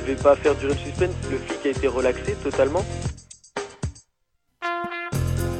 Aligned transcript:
je 0.00 0.12
vais 0.12 0.22
pas 0.22 0.36
faire 0.36 0.54
durer 0.56 0.74
le 0.74 0.78
suspense. 0.78 1.14
Le 1.30 1.38
flic 1.38 1.66
a 1.66 1.68
été 1.68 1.86
relaxé 1.88 2.36
totalement. 2.42 2.84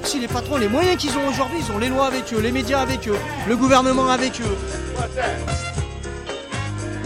Si 0.04 0.18
les 0.18 0.28
patrons, 0.28 0.56
les 0.56 0.68
moyens 0.68 0.96
qu'ils 0.96 1.16
ont 1.16 1.28
aujourd'hui, 1.28 1.58
ils 1.60 1.72
ont 1.72 1.78
les 1.78 1.88
lois 1.88 2.06
avec 2.06 2.32
eux, 2.32 2.40
les 2.40 2.52
médias 2.52 2.80
avec 2.80 3.06
eux, 3.08 3.16
le 3.48 3.56
gouvernement 3.56 4.08
avec 4.08 4.40
eux. 4.40 4.56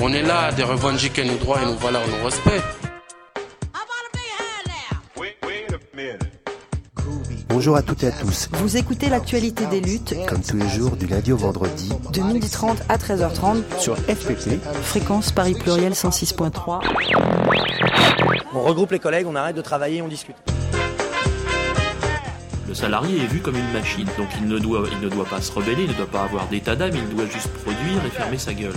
On 0.01 0.13
est 0.13 0.23
là 0.23 0.53
de 0.53 0.63
revendiquer 0.63 1.25
nos 1.25 1.37
droits 1.37 1.63
et 1.63 1.67
nos 1.67 1.77
valeurs, 1.77 2.07
nos 2.09 2.25
respects. 2.25 2.63
Bonjour 7.55 7.77
à 7.77 7.83
toutes 7.83 8.03
et 8.03 8.09
à 8.09 8.11
tous. 8.11 8.49
Vous 8.55 8.77
écoutez 8.77 9.09
l'actualité 9.09 9.65
des 9.67 9.81
luttes, 9.81 10.13
Comme 10.27 10.43
tous 10.43 10.57
les 10.57 10.69
jours, 10.69 10.97
du 10.97 11.07
lundi 11.07 11.31
au 11.31 11.37
vendredi, 11.37 11.89
de 12.13 12.21
12h30 12.21 12.79
à 12.89 12.97
13h30, 12.97 13.79
sur 13.79 13.97
FPP. 13.97 14.59
fréquence 14.83 15.31
Paris 15.31 15.55
Pluriel 15.55 15.93
106.3. 15.93 16.81
On 18.53 18.61
regroupe 18.61 18.91
les 18.91 18.99
collègues, 18.99 19.29
on 19.29 19.37
arrête 19.37 19.55
de 19.55 19.63
travailler, 19.63 20.03
on 20.03 20.09
discute. 20.09 20.35
Le 22.67 22.75
salarié 22.75 23.23
est 23.23 23.27
vu 23.27 23.39
comme 23.39 23.55
une 23.55 23.73
machine, 23.73 24.09
donc 24.19 24.27
il 24.41 24.49
ne 24.49 24.59
doit, 24.59 24.89
il 24.91 24.99
ne 24.99 25.09
doit 25.09 25.25
pas 25.25 25.41
se 25.41 25.53
rebeller, 25.53 25.85
il 25.85 25.91
ne 25.91 25.95
doit 25.95 26.11
pas 26.11 26.25
avoir 26.25 26.49
d'état 26.49 26.75
d'âme, 26.75 26.91
il 26.93 27.15
doit 27.15 27.27
juste 27.27 27.51
produire 27.63 28.05
et 28.05 28.11
fermer 28.11 28.39
sa 28.39 28.53
gueule. 28.53 28.75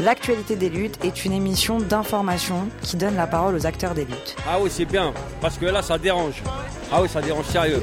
L'actualité 0.00 0.56
des 0.56 0.68
luttes 0.68 0.98
est 1.04 1.24
une 1.24 1.32
émission 1.32 1.78
d'information 1.78 2.68
qui 2.82 2.96
donne 2.96 3.14
la 3.14 3.28
parole 3.28 3.54
aux 3.54 3.64
acteurs 3.64 3.94
des 3.94 4.04
luttes. 4.04 4.34
Ah 4.48 4.58
oui, 4.60 4.68
c'est 4.70 4.84
bien, 4.84 5.14
parce 5.40 5.58
que 5.58 5.66
là, 5.66 5.80
ça 5.80 5.96
dérange. 5.96 6.42
Ah 6.92 7.00
oui, 7.02 7.08
ça 7.08 7.20
dérange 7.20 7.46
sérieux. 7.46 7.82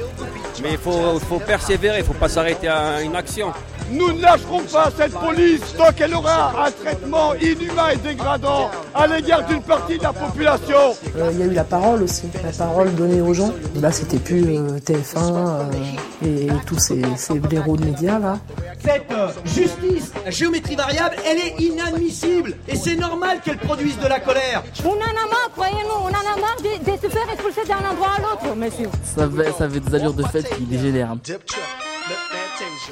Mais 0.62 0.72
il 0.72 0.78
faut, 0.78 1.38
persévérer, 1.40 1.98
il 1.98 2.04
faut 2.04 2.14
pas 2.14 2.28
s'arrêter 2.28 2.68
à 2.68 3.02
une 3.02 3.16
action. 3.16 3.52
Nous 3.90 4.12
ne 4.12 4.20
lâcherons 4.22 4.62
pas 4.62 4.90
cette 4.96 5.12
police 5.12 5.60
tant 5.76 5.92
qu'elle 5.92 6.14
aura 6.14 6.66
un 6.66 6.70
traitement 6.70 7.34
inhumain 7.34 7.90
et 7.92 7.96
dégradant 7.96 8.70
à 8.94 9.06
l'égard 9.06 9.44
d'une 9.46 9.62
partie 9.62 9.98
de 9.98 10.02
la 10.02 10.12
population. 10.12 10.94
Euh, 11.16 11.30
Il 11.32 11.38
y 11.38 11.42
a 11.42 11.46
eu 11.46 11.50
la 11.54 11.64
parole 11.64 12.02
aussi, 12.02 12.22
la 12.42 12.50
parole 12.52 12.94
donnée 12.94 13.20
aux 13.20 13.34
gens. 13.34 13.52
Là, 13.80 13.92
c'était 13.92 14.18
plus 14.18 14.44
euh, 14.44 14.78
TF1 14.78 15.16
euh, 15.18 16.26
et, 16.26 16.48
tous 16.66 16.78
ces, 16.78 17.02
ces 17.16 17.38
blaireaux 17.38 17.76
de 17.76 17.84
médias 17.84 18.18
là. 18.18 18.38
Cette 18.82 19.10
euh, 19.12 19.28
justice, 19.44 20.12
la 20.24 20.30
géométrie 20.30 20.76
variable, 20.76 21.16
elle 21.26 21.38
est 21.38 21.60
inadmissible. 21.62 22.54
Et 22.68 22.76
c'est 22.76 22.96
normal 22.96 23.40
qu'elle 23.44 23.58
produise 23.58 23.98
de 23.98 24.06
la 24.06 24.20
colère. 24.20 24.62
On 24.84 24.90
en 24.90 24.92
a 24.94 25.26
marre, 25.28 25.50
croyez-nous, 25.54 26.00
on 26.00 26.06
en 26.06 26.08
a 26.08 26.40
marre 26.40 26.56
de, 26.58 26.90
de 26.90 26.96
se 26.96 27.08
faire 27.08 27.28
expulser 27.32 27.66
d'un 27.68 27.88
endroit 27.90 28.12
à 28.16 28.20
l'autre, 28.20 28.56
monsieur. 28.56 28.88
Ça 29.16 29.24
avait, 29.24 29.52
ça 29.52 29.64
avait 29.64 29.80
des 29.80 29.94
allures 29.94 30.14
de 30.14 30.24
fête 30.24 30.48
qui 30.56 30.64
dégénèrent. 30.64 31.16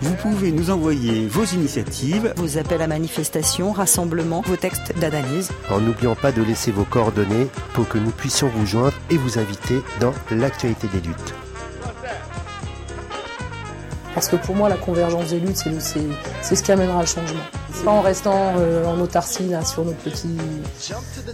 Vous 0.00 0.14
pouvez 0.14 0.50
nous 0.50 0.70
envoyer 0.70 1.26
vos 1.28 1.44
initiatives, 1.44 2.32
Vos 2.36 2.58
appels 2.58 2.82
à 2.82 2.88
manifestation, 2.88 3.70
rassemblements, 3.72 4.42
vos 4.44 4.56
textes 4.56 4.98
d'analyse. 4.98 5.50
En 5.70 5.78
n'oubliant 5.80 6.16
pas 6.16 6.32
de 6.32 6.42
laisser 6.42 6.72
vos 6.72 6.84
coordonnées 6.84 7.46
pour 7.74 7.86
que 7.88 7.98
nous 7.98 8.10
puissions 8.10 8.48
vous 8.48 8.66
joindre 8.66 8.94
et 9.10 9.16
vous 9.16 9.38
inviter 9.38 9.80
dans 10.00 10.12
l'actualité 10.32 10.88
des 10.88 11.00
luttes. 11.00 11.34
Parce 14.14 14.28
que 14.28 14.36
pour 14.36 14.54
moi, 14.56 14.68
la 14.68 14.76
convergence 14.76 15.28
des 15.30 15.40
luttes, 15.40 15.56
c'est 15.56 15.70
le- 15.70 15.80
c'est 15.80 16.02
c'est 16.42 16.54
ce 16.56 16.62
qui 16.62 16.70
amènera 16.72 17.00
le 17.00 17.06
changement. 17.06 17.40
C'est 17.74 17.84
pas 17.84 17.90
en 17.90 18.00
restant 18.00 18.54
euh, 18.56 18.86
en 18.86 19.00
autarcie 19.00 19.48
là, 19.48 19.64
sur 19.64 19.84
nos 19.84 19.92
petits, 19.92 20.36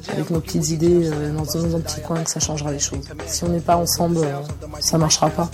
avec 0.09 0.31
nos 0.31 0.41
petites 0.41 0.71
idées 0.71 1.11
euh, 1.11 1.33
dans, 1.33 1.43
dans 1.43 1.77
un 1.77 1.81
petit 1.81 2.01
coin 2.01 2.23
que 2.23 2.31
ça 2.31 2.41
changera 2.41 2.73
les 2.73 2.79
choses. 2.79 3.07
Si 3.27 3.45
on 3.45 3.49
n'est 3.49 3.61
pas 3.61 3.77
ensemble, 3.77 4.19
euh, 4.19 4.41
ça 4.81 4.99
marchera 4.99 5.31
pas. 5.31 5.49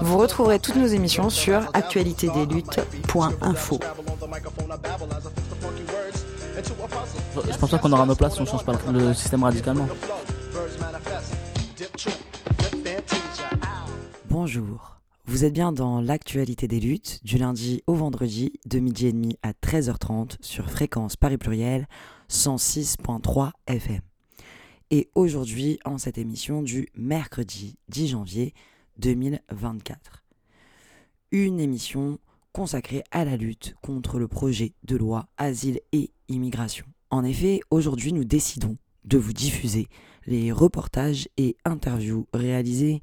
Vous 0.00 0.18
retrouverez 0.18 0.58
toutes 0.58 0.76
nos 0.76 0.86
émissions 0.86 1.30
sur 1.30 1.60
actualitédesluttes.info. 1.74 3.80
Je 7.50 7.56
pense 7.56 7.70
pas 7.70 7.78
qu'on 7.78 7.92
aura 7.92 8.06
nos 8.06 8.16
places 8.16 8.34
si 8.34 8.40
on 8.40 8.46
change 8.46 8.64
pas 8.64 8.72
le 8.92 9.14
système 9.14 9.44
radicalement. 9.44 9.86
Bonjour. 14.30 14.97
Vous 15.28 15.44
êtes 15.44 15.52
bien 15.52 15.72
dans 15.72 16.00
l'actualité 16.00 16.68
des 16.68 16.80
luttes 16.80 17.20
du 17.22 17.36
lundi 17.36 17.82
au 17.86 17.92
vendredi 17.92 18.54
de 18.64 18.78
midi 18.78 19.08
et 19.08 19.12
demi 19.12 19.36
à 19.42 19.52
13h30 19.52 20.38
sur 20.40 20.70
fréquence 20.70 21.16
Paris 21.16 21.36
Pluriel 21.36 21.86
106.3 22.30 23.50
FM. 23.66 24.00
Et 24.90 25.10
aujourd'hui 25.14 25.80
en 25.84 25.98
cette 25.98 26.16
émission 26.16 26.62
du 26.62 26.88
mercredi 26.94 27.76
10 27.90 28.08
janvier 28.08 28.54
2024. 29.00 30.24
Une 31.32 31.60
émission 31.60 32.18
consacrée 32.54 33.04
à 33.10 33.26
la 33.26 33.36
lutte 33.36 33.74
contre 33.82 34.18
le 34.18 34.28
projet 34.28 34.72
de 34.84 34.96
loi 34.96 35.28
Asile 35.36 35.80
et 35.92 36.10
Immigration. 36.28 36.86
En 37.10 37.22
effet, 37.22 37.60
aujourd'hui 37.70 38.14
nous 38.14 38.24
décidons 38.24 38.78
de 39.04 39.18
vous 39.18 39.34
diffuser 39.34 39.88
les 40.26 40.52
reportages 40.52 41.28
et 41.36 41.58
interviews 41.66 42.26
réalisés 42.32 43.02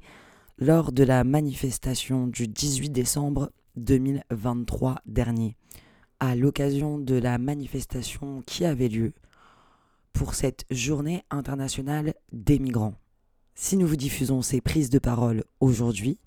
lors 0.58 0.90
de 0.90 1.04
la 1.04 1.22
manifestation 1.22 2.26
du 2.26 2.48
18 2.48 2.88
décembre 2.88 3.52
2023 3.76 4.96
dernier, 5.04 5.54
à 6.18 6.34
l'occasion 6.34 6.98
de 6.98 7.14
la 7.14 7.36
manifestation 7.36 8.42
qui 8.46 8.64
avait 8.64 8.88
lieu 8.88 9.12
pour 10.14 10.34
cette 10.34 10.64
journée 10.70 11.24
internationale 11.30 12.14
des 12.32 12.58
migrants. 12.58 12.94
Si 13.54 13.76
nous 13.76 13.86
vous 13.86 13.96
diffusons 13.96 14.40
ces 14.40 14.62
prises 14.62 14.88
de 14.88 14.98
parole 14.98 15.44
aujourd'hui, 15.60 16.18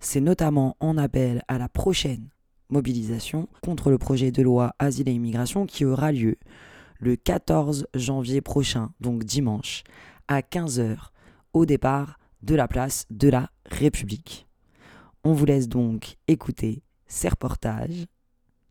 c'est 0.00 0.20
notamment 0.20 0.76
en 0.80 0.98
appel 0.98 1.44
à 1.46 1.56
la 1.58 1.68
prochaine 1.68 2.30
mobilisation 2.70 3.48
contre 3.62 3.90
le 3.90 3.98
projet 3.98 4.32
de 4.32 4.42
loi 4.42 4.74
Asile 4.80 5.08
et 5.08 5.12
Immigration 5.12 5.66
qui 5.66 5.84
aura 5.84 6.10
lieu 6.10 6.36
le 6.98 7.14
14 7.14 7.86
janvier 7.94 8.40
prochain, 8.40 8.90
donc 9.00 9.22
dimanche, 9.22 9.84
à 10.26 10.40
15h, 10.40 10.96
au 11.52 11.64
départ 11.64 12.18
de 12.42 12.54
la 12.54 12.68
place 12.68 13.06
de 13.10 13.28
la 13.28 13.50
République. 13.66 14.46
On 15.24 15.32
vous 15.32 15.44
laisse 15.44 15.68
donc 15.68 16.16
écouter 16.26 16.82
ces 17.06 17.28
reportages 17.28 18.06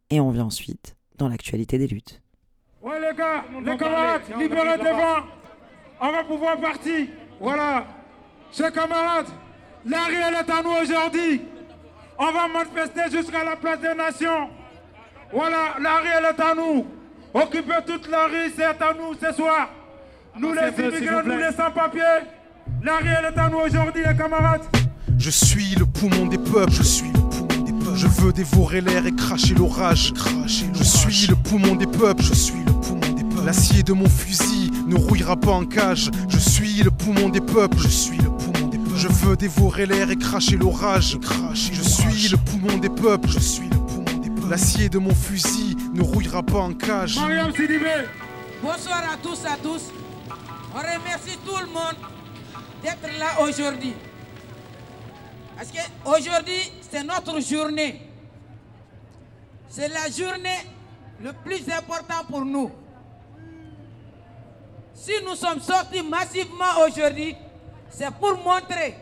et 0.09 0.19
on 0.19 0.31
vient 0.31 0.45
ensuite 0.45 0.95
dans 1.17 1.27
l'actualité 1.27 1.77
des 1.77 1.87
luttes. 1.87 2.21
Ouais 2.81 2.99
les 2.99 3.15
gars, 3.15 3.43
les 3.63 3.77
camarades, 3.77 4.21
libérez 4.39 4.77
devant. 4.77 5.25
On 5.99 6.11
va 6.11 6.23
pouvoir 6.23 6.59
partir. 6.59 7.07
Voilà. 7.39 7.85
Chers 8.51 8.71
camarades, 8.71 9.27
la 9.85 10.05
rue 10.05 10.15
elle 10.15 10.33
est 10.35 10.49
à 10.49 10.63
nous 10.63 10.83
aujourd'hui. 10.83 11.41
On 12.17 12.31
va 12.31 12.47
manifester 12.47 13.11
jusqu'à 13.11 13.43
la 13.43 13.55
place 13.55 13.79
des 13.79 13.93
nations. 13.93 14.49
Voilà, 15.31 15.75
la 15.79 15.97
rue 15.99 16.07
elle 16.17 16.25
est 16.25 16.41
à 16.41 16.55
nous. 16.55 16.87
Occupez 17.33 17.79
toute 17.85 18.07
la 18.07 18.25
rue, 18.25 18.51
c'est 18.55 18.63
à 18.63 18.93
nous 18.93 19.13
ce 19.21 19.33
soir. 19.33 19.69
Nous 20.39 20.53
les 20.53 20.69
immigrés, 20.69 21.23
nous 21.25 21.37
les 21.37 21.51
sans-papiers. 21.51 22.36
La 22.83 23.01
est 23.01 23.37
à 23.37 23.49
nous 23.49 23.57
aujourd'hui 23.57 24.03
les 24.07 24.15
camarades. 24.15 24.61
Je 25.17 25.29
suis 25.29 25.75
le 25.75 25.85
poumon 25.85 26.25
des 26.27 26.37
peuples, 26.37 26.71
je 26.71 26.83
suis 26.83 27.11
le 27.11 27.19
poumon 27.19 27.63
des 27.63 27.73
peuples. 27.73 27.97
Je 27.97 28.07
veux 28.07 28.31
dévorer 28.31 28.81
l'air 28.81 29.05
et 29.05 29.15
cracher 29.15 29.55
l'orage. 29.55 30.13
Je 30.73 30.83
suis 30.83 31.27
le 31.27 31.35
poumon 31.35 31.75
des 31.75 31.87
peuples, 31.87 32.23
je 32.23 32.33
suis 32.33 32.63
le 32.65 32.71
poumon 32.71 33.13
des 33.13 33.23
peuples. 33.23 33.45
L'acier 33.45 33.83
de 33.83 33.93
mon 33.93 34.07
fusil 34.07 34.71
ne 34.87 34.95
rouillera 34.95 35.35
pas 35.35 35.51
en 35.51 35.65
cage. 35.65 36.11
Je 36.29 36.37
suis 36.37 36.81
le 36.83 36.91
poumon 36.91 37.29
des 37.29 37.41
peuples, 37.41 37.77
je 37.77 37.87
suis 37.87 38.17
le 38.19 38.29
poumon 38.29 38.67
des 38.67 38.77
peuples. 38.77 38.95
Je 38.95 39.07
veux 39.07 39.35
dévorer 39.35 39.85
l'air 39.85 40.09
et 40.09 40.15
cracher 40.15 40.55
l'orage. 40.55 41.17
Je 41.53 41.81
suis 41.81 42.29
le 42.29 42.37
poumon 42.37 42.77
des 42.77 42.89
peuples, 42.89 43.29
je 43.29 43.39
suis 43.39 43.69
le 43.69 43.77
poumon 43.77 44.19
des 44.21 44.29
peuples. 44.29 44.49
L'acier 44.49 44.87
de 44.87 44.97
mon 44.97 45.13
fusil 45.13 45.75
ne 45.93 46.01
rouillera 46.01 46.41
pas 46.43 46.59
en 46.59 46.73
cage. 46.73 47.17
Mariam 47.17 47.51
Sidibé. 47.51 48.05
Bonsoir 48.61 49.03
à 49.13 49.17
tous, 49.21 49.45
à 49.45 49.57
tous. 49.61 49.91
On 50.73 50.77
remercie 50.77 51.37
tout 51.45 51.57
le 51.59 51.67
monde 51.67 51.95
d'être 52.83 53.17
là 53.19 53.41
aujourd'hui. 53.41 53.93
Parce 55.55 55.71
qu'aujourd'hui, 55.71 56.71
c'est 56.89 57.03
notre 57.03 57.39
journée. 57.39 58.01
C'est 59.69 59.87
la 59.87 60.09
journée 60.09 60.59
le 61.21 61.33
plus 61.33 61.67
important 61.71 62.23
pour 62.29 62.45
nous. 62.45 62.71
Si 64.93 65.11
nous 65.25 65.35
sommes 65.35 65.59
sortis 65.59 66.03
massivement 66.03 66.85
aujourd'hui, 66.87 67.35
c'est 67.89 68.11
pour 68.15 68.37
montrer 68.37 68.95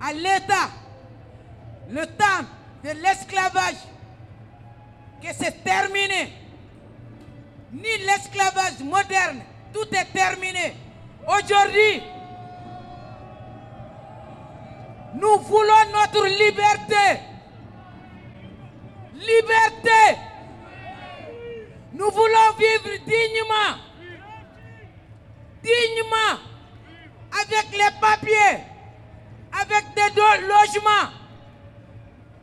à 0.00 0.12
l'État 0.12 0.70
le 1.90 2.04
temps 2.06 2.44
de 2.84 2.90
l'esclavage 2.90 3.76
que 5.22 5.28
c'est 5.38 5.62
terminé. 5.64 6.32
Ni 7.72 7.82
l'esclavage 8.06 8.78
moderne, 8.84 9.40
tout 9.72 9.86
est 9.94 10.12
terminé. 10.12 10.74
Aujourd'hui, 11.26 12.02
nous 15.16 15.38
voulons 15.40 15.84
notre 15.92 16.26
liberté. 16.26 17.20
Liberté. 19.14 20.20
Nous 21.94 22.10
voulons 22.10 22.52
vivre 22.58 23.04
dignement. 23.06 23.86
dignement, 25.62 26.38
avec 27.32 27.72
les 27.72 28.00
papiers, 28.00 28.62
avec 29.60 29.84
des 29.94 30.20
logements, 30.42 31.10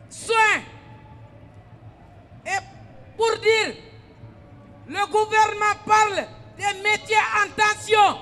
soins. 0.10 0.62
Et 2.46 2.60
pour 3.16 3.38
dire, 3.40 3.76
le 4.88 5.06
gouvernement 5.12 5.76
parle 5.86 6.28
des 6.58 6.82
métiers 6.82 7.16
en 7.18 7.50
tension. 7.56 8.20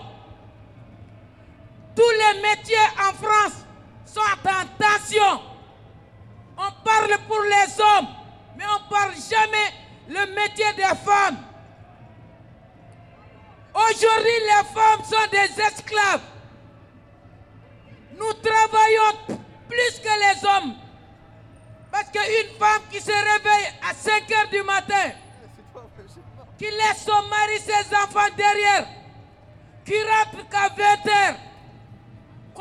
Tous 1.95 2.11
les 2.11 2.41
métiers 2.41 2.77
en 2.99 3.13
France 3.13 3.65
tension. 4.43 5.41
On 6.57 6.83
parle 6.83 7.17
pour 7.27 7.41
les 7.41 7.81
hommes, 7.81 8.07
mais 8.57 8.65
on 8.65 8.83
ne 8.83 8.89
parle 8.89 9.13
jamais 9.29 9.73
le 10.07 10.35
métier 10.35 10.73
des 10.75 10.95
femmes. 11.03 11.37
Aujourd'hui, 13.73 14.39
les 14.41 14.67
femmes 14.73 15.03
sont 15.03 15.29
des 15.31 15.61
esclaves. 15.61 16.21
Nous 18.17 18.33
travaillons 18.33 19.39
plus 19.67 19.99
que 19.99 20.09
les 20.09 20.47
hommes. 20.47 20.75
Parce 21.91 22.09
qu'une 22.09 22.57
femme 22.59 22.81
qui 22.91 23.01
se 23.01 23.11
réveille 23.11 23.67
à 23.89 23.93
5 23.93 24.31
heures 24.31 24.49
du 24.49 24.61
matin, 24.63 25.11
qui 26.57 26.65
laisse 26.65 27.05
son 27.05 27.21
mari, 27.27 27.59
ses 27.59 27.95
enfants 27.95 28.33
derrière, 28.37 28.87
qui 29.85 29.95
rentre 30.03 30.47
qu'à 30.49 30.69
20 30.69 30.83
heures, 31.11 31.35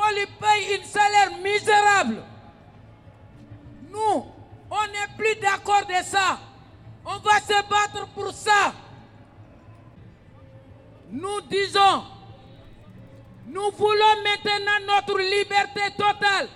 qu'on 0.01 0.15
lui 0.15 0.27
paye 0.27 0.81
un 0.81 0.85
salaire 0.85 1.31
misérable? 1.43 2.23
Nous, 3.91 4.25
on 4.71 4.87
n'est 4.87 5.17
plus 5.17 5.35
d'accord 5.41 5.85
de 5.87 6.05
ça. 6.05 6.39
On 7.05 7.19
va 7.19 7.41
se 7.41 7.69
battre 7.69 8.07
pour 8.15 8.33
ça. 8.33 8.73
Nous 11.11 11.41
disons, 11.43 12.05
nous 13.47 13.71
voulons 13.73 14.23
maintenant 14.23 14.97
notre 14.97 15.19
liberté 15.19 15.81
totale. 15.97 16.49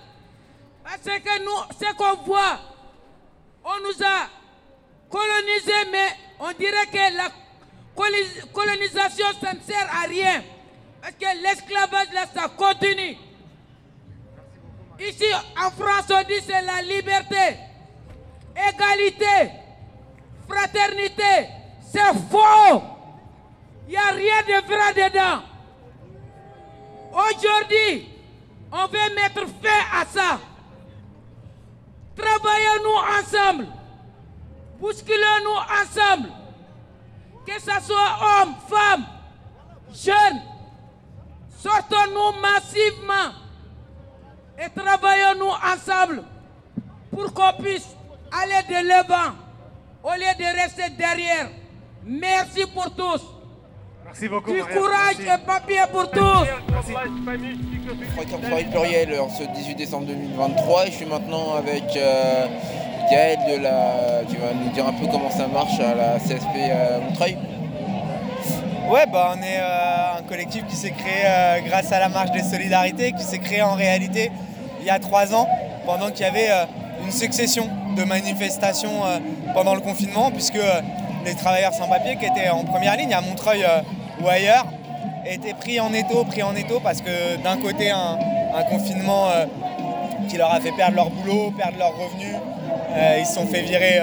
Parce 0.83 1.01
que 1.01 1.43
nous, 1.43 1.75
ce 1.79 1.93
qu'on 1.95 2.23
voit, 2.23 2.59
on 3.65 3.79
nous 3.81 4.03
a 4.03 4.29
colonisés, 5.09 5.91
mais 5.91 6.07
on 6.39 6.51
dirait 6.53 6.85
que 6.87 7.17
la 7.17 7.29
colonis- 7.95 8.51
colonisation, 8.53 9.25
ça 9.41 9.53
ne 9.53 9.59
sert 9.61 9.89
à 9.91 10.07
rien. 10.07 10.43
Parce 11.01 11.15
que 11.15 11.41
l'esclavage, 11.43 12.13
là, 12.13 12.25
ça 12.33 12.47
continue. 12.49 13.17
Ici, 14.99 15.25
en 15.57 15.71
France, 15.71 16.05
on 16.09 16.23
dit 16.27 16.41
c'est 16.45 16.61
la 16.61 16.81
liberté, 16.81 17.57
égalité, 18.55 19.51
fraternité. 20.47 21.49
C'est 21.91 22.13
faux. 22.29 22.81
Il 23.87 23.91
n'y 23.91 23.97
a 23.97 24.09
rien 24.11 24.41
de 24.41 24.65
vrai 24.65 25.09
dedans. 25.09 25.41
Aujourd'hui, 27.13 28.09
on 28.71 28.87
veut 28.87 29.15
mettre 29.15 29.45
fin 29.61 29.99
à 30.01 30.05
ça. 30.05 30.39
Travaillons-nous 32.15 33.19
ensemble. 33.19 33.67
Bousculons-nous 34.79 35.59
ensemble. 35.81 36.29
Que 37.45 37.53
ce 37.59 37.85
soit 37.85 38.17
hommes, 38.21 38.55
femmes, 38.67 39.05
jeunes. 39.93 40.41
Sortons-nous 41.59 42.41
massivement 42.41 43.44
et 44.59 44.69
travaillons-nous 44.79 45.51
ensemble 45.73 46.23
pour 47.11 47.33
qu'on 47.33 47.61
puisse 47.61 47.87
aller 48.31 48.67
de 48.67 48.87
l'avant 48.87 49.33
au 50.03 50.11
lieu 50.13 50.33
de 50.37 50.61
rester 50.61 50.89
derrière. 50.97 51.49
Merci 52.05 52.65
pour 52.73 52.93
tous. 52.95 53.21
Merci 54.05 54.29
beaucoup. 54.29 54.51
Du 54.53 54.59
Marianne. 54.61 54.77
courage 54.77 55.15
Merci. 55.19 55.41
et 55.41 55.45
papier 55.45 55.81
pour 55.91 56.09
tous. 56.11 56.45
Fréquence 58.15 58.41
Paris 58.49 58.65
Pluriel 58.65 59.19
en 59.19 59.29
ce 59.29 59.43
18 59.43 59.75
décembre 59.75 60.05
2023 60.07 60.87
et 60.87 60.91
je 60.91 60.95
suis 60.95 61.05
maintenant 61.05 61.55
avec 61.55 61.83
euh, 61.97 62.47
Gaël 63.11 63.39
de 63.49 63.63
la, 63.63 64.23
qui 64.29 64.35
va 64.37 64.53
nous 64.53 64.69
dire 64.71 64.87
un 64.87 64.93
peu 64.93 65.07
comment 65.11 65.31
ça 65.31 65.47
marche 65.47 65.79
à 65.79 65.95
la 65.95 66.19
CSP 66.19 66.55
à 66.71 66.99
Montreuil. 66.99 67.37
Ouais, 68.89 69.05
bah, 69.11 69.33
on 69.35 69.41
est 69.41 69.59
euh, 69.59 69.94
collectif 70.25 70.65
qui 70.67 70.75
s'est 70.75 70.91
créé 70.91 71.23
euh, 71.25 71.59
grâce 71.65 71.91
à 71.91 71.99
la 71.99 72.09
marche 72.09 72.31
des 72.31 72.43
solidarités, 72.43 73.13
qui 73.13 73.23
s'est 73.23 73.39
créé 73.39 73.61
en 73.61 73.73
réalité 73.73 74.31
il 74.79 74.85
y 74.85 74.89
a 74.89 74.99
trois 74.99 75.33
ans, 75.33 75.47
pendant 75.85 76.11
qu'il 76.11 76.25
y 76.25 76.29
avait 76.29 76.49
euh, 76.49 76.65
une 77.03 77.11
succession 77.11 77.69
de 77.95 78.03
manifestations 78.03 79.05
euh, 79.05 79.19
pendant 79.53 79.73
le 79.73 79.81
confinement, 79.81 80.31
puisque 80.31 80.59
les 81.25 81.35
travailleurs 81.35 81.73
sans 81.73 81.87
papier 81.87 82.17
qui 82.17 82.25
étaient 82.25 82.49
en 82.49 82.63
première 82.63 82.97
ligne 82.97 83.13
à 83.13 83.21
Montreuil 83.21 83.65
ou 84.21 84.27
ailleurs 84.27 84.65
étaient 85.25 85.55
pris 85.55 85.79
en 85.79 85.91
étau, 85.91 86.23
pris 86.23 86.43
en 86.43 86.55
étau, 86.55 86.79
parce 86.79 87.01
que 87.01 87.41
d'un 87.41 87.57
côté 87.57 87.89
un, 87.89 88.19
un 88.55 88.63
confinement 88.63 89.29
qui 90.29 90.37
leur 90.37 90.53
a 90.53 90.59
fait 90.59 90.71
perdre 90.71 90.95
leur 90.97 91.09
boulot, 91.09 91.51
perdre 91.57 91.79
leurs 91.79 91.97
revenus, 91.97 92.35
ils 93.19 93.25
se 93.25 93.33
sont 93.33 93.47
fait 93.47 93.61
virer 93.63 93.99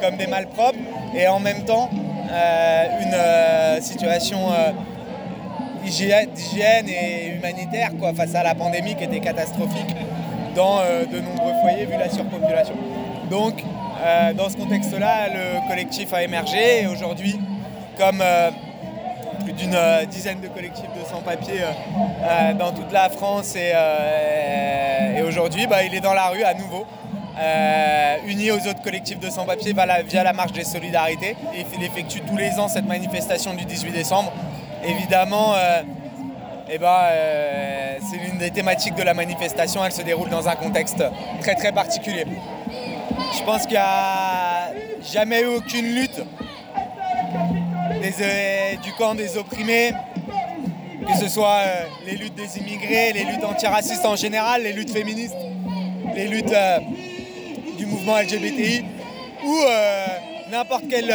comme 0.00 0.16
des 0.16 0.26
malpropres, 0.26 0.78
et 1.14 1.28
en 1.28 1.40
même 1.40 1.64
temps 1.66 1.90
une 1.92 3.82
situation 3.82 4.48
d'hygiène 5.82 6.88
et 6.88 7.34
humanitaire 7.36 7.90
quoi, 7.98 8.12
face 8.14 8.34
à 8.34 8.42
la 8.42 8.54
pandémie 8.54 8.94
qui 8.94 9.04
était 9.04 9.20
catastrophique 9.20 9.94
dans 10.54 10.80
euh, 10.80 11.04
de 11.06 11.20
nombreux 11.20 11.52
foyers 11.62 11.86
vu 11.86 11.96
la 11.98 12.08
surpopulation. 12.08 12.74
Donc 13.30 13.62
euh, 14.04 14.32
dans 14.34 14.48
ce 14.48 14.56
contexte-là, 14.56 15.28
le 15.28 15.68
collectif 15.68 16.12
a 16.12 16.22
émergé 16.22 16.82
et 16.82 16.86
aujourd'hui, 16.86 17.38
comme 17.98 18.20
euh, 18.20 18.50
plus 19.44 19.52
d'une 19.52 19.76
dizaine 20.10 20.40
de 20.40 20.48
collectifs 20.48 20.90
de 20.98 21.04
sans-papiers 21.08 21.62
dans 22.58 22.72
toute 22.72 22.92
la 22.92 23.08
France 23.10 23.56
et, 23.56 25.22
aujourd'hui, 25.22 25.66
bah, 25.66 25.82
il 25.82 25.94
est 25.94 26.00
dans 26.00 26.14
la 26.14 26.28
rue 26.28 26.44
à 26.44 26.54
nouveau. 26.54 26.86
uni 28.28 28.52
aux 28.52 28.68
autres 28.68 28.82
collectifs 28.82 29.18
de 29.18 29.30
sans-papiers 29.30 29.72
via 29.72 30.22
la, 30.22 30.32
marche 30.32 30.52
des 30.52 30.62
solidarités. 30.62 31.34
Il 31.76 31.82
effectue 31.82 32.20
tous 32.20 32.36
les 32.36 32.56
ans 32.60 32.68
cette 32.68 32.86
manifestation 32.86 33.54
du 33.54 33.64
18 33.64 33.90
décembre. 33.90 34.32
Évidemment, 34.84 35.54
euh, 35.54 35.82
eh 36.68 36.78
ben, 36.78 36.86
euh, 36.88 37.98
c'est 38.10 38.16
l'une 38.16 38.38
des 38.38 38.50
thématiques 38.50 38.96
de 38.96 39.02
la 39.02 39.14
manifestation. 39.14 39.84
Elle 39.84 39.92
se 39.92 40.02
déroule 40.02 40.28
dans 40.28 40.48
un 40.48 40.56
contexte 40.56 41.04
très 41.40 41.54
très 41.54 41.70
particulier. 41.70 42.24
Je 43.38 43.44
pense 43.44 43.62
qu'il 43.62 43.72
n'y 43.72 43.76
a 43.76 44.72
jamais 45.02 45.42
eu 45.42 45.46
aucune 45.46 45.94
lutte 45.94 46.20
euh, 48.20 48.76
du 48.82 48.92
camp 48.94 49.14
des 49.14 49.36
opprimés, 49.36 49.92
que 51.06 51.16
ce 51.16 51.28
soit 51.28 51.62
les 52.04 52.16
luttes 52.16 52.34
des 52.34 52.58
immigrés, 52.58 53.12
les 53.12 53.24
luttes 53.24 53.44
antiracistes 53.44 54.04
en 54.04 54.16
général, 54.16 54.64
les 54.64 54.72
luttes 54.72 54.90
féministes, 54.90 55.36
les 56.16 56.26
luttes 56.26 56.54
du 57.78 57.86
mouvement 57.86 58.18
LGBTI, 58.18 58.84
ou 59.44 59.56
n'importe 60.50 60.88
quelle 60.88 61.14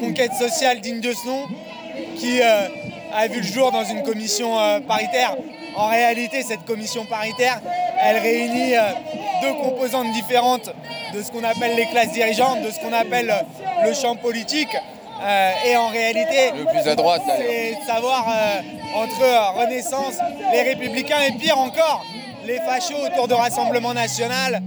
conquête 0.00 0.32
sociale 0.34 0.80
digne 0.80 1.00
de 1.00 1.12
ce 1.12 1.26
nom 1.26 1.48
qui 2.16 2.40
a 3.12 3.28
vu 3.28 3.40
le 3.40 3.46
jour 3.46 3.70
dans 3.72 3.84
une 3.84 4.02
commission 4.02 4.58
euh, 4.58 4.80
paritaire. 4.80 5.36
En 5.76 5.88
réalité, 5.88 6.42
cette 6.42 6.64
commission 6.64 7.04
paritaire, 7.04 7.60
elle 8.00 8.18
réunit 8.18 8.74
euh, 8.74 8.80
deux 9.42 9.54
composantes 9.54 10.12
différentes 10.12 10.70
de 11.14 11.22
ce 11.22 11.30
qu'on 11.30 11.44
appelle 11.44 11.76
les 11.76 11.86
classes 11.86 12.12
dirigeantes, 12.12 12.62
de 12.62 12.70
ce 12.70 12.78
qu'on 12.80 12.92
appelle 12.92 13.30
euh, 13.30 13.86
le 13.86 13.94
champ 13.94 14.16
politique. 14.16 14.74
Euh, 15.24 15.50
et 15.66 15.76
en 15.76 15.88
réalité, 15.88 16.50
Le 16.56 16.64
plus 16.64 16.90
à 16.90 16.96
droite, 16.96 17.22
c'est 17.26 17.76
de 17.80 17.86
savoir 17.86 18.26
euh, 18.28 18.60
entre 18.96 19.60
Renaissance, 19.60 20.14
les 20.52 20.62
Républicains 20.62 21.20
et 21.28 21.32
pire 21.32 21.58
encore, 21.58 22.04
les 22.44 22.58
fachos 22.58 23.06
autour 23.06 23.28
de 23.28 23.34
Rassemblement 23.34 23.94
National, 23.94 24.60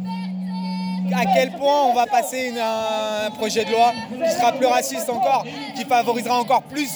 à 1.13 1.25
quel 1.33 1.51
point 1.51 1.83
on 1.83 1.93
va 1.93 2.05
passer 2.05 2.53
un 2.57 3.29
projet 3.31 3.65
de 3.65 3.71
loi 3.71 3.91
qui 4.23 4.31
sera 4.31 4.51
plus 4.53 4.65
raciste 4.65 5.09
encore, 5.09 5.45
qui 5.75 5.83
favorisera 5.85 6.39
encore 6.39 6.63
plus 6.63 6.89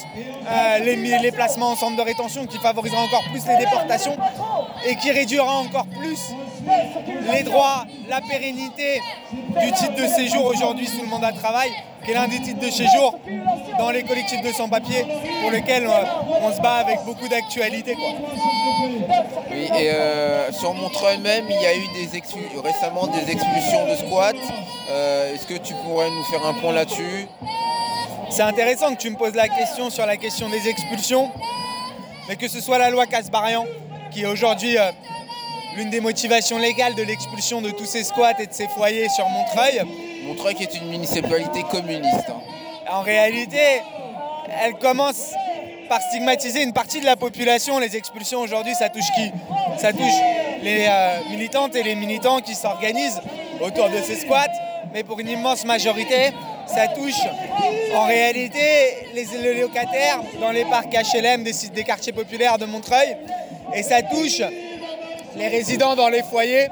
euh, 0.48 0.80
les, 0.80 0.96
les 0.96 1.32
placements 1.32 1.72
en 1.72 1.76
centre 1.76 1.98
de 1.98 2.02
rétention, 2.02 2.46
qui 2.46 2.58
favorisera 2.58 3.02
encore 3.02 3.24
plus 3.32 3.46
les 3.48 3.58
déportations 3.58 4.16
et 4.88 4.96
qui 4.96 5.12
réduira 5.12 5.52
encore 5.60 5.86
plus 5.86 6.20
les 7.32 7.44
droits, 7.44 7.86
la 8.08 8.22
pérennité 8.22 9.02
du 9.32 9.72
titre 9.72 9.96
de 9.96 10.08
séjour 10.08 10.46
aujourd'hui 10.46 10.88
sous 10.88 11.02
le 11.02 11.08
mandat 11.08 11.32
de 11.32 11.38
travail, 11.38 11.70
qui 12.04 12.12
est 12.12 12.14
l'un 12.14 12.28
des 12.28 12.40
titres 12.42 12.60
de 12.60 12.70
séjour 12.70 13.18
dans 13.78 13.92
les 13.92 14.04
collectifs 14.04 14.42
de 14.42 14.52
sans-papiers 14.52 15.06
pour 15.42 15.52
lesquels 15.52 15.86
euh, 15.86 16.04
on 16.42 16.52
se 16.52 16.62
bat 16.62 16.76
avec 16.76 17.00
beaucoup 17.06 17.28
d'actualité. 17.28 17.96
Oui, 19.52 19.70
et 19.78 19.90
euh, 19.92 20.52
sur 20.52 20.74
Montreuil 20.74 21.18
même, 21.20 21.46
il 21.50 21.62
y 21.62 21.66
a 21.66 21.76
eu 21.76 21.88
des 21.94 22.10
récemment 22.62 23.08
des 23.08 23.32
expulsions 23.32 23.88
de 23.90 23.96
squats. 23.96 24.34
Euh, 24.90 25.34
Est-ce 25.34 25.46
que 25.46 25.56
tu 25.56 25.74
pourrais 25.76 26.10
nous 26.10 26.24
faire 26.26 26.46
un 26.46 26.54
point 26.54 26.74
là-dessus? 26.74 27.28
C'est 28.30 28.44
intéressant 28.44 28.94
que 28.94 29.02
tu 29.02 29.10
me 29.10 29.16
poses 29.16 29.36
la 29.36 29.48
question 29.48 29.90
sur 29.90 30.06
la 30.06 30.18
question 30.18 30.50
des 30.50 30.68
expulsions, 30.68 31.32
mais 32.28 32.36
que 32.36 32.48
ce 32.48 32.62
soit 32.62 32.78
la 32.78 32.90
loi 32.90 33.06
Casbarian, 33.08 33.66
qui 34.12 34.22
est 34.22 34.28
aujourd'hui 34.28 34.78
euh, 34.78 34.92
l'une 35.76 35.90
des 35.90 36.02
motivations 36.02 36.58
légales 36.58 36.96
de 36.96 37.04
l'expulsion 37.04 37.62
de 37.62 37.72
tous 37.72 37.86
ces 37.86 38.04
squats 38.04 38.40
et 38.40 38.48
de 38.48 38.54
ces 38.54 38.68
foyers 38.70 39.10
sur 39.10 39.28
Montreuil. 39.30 39.82
Montreuil 40.26 40.56
qui 40.56 40.64
est 40.64 40.76
une 40.76 40.90
municipalité 40.90 41.64
communiste. 41.70 42.30
hein. 42.30 42.42
En 42.92 43.02
réalité, 43.02 43.82
elle 44.64 44.74
commence 44.76 45.32
par 45.88 46.02
stigmatiser 46.02 46.64
une 46.64 46.74
partie 46.74 47.00
de 47.00 47.06
la 47.06 47.16
population. 47.16 47.80
Les 47.80 47.96
expulsions 47.96 48.40
aujourd'hui, 48.40 48.74
ça 48.76 48.90
touche 48.90 49.12
qui? 49.16 49.32
Ça 49.78 49.94
touche 49.94 50.20
les 50.62 50.86
euh, 50.88 51.20
militantes 51.30 51.76
et 51.76 51.84
les 51.84 51.96
militants 51.96 52.42
qui 52.42 52.56
s'organisent 52.56 53.22
autour 53.62 53.90
de 53.90 54.02
ces 54.02 54.16
squats, 54.16 54.48
mais 54.94 55.04
pour 55.04 55.20
une 55.20 55.30
immense 55.30 55.66
majorité, 55.66 56.32
ça 56.68 56.88
touche 56.88 57.22
en 57.96 58.06
réalité 58.06 58.60
les, 59.14 59.26
locataires 59.60 60.22
dans 60.40 60.52
les 60.52 60.66
parcs 60.66 60.94
HLM 60.94 61.44
des, 61.44 61.54
des 61.74 61.84
quartiers 61.84 62.14
populaires 62.14 62.58
de 62.58 62.66
Montreuil, 62.66 63.18
et 63.74 63.84
ça 63.84 64.02
touche 64.02 64.42
les 65.36 65.48
résidents 65.48 65.96
dans 65.96 66.10
les 66.10 66.24
foyers, 66.24 66.68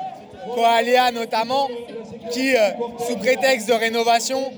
Coalia 0.54 1.12
notamment, 1.12 1.68
qui, 2.32 2.56
euh, 2.56 2.70
sous 3.08 3.18
prétexte 3.18 3.68
de 3.68 3.74
rénovation, 3.74 4.52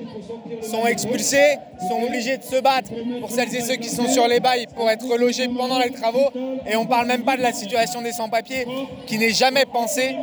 sont 0.61 0.85
expulsés, 0.85 1.57
sont 1.87 2.01
obligés 2.03 2.37
de 2.37 2.43
se 2.43 2.59
battre 2.59 2.91
pour 3.19 3.29
celles 3.29 3.55
et 3.55 3.61
ceux 3.61 3.75
qui 3.75 3.89
sont 3.89 4.07
sur 4.07 4.27
les 4.27 4.39
bails 4.39 4.67
pour 4.75 4.89
être 4.89 5.17
logés 5.17 5.47
pendant 5.47 5.79
les 5.79 5.91
travaux. 5.91 6.29
Et 6.67 6.75
on 6.75 6.83
ne 6.83 6.89
parle 6.89 7.07
même 7.07 7.23
pas 7.23 7.37
de 7.37 7.41
la 7.41 7.53
situation 7.53 8.01
des 8.01 8.11
sans-papiers 8.11 8.65
qui 9.07 9.17
n'est 9.17 9.31
jamais 9.31 9.65
pensée 9.65 10.15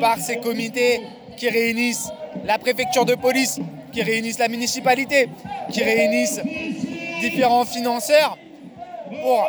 par 0.00 0.18
ces 0.18 0.36
comités 0.36 1.00
qui 1.36 1.48
réunissent 1.48 2.08
la 2.44 2.58
préfecture 2.58 3.04
de 3.04 3.14
police, 3.14 3.60
qui 3.92 4.02
réunissent 4.02 4.38
la 4.38 4.48
municipalité, 4.48 5.28
qui 5.70 5.82
réunissent 5.82 6.40
différents 7.20 7.64
financeurs 7.64 8.36
pour 9.22 9.48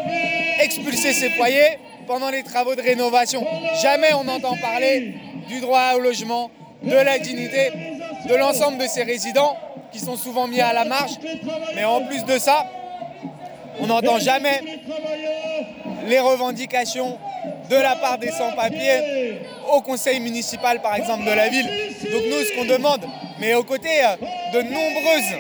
expulser 0.61 1.13
ces 1.13 1.29
foyers 1.31 1.79
pendant 2.07 2.29
les 2.29 2.43
travaux 2.43 2.75
de 2.75 2.81
rénovation. 2.81 3.45
Jamais 3.81 4.13
on 4.13 4.23
n'entend 4.23 4.55
parler 4.57 5.15
du 5.47 5.59
droit 5.59 5.93
au 5.95 5.99
logement, 5.99 6.49
de 6.83 6.95
la 6.95 7.17
dignité 7.19 7.71
de 8.27 8.35
l'ensemble 8.35 8.77
de 8.77 8.87
ces 8.87 9.03
résidents 9.03 9.57
qui 9.91 9.99
sont 9.99 10.15
souvent 10.17 10.47
mis 10.47 10.61
à 10.61 10.73
la 10.73 10.85
marge. 10.85 11.13
Mais 11.75 11.83
en 11.83 12.01
plus 12.01 12.23
de 12.25 12.37
ça, 12.37 12.65
on 13.79 13.87
n'entend 13.87 14.19
jamais 14.19 14.61
les 16.07 16.19
revendications 16.19 17.17
de 17.69 17.75
la 17.75 17.95
part 17.95 18.17
des 18.17 18.31
sans-papiers 18.31 19.39
au 19.71 19.81
conseil 19.81 20.19
municipal, 20.19 20.81
par 20.81 20.95
exemple, 20.95 21.25
de 21.25 21.31
la 21.31 21.49
ville. 21.49 21.67
Donc 22.11 22.21
nous, 22.29 22.43
ce 22.43 22.55
qu'on 22.55 22.65
demande, 22.65 23.01
mais 23.39 23.55
aux 23.55 23.63
côtés 23.63 24.03
euh, 24.03 24.15
de 24.53 24.61
nombreuses 24.61 25.33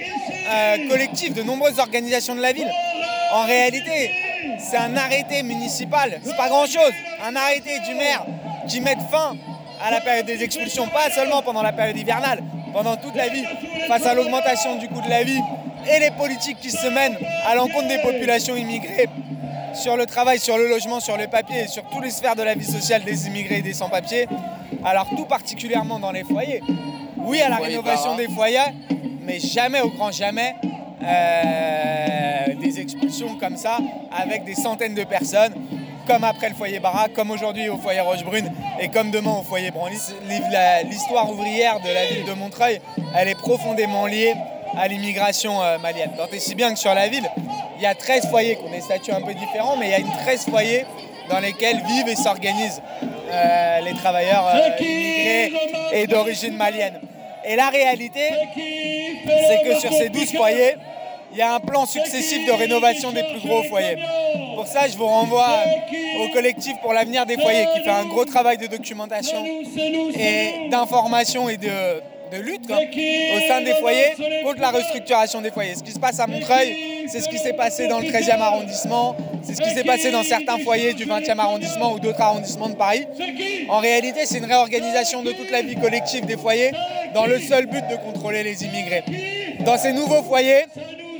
euh, 0.49 0.89
collectifs, 0.89 1.33
de 1.33 1.43
nombreuses 1.43 1.79
organisations 1.79 2.35
de 2.35 2.41
la 2.41 2.51
ville, 2.51 2.69
en 3.31 3.45
réalité, 3.45 4.11
c'est 4.69 4.77
un 4.77 4.95
arrêté 4.97 5.43
municipal, 5.43 6.19
c'est 6.23 6.35
pas 6.35 6.49
grand-chose, 6.49 6.93
un 7.23 7.35
arrêté 7.35 7.79
du 7.87 7.93
maire 7.93 8.25
qui 8.67 8.81
mette 8.81 8.99
fin 9.11 9.35
à 9.81 9.91
la 9.91 10.01
période 10.01 10.25
des 10.25 10.43
expulsions, 10.43 10.87
pas 10.87 11.09
seulement 11.11 11.41
pendant 11.41 11.61
la 11.61 11.71
période 11.71 11.97
hivernale, 11.97 12.41
pendant 12.73 12.95
toute 12.97 13.15
la 13.15 13.29
vie, 13.29 13.43
face 13.87 14.05
à 14.05 14.13
l'augmentation 14.13 14.77
du 14.77 14.87
coût 14.87 15.01
de 15.01 15.09
la 15.09 15.23
vie 15.23 15.39
et 15.87 15.99
les 15.99 16.11
politiques 16.11 16.59
qui 16.59 16.71
se 16.71 16.87
mènent 16.87 17.17
à 17.45 17.55
l'encontre 17.55 17.87
des 17.87 17.99
populations 17.99 18.55
immigrées 18.55 19.07
sur 19.75 19.97
le 19.97 20.05
travail, 20.05 20.39
sur 20.39 20.57
le 20.57 20.67
logement, 20.67 20.99
sur 20.99 21.17
le 21.17 21.27
papier 21.27 21.61
et 21.61 21.67
sur 21.67 21.83
toutes 21.83 22.03
les 22.03 22.09
sphères 22.09 22.35
de 22.35 22.43
la 22.43 22.55
vie 22.55 22.65
sociale 22.65 23.03
des 23.03 23.27
immigrés 23.27 23.59
et 23.59 23.61
des 23.61 23.73
sans-papiers. 23.73 24.27
Alors 24.83 25.07
tout 25.09 25.25
particulièrement 25.25 25.99
dans 25.99 26.11
les 26.11 26.23
foyers. 26.23 26.61
Oui 27.17 27.41
à 27.41 27.49
la 27.49 27.57
rénovation 27.57 28.15
des 28.15 28.27
foyers, 28.27 28.73
mais 29.21 29.39
jamais 29.39 29.81
au 29.81 29.89
grand 29.89 30.11
jamais 30.11 30.55
euh, 31.03 32.55
des 32.61 32.79
expulsions 32.79 33.35
comme 33.39 33.57
ça 33.57 33.77
avec 34.11 34.43
des 34.43 34.55
centaines 34.55 34.95
de 34.95 35.03
personnes 35.03 35.53
comme 36.07 36.23
après 36.23 36.49
le 36.49 36.55
foyer 36.55 36.79
Barak, 36.79 37.13
comme 37.13 37.31
aujourd'hui 37.31 37.67
au 37.69 37.77
foyer 37.77 37.99
Rochebrune 37.99 38.51
et 38.79 38.89
comme 38.89 39.11
demain 39.11 39.37
au 39.39 39.43
foyer 39.43 39.71
Branly. 39.71 39.97
L'histoire 40.85 41.29
ouvrière 41.31 41.79
de 41.79 41.91
la 41.91 42.05
ville 42.05 42.25
de 42.25 42.33
Montreuil, 42.33 42.79
elle 43.15 43.27
est 43.27 43.37
profondément 43.37 44.05
liée 44.05 44.33
à 44.77 44.87
l'immigration 44.87 45.61
euh, 45.61 45.77
malienne. 45.77 46.11
Tant 46.17 46.27
et 46.31 46.39
si 46.39 46.55
bien 46.55 46.73
que 46.73 46.79
sur 46.79 46.93
la 46.93 47.07
ville, 47.07 47.27
il 47.77 47.83
y 47.83 47.85
a 47.85 47.95
13 47.95 48.27
foyers 48.29 48.55
qui 48.55 48.63
ont 48.63 48.71
des 48.71 48.81
statuts 48.81 49.11
un 49.11 49.21
peu 49.21 49.33
différents, 49.33 49.77
mais 49.77 49.87
il 49.87 49.91
y 49.91 49.95
a 49.95 49.99
une 49.99 50.11
13 50.11 50.45
foyers 50.49 50.85
dans 51.29 51.39
lesquels 51.39 51.81
vivent 51.85 52.07
et 52.07 52.15
s'organisent 52.15 52.81
euh, 53.31 53.81
les 53.81 53.93
travailleurs 53.93 54.47
euh, 54.47 54.83
immigrés 54.83 55.53
et 55.93 56.07
d'origine 56.07 56.55
malienne. 56.55 56.99
Et 57.47 57.55
la 57.55 57.69
réalité, 57.69 58.29
c'est 58.55 59.69
que 59.69 59.79
sur 59.79 59.93
ces 59.93 60.09
12 60.09 60.31
foyers, 60.35 60.75
il 61.31 61.37
y 61.37 61.41
a 61.41 61.55
un 61.55 61.59
plan 61.59 61.85
successif 61.85 62.45
de 62.47 62.51
rénovation 62.51 63.11
des 63.11 63.23
plus 63.23 63.39
gros 63.45 63.63
foyers. 63.63 63.97
Pour 64.55 64.67
ça, 64.67 64.87
je 64.87 64.97
vous 64.97 65.05
renvoie 65.05 65.59
au 66.21 66.29
collectif 66.29 66.73
pour 66.81 66.93
l'avenir 66.93 67.25
des 67.25 67.37
foyers 67.37 67.65
qui 67.73 67.83
fait 67.83 67.89
un 67.89 68.05
gros 68.05 68.25
travail 68.25 68.57
de 68.57 68.67
documentation 68.67 69.45
et 69.45 70.69
d'information 70.69 71.49
et 71.49 71.57
de, 71.57 72.01
lutte 72.33 72.69
au 72.69 73.47
sein 73.47 73.61
des 73.61 73.73
foyers 73.75 74.15
contre 74.43 74.61
la 74.61 74.71
restructuration 74.71 75.41
des 75.41 75.51
foyers. 75.51 75.75
Ce 75.75 75.83
qui 75.83 75.91
se 75.91 75.99
passe 75.99 76.19
à 76.19 76.27
Montreuil, 76.27 76.75
c'est 77.07 77.21
ce 77.21 77.29
qui 77.29 77.37
s'est 77.37 77.53
passé 77.53 77.87
dans 77.87 77.99
le 77.99 78.05
13e 78.05 78.39
arrondissement, 78.39 79.15
c'est 79.43 79.55
ce 79.55 79.61
qui 79.61 79.69
s'est 79.71 79.83
passé 79.83 80.11
dans 80.11 80.23
certains 80.23 80.57
foyers 80.59 80.93
du 80.93 81.05
20e 81.05 81.37
arrondissement 81.37 81.93
ou 81.93 81.99
d'autres 81.99 82.21
arrondissements 82.21 82.69
de 82.69 82.75
Paris. 82.75 83.05
En 83.69 83.79
réalité, 83.79 84.25
c'est 84.25 84.39
une 84.39 84.45
réorganisation 84.45 85.23
de 85.23 85.31
toute 85.31 85.51
la 85.51 85.61
vie 85.61 85.75
collective 85.75 86.25
des 86.25 86.37
foyers 86.37 86.71
dans 87.13 87.25
le 87.25 87.39
seul 87.39 87.65
but 87.67 87.83
de 87.87 87.95
contrôler 87.95 88.43
les 88.43 88.63
immigrés. 88.63 89.03
Dans 89.59 89.77
ces 89.77 89.93
nouveaux 89.93 90.23
foyers, 90.23 90.65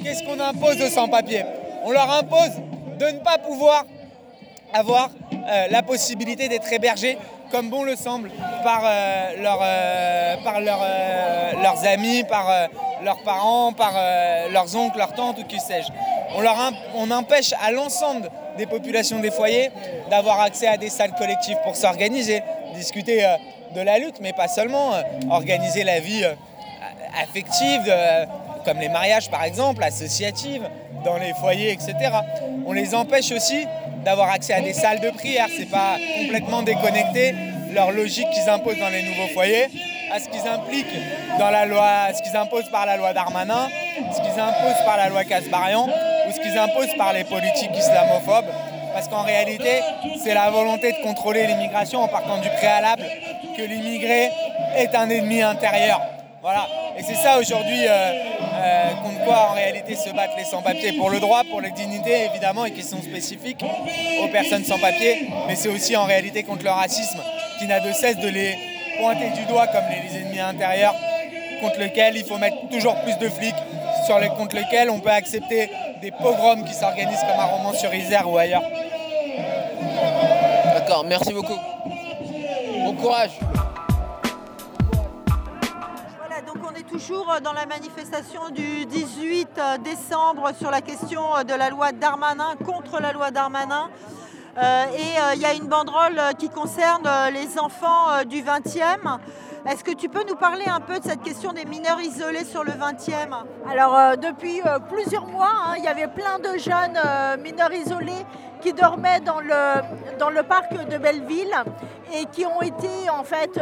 qu'est-ce 0.03 0.23
qu'on 0.23 0.39
impose 0.39 0.81
aux 0.81 0.89
sans-papiers? 0.89 1.45
On 1.83 1.91
leur 1.91 2.11
impose 2.11 2.51
de 2.99 3.05
ne 3.05 3.19
pas 3.19 3.37
pouvoir 3.37 3.85
avoir 4.73 5.09
euh, 5.33 5.67
la 5.69 5.83
possibilité 5.83 6.49
d'être 6.49 6.71
hébergés 6.71 7.17
comme 7.51 7.69
bon 7.69 7.83
le 7.83 7.95
semble 7.95 8.31
par, 8.63 8.81
euh, 8.83 9.33
euh, 9.37 10.35
par 10.43 10.61
leurs 10.61 11.85
amis, 11.85 12.23
par 12.23 12.69
leurs 13.03 13.21
parents, 13.23 13.73
par 13.73 13.93
leurs 14.51 14.75
oncles, 14.75 14.97
leurs 14.97 15.13
tantes 15.13 15.39
ou 15.39 15.43
qui 15.43 15.59
sais-je. 15.59 15.87
On, 16.35 16.41
leur 16.41 16.57
on 16.95 17.09
empêche 17.11 17.53
à 17.63 17.71
l'ensemble 17.71 18.29
des 18.57 18.65
populations 18.65 19.19
des 19.19 19.31
foyers 19.31 19.69
d'avoir 20.09 20.41
accès 20.41 20.67
à 20.67 20.77
des 20.77 20.89
salles 20.89 21.13
collectives 21.17 21.57
pour 21.63 21.75
s'organiser, 21.75 22.41
discuter 22.75 23.25
de 23.73 23.81
la 23.81 23.99
lutte, 23.99 24.19
mais 24.21 24.33
pas 24.33 24.47
seulement, 24.47 24.91
organiser 25.29 25.83
la 25.83 25.99
vie 25.99 26.25
affective, 27.21 27.93
comme 28.65 28.79
les 28.79 28.89
mariages 28.89 29.29
par 29.29 29.43
exemple, 29.43 29.83
associatives, 29.83 30.67
dans 31.05 31.17
les 31.17 31.33
foyers, 31.35 31.71
etc. 31.71 31.93
On 32.65 32.73
les 32.73 32.95
empêche 32.95 33.31
aussi 33.31 33.65
d'avoir 34.05 34.29
accès 34.29 34.53
à 34.53 34.61
des 34.61 34.73
salles 34.73 35.01
de 35.01 35.09
prière. 35.09 35.47
C'est 35.57 35.69
pas 35.69 35.97
complètement 36.21 36.61
déconnecté 36.61 37.33
leur 37.73 37.91
logique 37.91 38.29
qu'ils 38.29 38.49
imposent 38.49 38.79
dans 38.79 38.89
les 38.89 39.01
nouveaux 39.01 39.33
foyers 39.33 39.67
à 40.13 40.19
ce 40.19 40.29
qu'ils 40.29 40.47
impliquent 40.47 40.95
dans 41.39 41.49
la 41.49 41.65
loi, 41.65 42.13
ce 42.15 42.21
qu'ils 42.21 42.37
imposent 42.37 42.69
par 42.69 42.85
la 42.85 42.95
loi 42.95 43.11
Darmanin, 43.11 43.67
ce 44.13 44.21
qu'ils 44.21 44.39
imposent 44.39 44.85
par 44.85 44.97
la 44.97 45.09
loi 45.09 45.23
Casbarian 45.23 45.87
ou 45.87 46.31
ce 46.31 46.39
qu'ils 46.39 46.57
imposent 46.57 46.95
par 46.97 47.11
les 47.11 47.23
politiques 47.23 47.75
islamophobes. 47.75 48.45
Parce 48.93 49.09
qu'en 49.09 49.23
réalité, 49.23 49.81
c'est 50.23 50.33
la 50.33 50.49
volonté 50.49 50.93
de 50.93 51.03
contrôler 51.03 51.47
l'immigration 51.47 52.01
en 52.01 52.07
partant 52.07 52.37
du 52.37 52.47
préalable 52.49 53.03
que 53.57 53.61
l'immigré 53.63 54.29
est 54.77 54.95
un 54.95 55.09
ennemi 55.09 55.41
intérieur. 55.41 56.14
Voilà. 56.45 56.67
Et 56.95 57.01
c'est 57.01 57.15
ça 57.15 57.39
aujourd'hui 57.39 57.87
euh, 57.87 57.89
euh, 57.89 58.93
contre 59.03 59.25
quoi 59.25 59.47
en 59.49 59.55
réalité 59.55 59.95
se 59.95 60.11
battent 60.11 60.37
les 60.37 60.43
sans-papiers. 60.43 60.91
Pour 60.91 61.09
le 61.09 61.19
droit, 61.19 61.41
pour 61.43 61.59
les 61.59 61.71
dignités 61.71 62.25
évidemment 62.25 62.65
et 62.65 62.71
qui 62.71 62.83
sont 62.83 63.01
spécifiques 63.01 63.65
aux 64.23 64.27
personnes 64.27 64.63
sans-papiers, 64.63 65.27
mais 65.47 65.55
c'est 65.55 65.69
aussi 65.69 65.95
en 65.95 66.03
réalité 66.03 66.43
contre 66.43 66.63
le 66.63 66.69
racisme 66.69 67.17
qui 67.57 67.65
n'a 67.65 67.79
de 67.79 67.91
cesse 67.93 68.17
de 68.17 68.27
les 68.27 68.55
pointer 68.99 69.31
du 69.31 69.43
doigt 69.45 69.65
comme 69.65 69.85
les, 69.89 70.19
ennemis 70.19 70.39
intérieurs 70.39 70.93
contre 71.61 71.79
lesquels 71.79 72.15
il 72.15 72.25
faut 72.25 72.37
mettre 72.37 72.57
toujours 72.69 72.93
plus 72.97 73.17
de 73.17 73.27
flics, 73.27 73.55
sur 74.05 74.19
les, 74.19 74.27
contre 74.27 74.55
lesquels 74.55 74.91
on 74.91 74.99
peut 74.99 75.09
accepter 75.09 75.71
des 75.99 76.11
pogroms 76.11 76.63
qui 76.63 76.75
s'organisent 76.75 77.21
comme 77.21 77.39
un 77.39 77.45
roman 77.45 77.73
sur 77.73 77.91
Isère 77.91 78.29
ou 78.29 78.37
ailleurs. 78.37 78.61
D'accord, 80.75 81.05
merci 81.05 81.33
beaucoup. 81.33 81.57
Bon 82.83 82.93
courage. 82.93 83.31
Toujours 86.95 87.39
dans 87.43 87.51
la 87.51 87.65
manifestation 87.65 88.49
du 88.51 88.85
18 88.85 89.49
euh, 89.57 89.77
décembre 89.79 90.51
sur 90.57 90.71
la 90.71 90.79
question 90.79 91.35
euh, 91.35 91.43
de 91.43 91.53
la 91.53 91.69
loi 91.69 91.91
Darmanin, 91.91 92.55
contre 92.65 93.01
la 93.01 93.11
loi 93.11 93.31
Darmanin. 93.31 93.89
Euh, 94.57 94.85
et 94.97 95.35
il 95.35 95.41
y 95.41 95.45
a 95.45 95.53
une 95.53 95.67
banderole 95.67 96.21
qui 96.39 96.47
concerne 96.47 97.09
les 97.33 97.59
enfants 97.59 98.23
du 98.25 98.41
20e. 98.41 99.19
Est-ce 99.69 99.83
que 99.83 99.91
tu 99.91 100.07
peux 100.07 100.23
nous 100.25 100.37
parler 100.37 100.63
un 100.67 100.79
peu 100.79 100.97
de 100.99 101.03
cette 101.03 101.21
question 101.21 101.51
des 101.51 101.65
mineurs 101.65 101.99
isolés 101.99 102.45
sur 102.45 102.63
le 102.63 102.71
20e 102.71 103.43
Alors, 103.69 104.15
depuis 104.15 104.61
plusieurs 104.89 105.27
mois, 105.27 105.51
hein, 105.51 105.73
il 105.77 105.83
y 105.83 105.89
avait 105.89 106.07
plein 106.07 106.39
de 106.39 106.57
jeunes 106.57 106.97
mineurs 107.41 107.73
isolés 107.73 108.25
qui 108.61 108.71
dormaient 108.71 109.19
dans 109.19 109.41
le, 109.41 110.17
dans 110.17 110.29
le 110.29 110.43
parc 110.43 110.71
de 110.71 110.97
Belleville 110.97 111.55
et 112.13 112.25
qui 112.27 112.45
ont 112.45 112.61
été 112.61 113.09
en 113.09 113.25
fait 113.25 113.59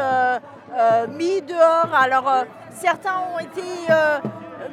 mis 1.17 1.41
dehors. 1.41 1.91
Alors, 1.95 2.45
Certains 2.73 3.19
ont 3.33 3.39
été 3.39 3.61
euh, 3.89 4.19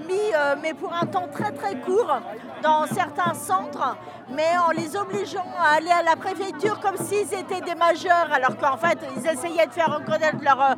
mis, 0.09 0.35
euh, 0.35 0.57
mais 0.63 0.75
pour 0.75 0.93
un 0.93 1.07
temps 1.07 1.29
très 1.31 1.53
très 1.53 1.79
court, 1.81 2.21
dans 2.63 2.87
certains 2.87 3.35
centres, 3.35 3.97
mais 4.31 4.57
en 4.67 4.71
les 4.71 4.97
obligeant 4.97 5.47
à 5.59 5.77
aller 5.77 5.91
à 5.91 6.03
la 6.03 6.17
préfecture 6.17 6.81
comme 6.81 6.97
s'ils 6.97 7.33
étaient 7.35 7.61
des 7.61 7.75
majeurs, 7.75 8.29
alors 8.33 8.57
qu'en 8.57 8.77
fait, 8.77 8.99
ils 9.17 9.27
essayaient 9.27 9.67
de 9.67 9.73
faire 9.73 9.95
reconnaître 9.95 10.39
leur, 10.43 10.61
euh, 10.61 10.75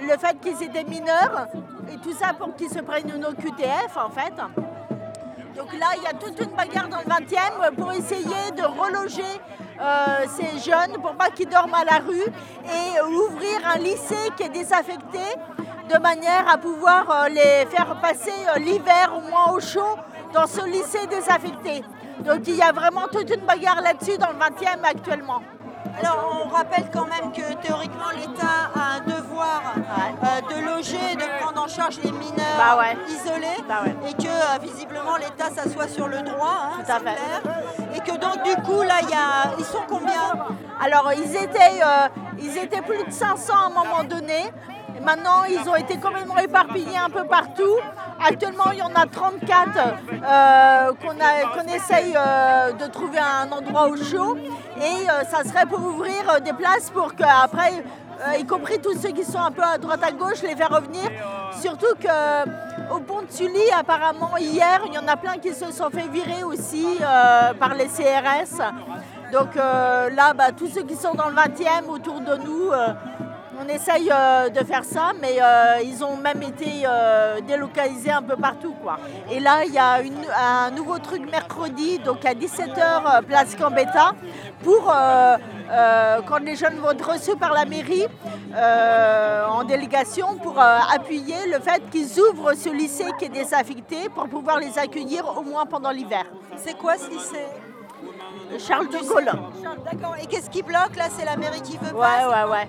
le 0.00 0.16
fait 0.18 0.38
qu'ils 0.40 0.62
étaient 0.62 0.84
mineurs, 0.84 1.46
et 1.92 1.98
tout 1.98 2.12
ça 2.12 2.32
pour 2.32 2.54
qu'ils 2.56 2.70
se 2.70 2.80
prennent 2.80 3.10
une 3.14 3.24
OQTF, 3.24 3.96
en 3.96 4.10
fait. 4.10 4.34
Donc 5.56 5.72
là, 5.78 5.88
il 5.96 6.02
y 6.02 6.06
a 6.06 6.14
toute 6.14 6.40
une 6.40 6.56
bagarre 6.56 6.88
dans 6.88 6.98
le 6.98 7.04
20e 7.04 7.74
pour 7.76 7.92
essayer 7.92 8.50
de 8.56 8.62
reloger 8.62 9.40
euh, 9.82 10.26
ces 10.36 10.70
jeunes 10.70 11.00
pour 11.02 11.14
pas 11.14 11.30
qu'ils 11.30 11.48
dorment 11.48 11.74
à 11.74 11.84
la 11.84 11.98
rue 11.98 12.26
et 12.64 13.00
ouvrir 13.02 13.60
un 13.74 13.78
lycée 13.78 14.30
qui 14.36 14.44
est 14.44 14.48
désaffecté 14.48 15.18
de 15.92 15.98
manière 15.98 16.48
à 16.48 16.56
pouvoir 16.56 17.10
euh, 17.10 17.28
les 17.28 17.66
faire 17.66 17.98
passer 18.00 18.30
euh, 18.54 18.58
l'hiver 18.60 19.12
au 19.16 19.28
moins 19.28 19.52
au 19.52 19.60
chaud 19.60 19.96
dans 20.32 20.46
ce 20.46 20.64
lycée 20.66 21.06
désaffecté. 21.08 21.82
Donc 22.20 22.46
il 22.46 22.54
y 22.54 22.62
a 22.62 22.70
vraiment 22.70 23.08
toute 23.10 23.28
une 23.34 23.44
bagarre 23.44 23.80
là-dessus 23.82 24.18
dans 24.18 24.28
le 24.28 24.38
20e 24.38 24.84
actuellement. 24.84 25.42
Alors, 25.98 26.42
on 26.44 26.48
rappelle 26.48 26.84
quand 26.92 27.06
même 27.06 27.32
que 27.32 27.54
théoriquement, 27.66 28.10
l'État 28.16 28.70
a 28.74 28.96
un 28.96 29.00
devoir 29.00 29.62
euh, 29.76 30.54
de 30.54 30.64
loger 30.66 31.14
de 31.16 31.40
prendre 31.42 31.62
en 31.62 31.68
charge 31.68 31.98
les 32.02 32.10
mineurs 32.12 32.56
Bah 32.56 32.78
ouais. 32.78 32.96
isolés 33.08 33.62
Bah 33.68 33.82
ouais. 33.84 33.94
et 34.10 34.14
que 34.14 34.28
euh, 34.28 34.58
visiblement 34.62 35.16
l'État 35.16 35.50
s'assoit 35.50 35.88
sur 35.88 36.08
le 36.08 36.22
droit, 36.22 36.56
hein, 36.64 36.82
Tout 36.84 36.92
à 36.92 36.98
c'est 36.98 37.04
fait. 37.04 37.14
clair. 37.16 37.94
Et 37.94 38.00
que 38.00 38.16
donc, 38.16 38.42
du 38.42 38.54
coup, 38.62 38.82
là, 38.82 38.94
il 39.02 39.10
y 39.10 39.14
a... 39.14 39.54
ils 39.58 39.64
sont 39.64 39.82
combien? 39.88 40.32
Alors, 40.84 41.12
ils 41.12 41.36
étaient, 41.36 41.80
euh, 41.84 42.08
ils 42.38 42.56
étaient 42.58 42.82
plus 42.82 43.04
de 43.04 43.10
500 43.10 43.52
à 43.54 43.66
un 43.66 43.68
moment 43.68 44.02
donné. 44.04 44.50
Maintenant, 45.00 45.44
ils 45.48 45.68
ont 45.68 45.74
été 45.74 45.96
complètement 45.98 46.38
éparpillés 46.38 46.96
un 46.96 47.10
peu 47.10 47.24
partout. 47.24 47.76
Actuellement, 48.24 48.70
il 48.72 48.78
y 48.78 48.82
en 48.82 48.94
a 48.94 49.06
34 49.06 49.68
euh, 50.22 50.92
qu'on 51.00 51.74
essaye 51.74 52.14
euh, 52.16 52.72
de 52.72 52.86
trouver 52.86 53.18
un 53.18 53.50
endroit 53.50 53.88
au 53.88 53.96
chaud. 53.96 54.36
Et 54.76 55.08
euh, 55.08 55.24
ça 55.28 55.42
serait 55.44 55.66
pour 55.66 55.80
ouvrir 55.80 56.40
des 56.44 56.52
places 56.52 56.90
pour 56.90 57.14
qu'après, 57.14 57.84
y 58.38 58.46
compris 58.46 58.78
tous 58.80 58.96
ceux 58.96 59.10
qui 59.10 59.24
sont 59.24 59.40
un 59.40 59.50
peu 59.50 59.62
à 59.62 59.78
droite 59.78 60.02
à 60.04 60.12
gauche, 60.12 60.42
les 60.42 60.54
faire 60.54 60.70
revenir. 60.70 61.10
Surtout 61.60 61.94
qu'au 62.00 63.00
pont 63.00 63.22
de 63.22 63.30
Sully, 63.30 63.70
apparemment, 63.76 64.36
hier, 64.36 64.82
il 64.86 64.94
y 64.94 64.98
en 64.98 65.08
a 65.08 65.16
plein 65.16 65.38
qui 65.38 65.52
se 65.52 65.72
sont 65.72 65.90
fait 65.90 66.06
virer 66.08 66.44
aussi 66.44 66.86
par 67.58 67.74
les 67.74 67.86
CRS. 67.86 68.62
Donc 69.32 69.56
là, 69.56 70.32
bah, 70.34 70.52
tous 70.56 70.68
ceux 70.68 70.82
qui 70.82 70.94
sont 70.94 71.14
dans 71.14 71.28
le 71.28 71.34
20e 71.34 71.88
autour 71.88 72.20
de 72.20 72.36
nous, 72.36 72.70
on 73.64 73.68
essaye 73.68 74.10
euh, 74.10 74.48
de 74.48 74.64
faire 74.64 74.84
ça, 74.84 75.12
mais 75.20 75.36
euh, 75.40 75.80
ils 75.84 76.02
ont 76.04 76.16
même 76.16 76.42
été 76.42 76.82
euh, 76.86 77.40
délocalisés 77.46 78.10
un 78.10 78.22
peu 78.22 78.36
partout. 78.36 78.74
Quoi. 78.82 78.98
Et 79.30 79.40
là, 79.40 79.64
il 79.64 79.72
y 79.72 79.78
a 79.78 80.00
une- 80.02 80.26
un 80.36 80.70
nouveau 80.70 80.98
truc 80.98 81.22
mercredi, 81.30 81.98
donc 81.98 82.24
à 82.24 82.34
17h, 82.34 83.22
place 83.24 83.56
Gambetta, 83.56 84.12
pour 84.62 84.84
quand 86.28 86.38
les 86.42 86.54
jeunes 86.56 86.78
vont 86.78 86.90
être 86.90 87.10
reçus 87.12 87.36
par 87.36 87.52
la 87.52 87.64
mairie 87.64 88.06
en 89.48 89.64
délégation 89.64 90.36
pour 90.36 90.58
appuyer 90.60 91.46
le 91.46 91.58
fait 91.60 91.82
qu'ils 91.90 92.18
ouvrent 92.20 92.54
ce 92.54 92.68
lycée 92.68 93.06
qui 93.18 93.26
est 93.26 93.28
désaffecté 93.30 94.08
pour 94.14 94.28
pouvoir 94.28 94.58
les 94.58 94.78
accueillir 94.78 95.24
au 95.38 95.42
moins 95.42 95.64
pendant 95.66 95.90
l'hiver. 95.90 96.24
C'est 96.56 96.76
quoi 96.76 96.96
ce 96.96 97.08
lycée? 97.10 97.46
Charles 98.58 98.88
de 98.88 98.98
Gaulle. 98.98 99.30
D'accord. 99.90 100.14
Et 100.22 100.26
qu'est-ce 100.26 100.50
qui 100.50 100.62
bloque 100.62 100.96
là? 100.96 101.04
C'est 101.16 101.24
la 101.24 101.36
mairie 101.36 101.62
qui 101.62 101.78
veut 101.78 101.94
Ouais, 101.94 102.00
pas 102.00 102.28
ouais, 102.28 102.44
ouais. 102.44 102.50
ouais. 102.50 102.68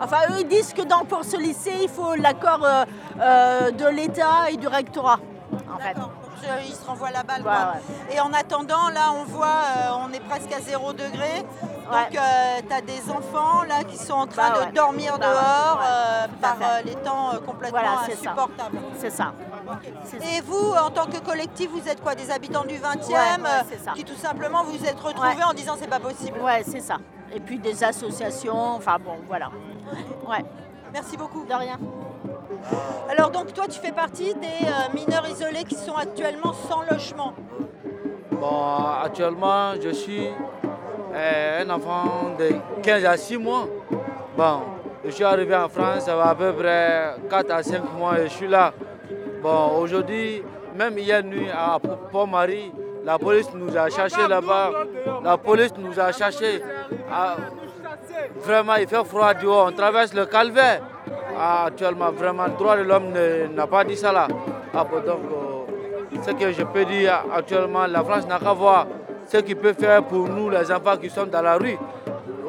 Enfin, 0.00 0.16
eux, 0.30 0.40
ils 0.40 0.48
disent 0.48 0.72
que 0.72 0.82
dans, 0.82 1.04
pour 1.04 1.24
ce 1.24 1.36
lycée, 1.36 1.72
il 1.82 1.88
faut 1.88 2.14
l'accord 2.14 2.60
euh, 2.64 2.84
euh, 3.20 3.70
de 3.70 3.86
l'État 3.86 4.50
et 4.50 4.56
du 4.56 4.68
rectorat, 4.68 5.18
en 5.74 5.78
fait. 5.78 5.94
Je- 6.42 6.68
Ils 6.68 6.74
se 6.74 6.84
renvoient 6.86 7.10
la 7.10 7.22
balle. 7.22 7.38
Ouais, 7.42 7.48
quoi. 7.48 7.74
Et 8.14 8.20
en 8.20 8.32
attendant, 8.32 8.88
là, 8.90 9.10
on 9.14 9.24
voit, 9.24 9.46
euh, 9.46 9.90
on 10.06 10.12
est 10.12 10.20
presque 10.20 10.52
à 10.52 10.60
0 10.60 10.92
degré. 10.92 11.44
Donc, 11.90 12.10
tu 12.10 12.18
as 12.74 12.80
des 12.82 13.10
enfants 13.10 13.62
là 13.66 13.82
qui 13.84 13.96
sont 13.96 14.12
en 14.14 14.26
train 14.26 14.50
Bah 14.50 14.56
de 14.60 14.64
ouais. 14.66 14.72
dormir 14.72 15.18
Bah 15.18 15.26
ouais, 15.26 15.32
dehors 15.32 15.78
ouais, 15.80 15.86
euh, 15.88 16.26
par 16.40 16.56
euh, 16.60 16.82
les 16.84 16.94
temps 16.96 17.30
euh, 17.34 17.38
complètement 17.38 17.78
Voilà, 17.80 18.00
insupportables. 18.12 18.78
C'est 18.98 19.10
ça. 19.10 19.32
Et 20.22 20.40
vous, 20.42 20.72
en 20.74 20.90
tant 20.90 21.06
que 21.06 21.18
collectif, 21.18 21.70
vous 21.70 21.88
êtes 21.88 22.02
quoi 22.02 22.14
Des 22.14 22.30
habitants 22.30 22.64
du 22.64 22.74
20e 22.76 23.08
Ouais, 23.08 23.14
ouais, 23.14 23.48
euh, 23.48 23.62
c'est 23.70 23.84
ça. 23.84 23.92
qui 23.92 24.04
tout 24.04 24.16
simplement 24.16 24.62
vous 24.64 24.84
êtes 24.84 24.98
retrouvés 25.00 25.28
Ouais. 25.36 25.42
en 25.44 25.52
disant 25.54 25.74
c'est 25.78 25.88
pas 25.88 26.00
possible 26.00 26.38
Ouais, 26.40 26.62
c'est 26.68 26.80
ça. 26.80 26.96
Et 27.34 27.40
puis 27.40 27.58
des 27.58 27.82
associations, 27.84 28.76
enfin 28.76 28.96
bon, 29.02 29.16
voilà. 29.26 29.50
Ouais. 30.28 30.44
Merci 30.92 31.16
beaucoup. 31.16 31.44
De 31.44 31.52
rien. 31.52 31.78
Alors 33.08 33.30
donc 33.30 33.52
toi 33.52 33.66
tu 33.68 33.78
fais 33.78 33.92
partie 33.92 34.34
des 34.34 34.66
euh, 34.66 34.94
mineurs 34.94 35.28
isolés 35.28 35.64
qui 35.64 35.74
sont 35.74 35.94
actuellement 35.94 36.52
sans 36.52 36.82
logement. 36.90 37.34
Bon, 38.32 38.84
actuellement, 39.02 39.72
je 39.80 39.90
suis 39.90 40.28
euh, 41.14 41.64
un 41.64 41.70
enfant 41.70 42.34
de 42.38 42.50
15 42.82 43.04
à 43.04 43.16
6 43.16 43.38
mois. 43.38 43.66
Bon, 44.36 44.60
je 45.04 45.10
suis 45.10 45.24
arrivé 45.24 45.54
en 45.54 45.68
France, 45.68 46.04
ça 46.04 46.16
va 46.16 46.30
à 46.30 46.34
peu 46.34 46.52
près 46.52 47.14
4 47.30 47.50
à 47.50 47.62
5 47.62 47.82
mois 47.96 48.18
et 48.20 48.24
je 48.24 48.32
suis 48.32 48.48
là. 48.48 48.72
Bon, 49.42 49.78
aujourd'hui, 49.78 50.42
même 50.74 50.98
hier 50.98 51.22
nuit 51.22 51.48
à 51.50 51.78
Pont-Marie, 52.10 52.72
la 53.06 53.18
police 53.20 53.46
nous 53.54 53.74
a 53.76 53.88
cherchés 53.88 54.26
là-bas. 54.28 54.72
La 55.22 55.38
police 55.38 55.72
nous 55.78 55.98
a 55.98 56.10
cherchés. 56.10 56.60
Ah, 57.10 57.36
vraiment, 58.42 58.74
il 58.74 58.88
fait 58.88 59.04
froid 59.04 59.32
dehors. 59.32 59.68
On 59.68 59.72
traverse 59.72 60.12
le 60.12 60.26
calvaire. 60.26 60.82
Ah, 61.38 61.66
actuellement, 61.66 62.10
vraiment, 62.10 62.46
le 62.46 62.58
droit 62.58 62.76
de 62.76 62.82
l'homme 62.82 63.12
n'a 63.54 63.66
pas 63.68 63.84
dit 63.84 63.96
ça 63.96 64.10
là. 64.10 64.26
Ah, 64.74 64.84
donc, 64.84 65.06
euh, 65.06 66.18
ce 66.20 66.32
que 66.32 66.50
je 66.50 66.64
peux 66.64 66.84
dire 66.84 67.24
actuellement, 67.32 67.86
la 67.86 68.02
France 68.02 68.26
n'a 68.26 68.40
qu'à 68.40 68.52
voir 68.52 68.88
ce 69.26 69.36
qu'il 69.38 69.56
peut 69.56 69.72
faire 69.72 70.02
pour 70.02 70.28
nous, 70.28 70.50
les 70.50 70.70
enfants 70.72 70.96
qui 70.96 71.08
sont 71.08 71.26
dans 71.26 71.42
la 71.42 71.56
rue. 71.56 71.78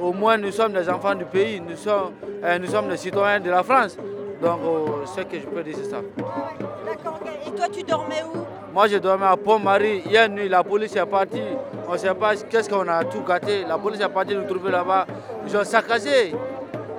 Au 0.01 0.11
moins, 0.11 0.37
nous 0.37 0.51
sommes 0.51 0.73
des 0.73 0.89
enfants 0.89 1.13
du 1.13 1.25
pays, 1.25 1.61
nous 1.61 1.75
sommes, 1.75 2.13
euh, 2.43 2.57
des 2.57 2.97
citoyens 2.97 3.39
de 3.39 3.51
la 3.51 3.61
France. 3.61 3.95
Donc, 4.41 4.59
euh, 4.65 5.05
ce 5.05 5.21
que 5.21 5.39
je 5.39 5.45
peux 5.45 5.61
dire, 5.61 5.75
c'est 5.77 5.89
ça. 5.89 5.97
D'accord. 6.17 7.19
Et 7.45 7.51
toi 7.51 7.67
tu 7.71 7.83
dormais 7.83 8.23
où? 8.23 8.56
Moi, 8.77 8.85
je 8.89 8.97
dormais 8.97 9.25
à 9.25 9.35
Pont-Marie. 9.35 10.03
Hier 10.05 10.29
nuit, 10.29 10.47
la 10.47 10.63
police 10.63 10.95
est 10.95 11.03
partie. 11.07 11.41
On 11.89 11.93
ne 11.93 11.97
sait 11.97 12.13
pas 12.13 12.35
qu'est-ce 12.35 12.69
qu'on 12.69 12.87
a 12.87 13.03
tout 13.05 13.23
gâté. 13.27 13.65
La 13.67 13.75
police 13.75 13.99
est 13.99 14.07
partie 14.07 14.35
nous 14.35 14.43
trouver 14.43 14.69
là-bas. 14.69 15.07
Ils 15.47 15.57
ont 15.57 15.63
saccagé. 15.63 16.35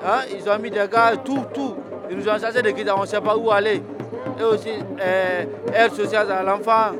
Hein? 0.04 0.22
Ils 0.36 0.50
ont 0.50 0.58
mis 0.58 0.72
des 0.72 0.88
gars, 0.90 1.12
tout, 1.24 1.44
tout. 1.54 1.76
Ils 2.10 2.16
nous 2.16 2.28
ont 2.28 2.36
chassé 2.36 2.62
de 2.62 2.70
quitter. 2.70 2.90
On 2.90 3.02
ne 3.02 3.06
sait 3.06 3.20
pas 3.20 3.36
où 3.36 3.52
aller. 3.52 3.80
Et 4.40 4.42
aussi, 4.42 4.70
euh, 5.00 5.44
aide 5.72 5.92
sociale 5.92 6.28
à 6.32 6.42
l'enfant. 6.42 6.96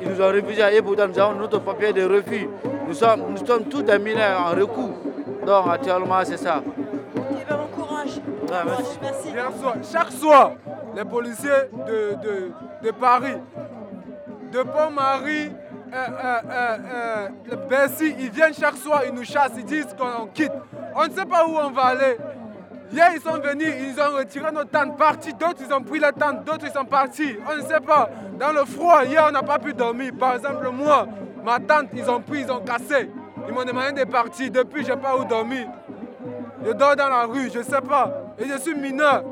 Ils 0.00 0.10
nous 0.10 0.22
ont 0.22 0.28
refusé. 0.28 0.62
Et 0.76 0.80
pourtant, 0.80 1.08
nous 1.08 1.18
avons 1.18 1.34
notre 1.34 1.58
papier 1.58 1.92
de 1.92 2.04
refus. 2.04 2.48
Nous 2.86 2.94
sommes, 2.94 3.22
nous 3.30 3.44
sommes 3.44 3.64
tous 3.64 3.82
des 3.82 3.98
mineurs 3.98 4.42
en 4.46 4.50
recours. 4.50 4.94
Donc, 5.44 5.64
actuellement, 5.72 6.20
c'est 6.22 6.36
ça. 6.36 6.62
Eh 7.16 7.18
ben, 7.18 7.56
bon 7.56 7.82
courage. 7.82 8.20
Ouais, 8.48 8.58
merci. 8.64 9.32
Merci. 9.34 9.92
Chaque 9.92 10.12
soir, 10.12 10.52
les 10.94 11.04
policiers 11.04 11.50
de, 11.84 12.14
de, 12.22 12.52
de 12.84 12.90
Paris, 12.92 13.34
de 14.52 14.62
Pont-Marie, 14.62 15.52
euh, 15.92 15.96
euh, 15.96 16.40
euh, 16.50 17.28
euh, 17.72 18.14
ils 18.18 18.30
viennent 18.30 18.54
chaque 18.54 18.76
soir, 18.76 19.02
ils 19.06 19.12
nous 19.12 19.24
chassent, 19.24 19.52
ils 19.56 19.64
disent 19.64 19.94
qu'on 19.98 20.26
quitte. 20.26 20.52
On 20.94 21.06
ne 21.06 21.10
sait 21.10 21.24
pas 21.24 21.46
où 21.46 21.56
on 21.56 21.70
va 21.70 21.82
aller. 21.82 22.16
Hier, 22.92 23.08
ils 23.14 23.20
sont 23.20 23.38
venus, 23.38 23.72
ils 23.80 24.00
ont 24.00 24.16
retiré 24.16 24.50
nos 24.50 24.64
tentes, 24.64 24.96
partis. 24.96 25.32
D'autres, 25.32 25.62
ils 25.66 25.72
ont 25.72 25.82
pris 25.82 26.00
les 26.00 26.12
tentes, 26.12 26.44
d'autres, 26.44 26.66
ils 26.66 26.72
sont 26.72 26.84
partis. 26.84 27.36
On 27.48 27.56
ne 27.56 27.62
sait 27.62 27.80
pas. 27.80 28.10
Dans 28.38 28.52
le 28.52 28.64
froid, 28.64 29.04
hier, 29.04 29.24
on 29.28 29.32
n'a 29.32 29.42
pas 29.42 29.58
pu 29.58 29.72
dormir. 29.72 30.12
Par 30.18 30.34
exemple, 30.34 30.68
moi, 30.70 31.06
ma 31.44 31.58
tante, 31.60 31.90
ils 31.94 32.10
ont 32.10 32.20
pris, 32.20 32.40
ils 32.40 32.50
ont 32.50 32.60
cassé. 32.60 33.08
Ils 33.46 33.54
m'ont 33.54 33.64
demandé 33.64 34.04
de 34.04 34.10
partir. 34.10 34.50
Depuis, 34.50 34.84
je 34.84 34.92
n'ai 34.92 34.96
pas 34.96 35.16
où 35.16 35.24
dormir. 35.24 35.68
Je 36.64 36.72
dors 36.72 36.96
dans 36.96 37.08
la 37.08 37.24
rue, 37.24 37.48
je 37.52 37.58
ne 37.58 37.64
sais 37.64 37.80
pas. 37.80 38.34
Et 38.38 38.44
je 38.44 38.58
suis 38.58 38.74
mineur. 38.74 39.24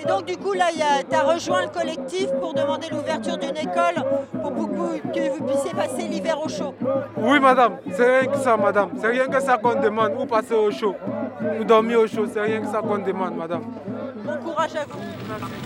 Et 0.00 0.04
donc 0.04 0.24
du 0.24 0.36
coup 0.36 0.52
là 0.52 0.66
tu 0.72 1.14
as 1.16 1.22
rejoint 1.22 1.62
le 1.62 1.68
collectif 1.68 2.28
pour 2.40 2.54
demander 2.54 2.88
l'ouverture 2.90 3.38
d'une 3.38 3.56
école 3.56 4.02
pour, 4.42 4.52
que 5.12 5.30
vous 5.30 5.44
puissiez 5.44 5.72
passer 5.74 6.08
l'hiver 6.08 6.38
au 6.42 6.48
chaud. 6.48 6.74
Oui, 7.16 7.40
madame, 7.40 7.76
c'est 7.92 8.20
rien 8.20 8.30
que 8.30 8.38
ça, 8.38 8.56
madame. 8.56 8.90
C'est 9.00 9.08
rien 9.08 9.26
que 9.26 9.40
ça 9.40 9.58
qu'on 9.58 9.80
demande. 9.80 10.12
Où 10.18 10.26
passer 10.26 10.54
au 10.54 10.70
chaud 10.70 10.94
Nous 11.58 11.64
dormir 11.64 12.00
au 12.00 12.06
chaud, 12.06 12.26
c'est 12.32 12.40
rien 12.40 12.60
que 12.60 12.66
ça 12.66 12.80
qu'on 12.80 12.98
demande, 12.98 13.36
madame. 13.36 13.62
Bon 14.24 14.36
courage 14.44 14.76
à 14.76 14.84
vous. 14.84 15.00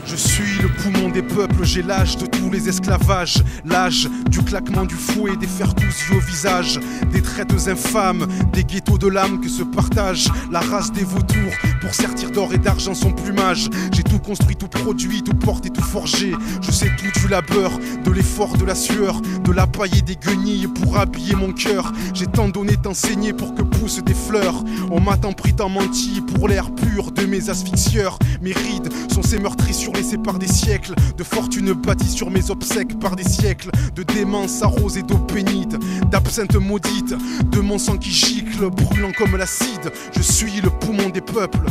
Je 0.06 0.16
suis 0.16 0.62
le 0.62 0.68
poumon 0.68 1.10
des 1.10 1.22
peuples, 1.22 1.64
j'ai 1.64 1.82
l'âge 1.82 2.16
de 2.16 2.26
tous 2.26 2.50
les 2.50 2.68
esclavages, 2.68 3.42
l'âge 3.64 4.08
du 4.30 4.42
claquement 4.42 4.84
du 4.84 4.94
fouet, 4.94 5.36
des 5.36 5.46
fers 5.46 5.74
cousus 5.74 6.16
au 6.16 6.20
visage, 6.20 6.80
des 7.12 7.20
traites 7.20 7.52
infâmes, 7.68 8.26
des 8.52 8.64
ghettos 8.64 8.98
de 8.98 9.08
l'âme 9.08 9.40
que 9.40 9.48
se 9.48 9.62
partagent 9.62 10.28
la 10.50 10.60
race 10.60 10.90
des 10.92 11.04
vautours 11.04 11.52
pour 11.82 11.94
sertir 11.94 12.30
d'or 12.30 12.54
et 12.54 12.58
d'argent 12.58 12.94
son 12.94 13.12
plumage. 13.12 13.68
J'ai 13.92 14.02
tout 14.02 14.20
construit, 14.20 14.56
tout 14.56 14.68
produit, 14.68 15.22
tout 15.22 15.34
porté, 15.34 15.68
tout 15.68 15.82
forgé. 15.82 16.32
Je 16.62 16.70
sais 16.70 16.90
tout 16.96 17.20
du 17.20 17.28
labeur, 17.28 17.72
de 18.04 18.10
l'effort, 18.10 18.56
de 18.56 18.64
la 18.64 18.74
sueur, 18.74 19.20
de 19.20 19.52
la 19.52 19.66
paille 19.66 19.98
et 19.98 20.02
des 20.02 20.16
guenilles 20.16 20.68
pour 20.68 20.98
habiller 20.98 21.34
mon 21.34 21.52
cœur. 21.52 21.92
J'ai 22.14 22.26
tant 22.26 22.48
donné, 22.48 22.76
tant 22.76 22.94
saigné 22.94 23.32
pour 23.32 23.54
que 23.54 23.62
poussent 23.62 24.02
des 24.02 24.14
fleurs. 24.14 24.64
On 24.90 25.00
m'a 25.00 25.16
tant 25.16 25.32
pris, 25.32 25.52
tant 25.52 25.68
menti 25.68 26.22
pour 26.22 26.48
l'air 26.48 26.70
pur 26.74 27.12
de 27.12 27.26
mes 27.26 27.50
asphyxieurs. 27.50 28.18
Mes 28.46 28.52
rides 28.52 28.92
sont 29.12 29.24
ces 29.24 29.40
meurtrissures 29.40 29.92
laissées 29.92 30.18
par 30.18 30.38
des 30.38 30.46
siècles 30.46 30.94
de 31.16 31.24
fortune 31.24 31.72
bâtie 31.72 32.08
sur 32.08 32.30
mes 32.30 32.48
obsèques 32.48 32.96
par 33.00 33.16
des 33.16 33.24
siècles 33.24 33.72
de 33.96 34.04
démence 34.04 34.62
arrosée 34.62 35.02
d'eau 35.02 35.18
pénite, 35.18 35.76
d'absinthe 36.12 36.54
maudite, 36.54 37.12
de 37.50 37.60
mon 37.60 37.76
sang 37.76 37.96
qui 37.96 38.12
gicle, 38.12 38.70
brûlant 38.70 39.10
comme 39.18 39.36
l'acide. 39.36 39.90
Je 40.14 40.22
suis 40.22 40.60
le 40.60 40.70
poumon 40.70 41.08
des 41.08 41.22
peuples. 41.22 41.66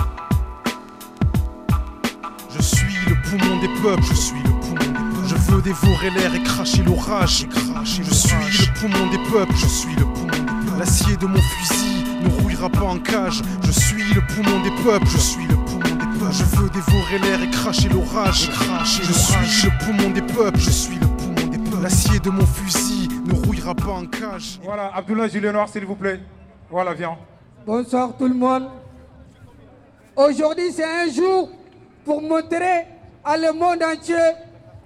Je 2.53 2.61
suis 2.61 2.97
le 3.07 3.15
poumon 3.23 3.61
des 3.61 3.81
peuples, 3.81 4.03
je 4.03 4.13
suis 4.13 4.43
le 4.43 4.59
poumon 4.59 4.75
des 4.75 4.99
peuples. 4.99 5.27
Je 5.29 5.51
veux 5.53 5.61
dévorer 5.61 6.09
l'air 6.09 6.35
et 6.35 6.43
cracher 6.43 6.83
l'orage. 6.83 7.47
Je 7.85 8.13
suis 8.13 8.35
le 8.35 8.79
poumon 8.81 9.09
des 9.11 9.31
peuples, 9.31 9.55
je 9.55 9.65
suis 9.65 9.95
le 9.95 10.03
poumon 10.03 10.27
des 10.27 10.65
peuples. 10.65 10.79
L'acier 10.79 11.15
de 11.15 11.25
mon 11.25 11.39
fusil 11.39 12.03
ne 12.21 12.41
rouillera 12.41 12.69
pas 12.69 12.83
en 12.83 12.99
cage. 12.99 13.41
Je 13.63 13.71
suis 13.71 14.13
le 14.13 14.19
poumon 14.19 14.61
des 14.61 14.83
peuples, 14.83 15.07
je 15.07 15.17
suis 15.17 15.43
le 15.43 15.55
poumon. 15.55 15.64
Je 16.31 16.43
veux 16.43 16.69
dévorer 16.69 17.19
l'air 17.19 17.41
et 17.41 17.49
cracher 17.49 17.89
l'orage. 17.89 18.49
Je 18.83 19.13
suis 19.13 19.67
le 19.67 19.85
poumon 19.85 20.09
des 20.09 20.21
peuples, 20.21 20.59
je 20.59 20.69
suis 20.69 20.95
le 20.95 21.07
poumon 21.07 21.47
des 21.49 21.57
peuples. 21.57 21.83
L'acier 21.83 22.19
de 22.19 22.29
mon 22.29 22.45
fusil 22.45 23.09
ne 23.25 23.33
rouillera 23.33 23.75
pas 23.75 23.91
en 23.91 24.05
cage. 24.05 24.59
Voilà, 24.63 24.91
Abdullah 24.95 25.27
Julien 25.27 25.51
Noir, 25.51 25.69
s'il 25.69 25.85
vous 25.85 25.95
plaît. 25.95 26.19
Voilà, 26.69 26.93
viens. 26.93 27.17
Bonsoir 27.65 28.15
tout 28.17 28.27
le 28.27 28.33
monde. 28.33 28.69
Aujourd'hui, 30.15 30.71
c'est 30.71 30.83
un 30.83 31.11
jour 31.11 31.49
pour 32.03 32.21
montrer 32.21 32.85
à 33.23 33.38
le 33.38 33.51
monde 33.53 33.83
entier 33.83 34.15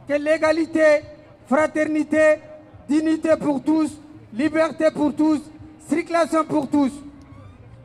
que 0.07 0.13
l'égalité, 0.13 1.01
fraternité, 1.47 2.39
dignité 2.87 3.35
pour 3.39 3.63
tous, 3.63 3.91
liberté 4.33 4.85
pour 4.93 5.15
tous, 5.15 5.39
circulation 5.87 6.43
pour 6.45 6.69
tous. 6.69 6.91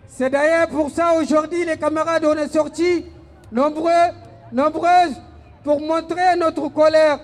C'est 0.08 0.30
d'ailleurs 0.30 0.68
pour 0.68 0.90
ça 0.90 1.14
aujourd'hui 1.14 1.64
les 1.64 1.76
camarades 1.76 2.24
on 2.24 2.34
est 2.34 2.48
sortis 2.48 3.04
nombreux, 3.54 4.10
nombreuses 4.52 5.14
pour 5.62 5.80
montrer 5.80 6.36
notre 6.36 6.68
colère, 6.68 7.20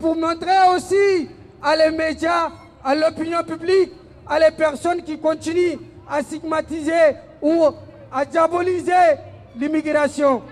pour 0.00 0.16
montrer 0.16 0.74
aussi 0.74 1.28
à 1.62 1.76
les 1.76 1.90
médias, 1.90 2.50
à 2.82 2.94
l'opinion 2.94 3.44
publique, 3.44 3.92
à 4.26 4.38
les 4.40 4.50
personnes 4.50 5.02
qui 5.02 5.18
continuent 5.18 5.78
à 6.08 6.22
stigmatiser 6.22 7.16
ou 7.42 7.64
à 8.12 8.24
diaboliser 8.24 9.18
l'immigration. 9.56 10.42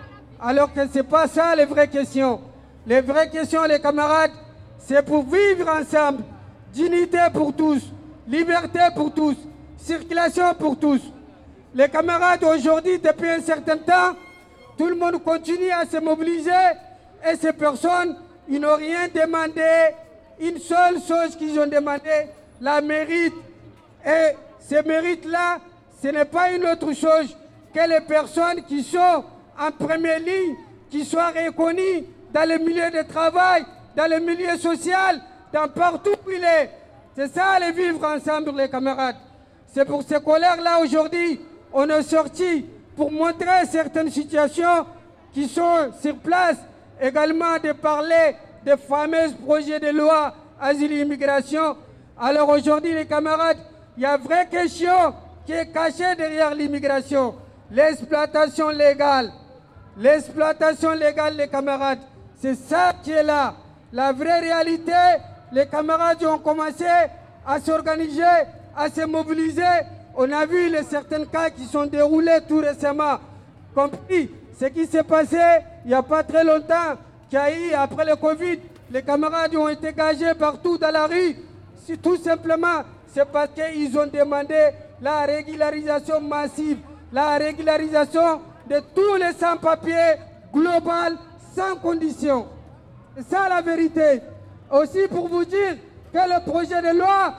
Alors 0.40 0.72
que 0.72 0.86
ce 0.86 0.98
n'est 0.98 1.02
pas 1.02 1.26
ça 1.26 1.56
les 1.56 1.64
vraies 1.64 1.88
questions. 1.88 2.40
Les 2.86 3.00
vraies 3.00 3.30
questions, 3.30 3.64
les 3.64 3.80
camarades, 3.80 4.32
c'est 4.78 5.04
pour 5.04 5.24
vivre 5.24 5.68
ensemble. 5.68 6.22
Dignité 6.72 7.18
pour 7.32 7.54
tous, 7.54 7.82
liberté 8.28 8.80
pour 8.94 9.12
tous, 9.14 9.36
circulation 9.78 10.52
pour 10.58 10.78
tous. 10.78 11.00
Les 11.74 11.88
camarades, 11.88 12.44
aujourd'hui, 12.44 12.98
depuis 12.98 13.30
un 13.30 13.40
certain 13.40 13.78
temps, 13.78 14.16
tout 14.76 14.86
le 14.86 14.94
monde 14.94 15.22
continue 15.22 15.70
à 15.70 15.84
se 15.86 15.98
mobiliser 15.98 16.50
et 17.30 17.36
ces 17.36 17.52
personnes, 17.52 18.16
ils 18.48 18.60
n'ont 18.60 18.76
rien 18.76 19.08
demandé. 19.08 19.94
Une 20.40 20.58
seule 20.58 20.96
chose 21.06 21.36
qu'ils 21.38 21.58
ont 21.58 21.66
demandé, 21.66 22.28
la 22.60 22.80
mérite. 22.80 23.34
Et 24.04 24.32
ce 24.60 24.82
mérite-là, 24.86 25.58
ce 26.02 26.08
n'est 26.08 26.24
pas 26.24 26.50
une 26.50 26.64
autre 26.66 26.92
chose 26.92 27.36
que 27.72 27.88
les 27.88 28.00
personnes 28.00 28.62
qui 28.64 28.82
sont 28.82 29.24
en 29.58 29.70
première 29.70 30.18
ligne, 30.18 30.56
qui 30.90 31.04
soient 31.04 31.30
reconnues 31.30 32.04
dans 32.32 32.48
le 32.48 32.58
milieu 32.58 32.90
de 32.90 33.02
travail, 33.08 33.64
dans 33.96 34.10
le 34.10 34.18
milieu 34.18 34.56
social, 34.58 35.20
dans 35.52 35.68
partout 35.68 36.16
où 36.26 36.30
il 36.30 36.42
est. 36.42 36.70
C'est 37.16 37.32
ça, 37.32 37.58
les 37.60 37.72
vivre 37.72 38.04
ensemble, 38.04 38.52
les 38.56 38.68
camarades. 38.68 39.16
C'est 39.72 39.84
pour 39.84 40.02
ces 40.02 40.20
colères-là, 40.20 40.80
aujourd'hui, 40.80 41.40
on 41.72 41.88
est 41.88 42.02
sorti 42.02 42.66
pour 42.96 43.10
montrer 43.10 43.66
certaines 43.70 44.10
situations 44.10 44.86
qui 45.32 45.48
sont 45.48 45.92
sur 46.00 46.16
place, 46.16 46.56
également 47.00 47.58
de 47.62 47.72
parler 47.72 48.36
des 48.64 48.76
fameux 48.76 49.32
projets 49.44 49.80
de 49.80 49.88
loi 49.88 50.34
asile 50.60 50.92
et 50.92 51.00
immigration. 51.00 51.76
Alors 52.18 52.48
aujourd'hui, 52.48 52.94
les 52.94 53.06
camarades, 53.06 53.58
il 53.96 54.02
y 54.02 54.06
a 54.06 54.16
une 54.16 54.22
vraie 54.22 54.48
question 54.48 55.14
qui 55.44 55.52
est 55.52 55.72
cachée 55.72 56.14
derrière 56.16 56.54
l'immigration. 56.54 57.34
L'exploitation 57.70 58.70
légale. 58.70 59.32
L'exploitation 59.96 60.92
légale, 60.92 61.36
les 61.36 61.48
camarades. 61.48 62.00
C'est 62.40 62.54
ça 62.54 62.92
qui 63.02 63.10
est 63.10 63.22
là. 63.22 63.54
La 63.92 64.12
vraie 64.12 64.40
réalité, 64.40 64.92
les 65.52 65.66
camarades 65.66 66.24
ont 66.24 66.38
commencé 66.38 66.86
à 67.46 67.60
s'organiser, 67.60 68.22
à 68.76 68.88
se 68.88 69.04
mobiliser. 69.06 69.62
On 70.16 70.30
a 70.30 70.46
vu 70.46 70.68
les 70.68 70.84
certains 70.84 71.24
cas 71.24 71.50
qui 71.50 71.64
sont 71.64 71.86
déroulés 71.86 72.38
tout 72.48 72.58
récemment. 72.58 73.18
Compris 73.74 74.30
ce 74.58 74.66
qui 74.66 74.86
s'est 74.86 75.02
passé 75.02 75.38
il 75.84 75.88
n'y 75.88 75.94
a 75.94 76.02
pas 76.02 76.22
très 76.22 76.44
longtemps, 76.44 76.96
qui 77.28 77.36
a 77.36 77.54
eu 77.54 77.72
après 77.72 78.04
le 78.04 78.16
Covid, 78.16 78.58
les 78.90 79.02
camarades 79.02 79.54
ont 79.56 79.68
été 79.68 79.92
gagés 79.92 80.32
partout 80.38 80.78
dans 80.78 80.90
la 80.90 81.06
rue. 81.06 81.36
Tout 82.02 82.16
simplement, 82.16 82.82
c'est 83.08 83.26
parce 83.26 83.50
qu'ils 83.50 83.98
ont 83.98 84.06
demandé 84.06 84.70
la 85.02 85.22
régularisation 85.22 86.20
massive, 86.20 86.78
la 87.12 87.36
régularisation 87.36 88.40
de 88.70 88.80
tous 88.94 89.16
les 89.16 89.32
sans-papiers 89.34 90.14
global, 90.52 91.16
sans 91.54 91.76
condition. 91.76 92.46
C'est 93.16 93.28
ça 93.28 93.48
la 93.48 93.60
vérité. 93.60 94.22
Aussi 94.70 95.06
pour 95.08 95.28
vous 95.28 95.44
dire 95.44 95.76
que 96.12 96.18
le 96.18 96.50
projet 96.50 96.80
de 96.80 96.98
loi, 96.98 97.34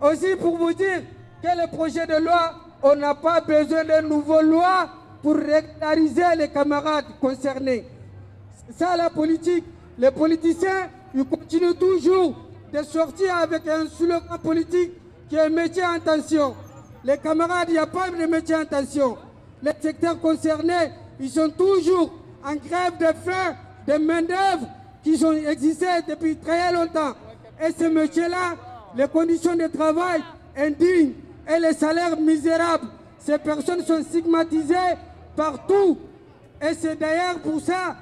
aussi 0.00 0.34
pour 0.36 0.56
vous 0.56 0.72
dire 0.72 1.02
que 1.42 1.48
le 1.48 1.66
projet 1.76 2.06
de 2.06 2.24
loi, 2.24 2.54
on 2.82 2.94
n'a 2.94 3.14
pas 3.14 3.40
besoin 3.40 3.84
de 3.84 4.06
nouvelles 4.06 4.46
lois 4.46 4.88
pour 5.22 5.34
régulariser 5.34 6.36
les 6.38 6.48
camarades 6.48 7.04
concernés. 7.20 7.84
Ça 8.76 8.96
la 8.96 9.10
politique. 9.10 9.64
Les 9.98 10.10
politiciens, 10.10 10.88
ils 11.14 11.24
continuent 11.24 11.74
toujours 11.74 12.34
de 12.72 12.82
sortir 12.82 13.36
avec 13.36 13.68
un 13.68 13.86
slogan 13.86 14.38
politique 14.42 14.92
qui 15.28 15.36
est 15.36 15.50
métier 15.50 15.84
en 15.84 16.00
tension. 16.00 16.54
Les 17.04 17.18
camarades, 17.18 17.68
il 17.68 17.72
n'y 17.72 17.78
a 17.78 17.86
pas 17.86 18.08
de 18.08 18.26
métier 18.26 18.54
en 18.54 18.64
tension. 18.64 19.18
Les 19.62 19.72
secteurs 19.80 20.18
concernés, 20.20 20.92
ils 21.20 21.30
sont 21.30 21.50
toujours 21.50 22.12
en 22.44 22.54
grève 22.54 22.96
de 22.98 23.06
faim, 23.06 23.54
de 23.86 23.98
main-d'œuvre 23.98 24.66
qui 25.04 25.22
ont 25.24 25.32
existé 25.32 25.86
depuis 26.08 26.36
très 26.36 26.72
longtemps. 26.72 27.12
Et 27.60 27.72
ce 27.72 27.84
métier-là, 27.84 28.56
les 28.96 29.08
conditions 29.08 29.54
de 29.54 29.66
travail 29.66 30.22
indignes 30.56 31.12
et 31.48 31.58
les 31.58 31.72
salaires 31.72 32.18
misérables, 32.18 32.88
ces 33.18 33.38
personnes 33.38 33.84
sont 33.84 34.02
stigmatisées 34.02 34.74
partout. 35.36 35.98
Et 36.60 36.74
c'est 36.74 36.96
d'ailleurs 36.96 37.38
pour 37.40 37.60
ça, 37.60 37.96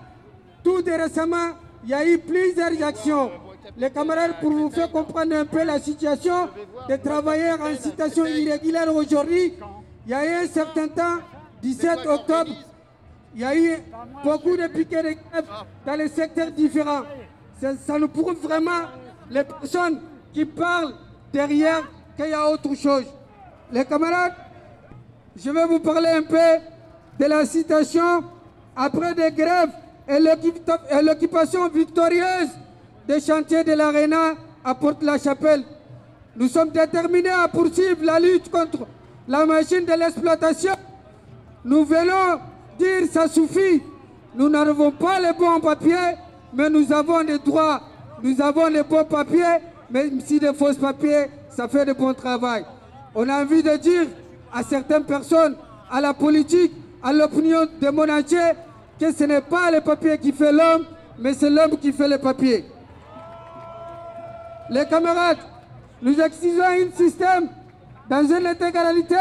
tout 0.63 0.83
récemment, 0.85 1.55
il 1.85 1.91
y 1.91 1.95
a 1.95 2.07
eu 2.07 2.19
plusieurs 2.19 2.83
actions. 2.83 3.31
Les 3.77 3.91
camarades, 3.91 4.41
pour 4.41 4.51
vous 4.51 4.71
faire 4.71 4.91
comprendre 4.91 5.35
un 5.35 5.45
peu 5.45 5.63
la 5.65 5.79
situation 5.79 6.49
des 6.89 6.99
travailleurs 6.99 7.61
en 7.61 7.75
situation 7.77 8.27
irrégulière 8.27 8.95
aujourd'hui, 8.95 9.55
il 10.07 10.11
y 10.11 10.15
a 10.15 10.25
eu 10.25 10.45
un 10.45 10.49
certain 10.49 10.89
temps, 10.89 11.19
17 11.63 12.07
octobre, 12.07 12.51
il 13.35 13.41
y 13.41 13.45
a 13.45 13.57
eu 13.57 13.77
beaucoup 14.25 14.57
de 14.57 14.67
piquets 14.67 15.03
de 15.03 15.11
grève 15.11 15.47
dans 15.87 15.95
les 15.95 16.09
secteurs 16.09 16.51
différents. 16.51 17.03
Ça, 17.61 17.99
nous 17.99 18.09
prouve 18.09 18.37
vraiment 18.43 18.89
les 19.31 19.45
personnes 19.45 20.01
qui 20.33 20.45
parlent 20.45 20.95
derrière 21.33 21.83
qu'il 22.17 22.31
y 22.31 22.33
a 22.33 22.49
autre 22.51 22.75
chose. 22.75 23.05
Les 23.73 23.85
camarades, 23.85 24.33
je 25.37 25.49
vais 25.51 25.65
vous 25.65 25.79
parler 25.79 26.09
un 26.09 26.23
peu 26.23 26.61
de 27.19 27.25
la 27.27 27.45
situation 27.47 28.25
après 28.75 29.15
des 29.15 29.31
grèves 29.31 29.71
et 30.09 30.19
l'occupation 31.03 31.69
victorieuse 31.69 32.49
des 33.07 33.21
chantiers 33.21 33.63
de 33.63 33.73
l'Arena 33.73 34.35
à 34.65 34.75
Porte-la-Chapelle. 34.75 35.63
Nous 36.37 36.49
sommes 36.49 36.71
déterminés 36.71 37.31
à 37.31 37.47
poursuivre 37.47 38.03
la 38.03 38.19
lutte 38.19 38.51
contre 38.51 38.87
la 39.29 39.47
machine 39.47 39.85
de 39.85 39.93
l'exploitation. 39.93 40.75
Nous 41.65 41.85
venons 41.85 42.41
dire 42.77 43.07
ça 43.13 43.29
suffit. 43.29 43.83
Nous 44.35 44.49
n'avons 44.49 44.91
pas 44.91 45.21
les 45.21 45.33
bons 45.33 45.61
papiers, 45.61 46.17
mais 46.55 46.71
nous 46.71 46.93
avons 46.93 47.23
des 47.23 47.39
droits. 47.39 47.83
Nous 48.23 48.41
avons 48.41 48.67
les 48.67 48.83
bons 48.83 49.05
papiers, 49.05 49.59
même 49.91 50.21
si 50.21 50.41
des 50.41 50.53
fausses 50.55 50.77
papiers, 50.77 51.27
ça 51.51 51.69
fait 51.69 51.85
de 51.85 51.93
bon 51.93 52.15
travail. 52.15 52.65
On 53.15 53.29
a 53.29 53.43
envie 53.43 53.63
de 53.63 53.77
dire 53.77 54.07
à 54.53 54.63
certaines 54.63 55.05
personnes, 55.05 55.57
à 55.91 56.01
la 56.01 56.15
politique, 56.15 56.73
à 57.03 57.13
l'opinion 57.13 57.67
de 57.81 57.89
mon 57.91 58.07
que 58.07 59.13
ce 59.13 59.25
n'est 59.25 59.41
pas 59.41 59.71
le 59.71 59.81
papier 59.81 60.19
qui 60.19 60.33
fait 60.33 60.53
l'homme, 60.53 60.85
mais 61.19 61.33
c'est 61.35 61.51
l'homme 61.51 61.77
qui 61.79 61.93
fait 61.93 62.09
le 62.09 62.19
papier. 62.19 62.65
Les 64.71 64.87
camarades, 64.87 65.39
nous 66.03 66.19
exigeons 66.21 66.63
un 66.63 66.97
système 66.97 67.49
dans 68.09 68.23
une 68.23 68.47
intégralité 68.47 69.17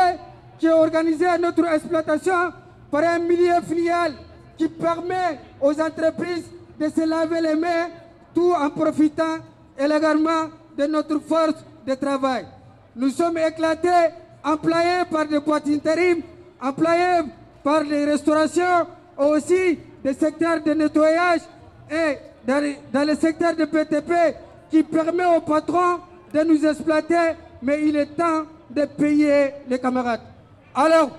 qui 0.59 0.67
est 0.67 0.71
organisé 0.71 1.25
à 1.25 1.37
notre 1.37 1.65
exploitation 1.65 2.51
par 2.91 3.03
un 3.03 3.19
milieu 3.19 3.61
filial 3.67 4.13
qui 4.57 4.67
permet 4.67 5.39
aux 5.61 5.79
entreprises 5.79 6.45
de 6.79 6.89
se 6.89 7.07
laver 7.07 7.41
les 7.41 7.55
mains 7.55 7.87
tout 8.35 8.51
en 8.51 8.69
profitant 8.69 9.37
également 9.77 10.49
de 10.77 10.85
notre 10.85 11.19
force 11.19 11.63
de 11.87 11.93
travail. 11.95 12.45
Nous 12.99 13.11
sommes 13.11 13.37
éclatés, 13.37 14.09
employés 14.43 15.05
par 15.09 15.25
des 15.25 15.39
boîtes 15.39 15.69
intérim, 15.69 16.21
employés 16.61 17.21
par 17.63 17.81
les 17.83 18.03
restaurations, 18.03 18.87
aussi 19.17 19.79
des 20.03 20.13
secteurs 20.13 20.61
de 20.61 20.73
nettoyage 20.73 21.39
et 21.89 22.17
dans, 22.45 23.07
le 23.07 23.15
secteur 23.15 23.55
de 23.55 23.63
PTP 23.63 24.11
qui 24.69 24.83
permet 24.83 25.23
aux 25.33 25.39
patrons 25.39 25.99
de 26.33 26.41
nous 26.41 26.65
exploiter, 26.65 27.35
mais 27.61 27.87
il 27.87 27.95
est 27.95 28.17
temps 28.17 28.43
de 28.69 28.83
payer 28.83 29.51
les 29.69 29.79
camarades. 29.79 30.21
Alors, 30.75 31.11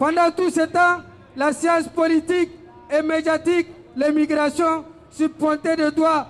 pendant 0.00 0.32
tout 0.32 0.50
ce 0.50 0.62
temps, 0.62 0.96
la 1.36 1.52
science 1.52 1.86
politique 1.94 2.50
et 2.90 3.02
médiatique, 3.02 3.68
l'immigration, 3.96 4.84
se 5.12 5.24
pointait 5.24 5.76
de 5.76 5.90
doigt. 5.90 6.26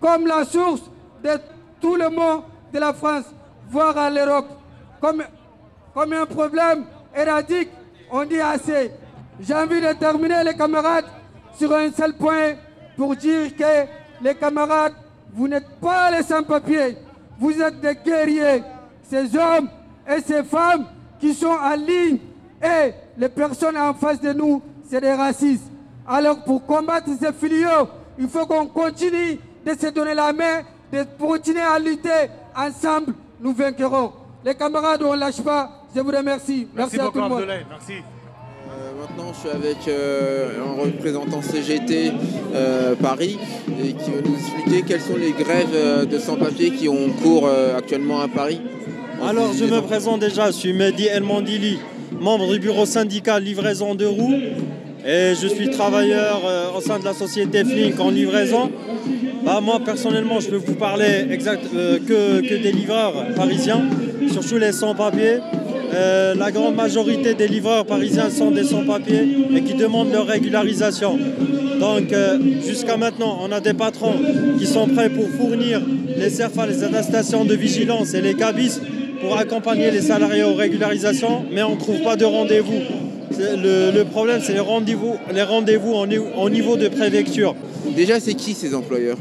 comme 0.00 0.28
la 0.28 0.44
source 0.44 0.82
de 1.24 1.30
tout 1.80 1.96
le 1.96 2.08
monde 2.10 2.42
de 2.72 2.78
la 2.78 2.92
France, 2.92 3.24
voire 3.70 3.96
à 3.96 4.10
l'Europe. 4.10 4.48
Comme, 5.00 5.22
comme 5.94 6.12
un 6.12 6.26
problème 6.26 6.84
éradique, 7.14 7.70
on 8.10 8.24
dit 8.24 8.40
assez. 8.40 8.90
J'ai 9.40 9.54
envie 9.54 9.80
de 9.80 9.92
terminer, 9.92 10.42
les 10.44 10.54
camarades, 10.54 11.04
sur 11.56 11.72
un 11.74 11.90
seul 11.92 12.14
point 12.14 12.54
pour 12.96 13.14
dire 13.14 13.54
que 13.56 13.86
les 14.22 14.34
camarades, 14.34 14.94
vous 15.32 15.46
n'êtes 15.46 15.68
pas 15.80 16.10
les 16.10 16.22
sans-papiers, 16.22 16.96
vous 17.38 17.60
êtes 17.60 17.80
des 17.80 17.94
guerriers. 17.94 18.62
Ces 19.02 19.36
hommes 19.36 19.68
et 20.08 20.20
ces 20.20 20.42
femmes 20.42 20.86
qui 21.20 21.32
sont 21.34 21.46
en 21.46 21.74
ligne 21.74 22.18
et 22.62 22.92
les 23.16 23.28
personnes 23.28 23.76
en 23.76 23.94
face 23.94 24.20
de 24.20 24.32
nous, 24.32 24.62
c'est 24.88 25.00
des 25.00 25.12
racistes. 25.12 25.70
Alors 26.06 26.42
pour 26.42 26.64
combattre 26.66 27.10
ces 27.20 27.32
filiaux, 27.32 27.88
il 28.18 28.28
faut 28.28 28.46
qu'on 28.46 28.66
continue 28.66 29.38
de 29.64 29.70
se 29.78 29.88
donner 29.88 30.14
la 30.14 30.32
main, 30.32 30.62
de 30.92 31.04
continuer 31.18 31.60
à 31.60 31.78
lutter. 31.78 32.30
Ensemble, 32.56 33.14
nous 33.40 33.52
vaincrons. 33.52 34.12
Les 34.44 34.54
camarades, 34.54 35.02
on 35.02 35.14
ne 35.14 35.20
lâche 35.20 35.40
pas. 35.42 35.70
Je 35.94 36.00
vous 36.00 36.10
remercie. 36.10 36.66
Merci, 36.74 36.98
à 37.00 37.06
tout 37.06 37.20
le 37.20 37.28
monde. 37.28 37.44
Merci. 37.46 37.94
Euh, 38.70 38.90
maintenant, 39.00 39.32
je 39.32 39.38
suis 39.38 39.48
avec 39.48 39.88
euh, 39.88 40.62
un 40.62 40.82
représentant 40.82 41.40
CGT 41.40 42.12
euh, 42.54 42.94
Paris 42.96 43.38
et 43.82 43.92
qui 43.92 44.10
va 44.10 44.20
nous 44.24 44.34
expliquer 44.34 44.82
quelles 44.82 45.00
sont 45.00 45.16
les 45.16 45.32
grèves 45.32 46.06
de 46.08 46.18
sans-papiers 46.18 46.70
qui 46.72 46.88
ont 46.88 47.08
cours 47.22 47.48
actuellement 47.76 48.20
à 48.20 48.28
Paris. 48.28 48.60
Alors, 49.26 49.52
je 49.52 49.64
me 49.64 49.80
présente 49.80 50.20
déjà, 50.20 50.46
je 50.46 50.56
suis 50.56 50.72
Mehdi 50.72 51.06
El 51.06 51.22
Mandili, 51.22 51.78
membre 52.20 52.52
du 52.52 52.60
bureau 52.60 52.86
syndical 52.86 53.42
livraison 53.42 53.94
de 53.94 54.04
roues 54.04 54.40
et 55.04 55.32
je 55.34 55.48
suis 55.48 55.70
travailleur 55.70 56.42
au 56.76 56.80
sein 56.80 56.98
de 56.98 57.04
la 57.04 57.14
société 57.14 57.64
Flink 57.64 57.98
en 57.98 58.10
livraison. 58.10 58.70
Bah, 59.48 59.62
moi, 59.62 59.80
personnellement, 59.82 60.40
je 60.40 60.50
peux 60.50 60.56
vous 60.56 60.74
parler 60.74 61.26
que, 61.26 62.38
que 62.40 62.62
des 62.62 62.70
livreurs 62.70 63.32
parisiens, 63.34 63.80
surtout 64.30 64.58
les 64.58 64.72
sans-papiers. 64.72 65.38
Euh, 65.94 66.34
la 66.34 66.50
grande 66.50 66.74
majorité 66.74 67.32
des 67.32 67.48
livreurs 67.48 67.86
parisiens 67.86 68.28
sont 68.28 68.50
des 68.50 68.64
sans-papiers 68.64 69.26
et 69.56 69.62
qui 69.62 69.72
demandent 69.72 70.12
leur 70.12 70.26
régularisation. 70.26 71.18
Donc 71.80 72.12
euh, 72.12 72.38
jusqu'à 72.62 72.98
maintenant, 72.98 73.38
on 73.40 73.50
a 73.50 73.60
des 73.60 73.72
patrons 73.72 74.16
qui 74.58 74.66
sont 74.66 74.86
prêts 74.86 75.08
pour 75.08 75.26
fournir 75.30 75.80
les 76.14 76.28
CERFA, 76.28 76.66
les 76.66 76.84
attestations 76.84 77.46
de 77.46 77.54
vigilance 77.54 78.12
et 78.12 78.20
les 78.20 78.34
cabis 78.34 78.78
pour 79.22 79.38
accompagner 79.38 79.90
les 79.90 80.02
salariés 80.02 80.44
aux 80.44 80.56
régularisations, 80.56 81.46
mais 81.50 81.62
on 81.62 81.76
ne 81.76 81.80
trouve 81.80 82.02
pas 82.02 82.16
de 82.16 82.26
rendez-vous. 82.26 83.07
Le, 83.30 84.02
problème, 84.04 84.40
c'est 84.42 84.52
les 84.52 84.60
rendez-vous 84.60 85.16
les 85.32 85.42
rendez 85.42 85.78
au 85.78 86.50
niveau 86.50 86.76
de 86.76 86.88
préfecture. 86.88 87.54
Déjà, 87.94 88.20
c'est 88.20 88.34
qui 88.34 88.54
ces 88.54 88.74
employeurs? 88.74 89.18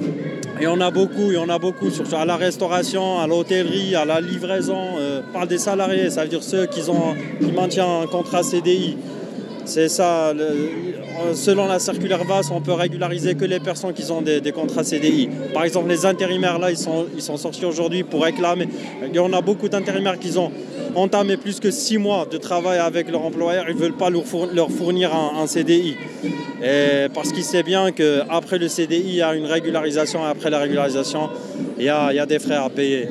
Il 0.59 0.63
y 0.63 0.67
en 0.67 0.81
a 0.81 0.89
beaucoup, 0.89 1.29
il 1.29 1.33
y 1.33 1.37
en 1.37 1.49
a 1.49 1.59
beaucoup, 1.59 1.91
surtout 1.91 2.15
à 2.15 2.25
la 2.25 2.35
restauration, 2.35 3.19
à 3.19 3.27
l'hôtellerie, 3.27 3.95
à 3.95 4.05
la 4.05 4.19
livraison. 4.19 4.97
Euh, 4.97 5.21
on 5.29 5.33
parle 5.33 5.47
des 5.47 5.59
salariés, 5.59 6.09
ça 6.09 6.23
veut 6.23 6.29
dire 6.29 6.41
ceux 6.41 6.65
qui, 6.65 6.81
ont, 6.89 7.15
qui 7.39 7.51
maintiennent 7.51 7.85
un 8.03 8.07
contrat 8.07 8.41
CDI. 8.41 8.97
C'est 9.65 9.89
ça. 9.89 10.33
selon 11.33 11.67
la 11.67 11.77
circulaire 11.77 12.23
VAS, 12.23 12.49
on 12.51 12.61
peut 12.61 12.71
régulariser 12.71 13.35
que 13.35 13.43
les 13.43 13.59
personnes 13.59 13.93
qui 13.93 14.09
ont 14.11 14.21
des, 14.21 14.51
contrats 14.53 14.83
CDI. 14.83 15.29
Par 15.53 15.65
exemple, 15.65 15.89
les 15.89 16.05
intérimaires, 16.05 16.57
là, 16.57 16.71
ils 16.71 16.77
sont, 16.77 17.05
ils 17.13 17.21
sont 17.21 17.37
sortis 17.37 17.65
aujourd'hui 17.65 18.03
pour 18.03 18.23
réclamer. 18.23 18.69
Il 19.05 19.13
y 19.13 19.19
en 19.19 19.33
a 19.33 19.41
beaucoup 19.41 19.67
d'intérimaires 19.67 20.17
qui 20.17 20.37
ont 20.37 20.51
entamé 20.97 21.37
plus 21.37 21.59
que 21.59 21.71
six 21.71 21.97
mois 21.97 22.27
de 22.29 22.37
travail 22.37 22.79
avec 22.79 23.09
leur 23.09 23.23
employeur. 23.23 23.65
Ils 23.69 23.75
ne 23.75 23.79
veulent 23.79 23.93
pas 23.93 24.09
leur 24.09 24.69
fournir, 24.69 25.15
un, 25.15 25.47
CDI. 25.47 25.95
Parce 27.13 27.31
qu'ils 27.31 27.43
savent 27.43 27.63
bien 27.63 27.91
qu'après 27.91 28.57
le 28.57 28.67
CDI, 28.67 29.03
il 29.05 29.15
y 29.15 29.21
a 29.21 29.33
une 29.35 29.45
régularisation. 29.45 30.25
Et 30.25 30.29
après 30.29 30.49
la 30.49 30.59
régularisation, 30.59 31.29
il 31.77 31.85
y 31.85 31.89
a, 31.89 32.25
des 32.25 32.39
frais 32.39 32.55
à 32.55 32.69
payer, 32.69 33.07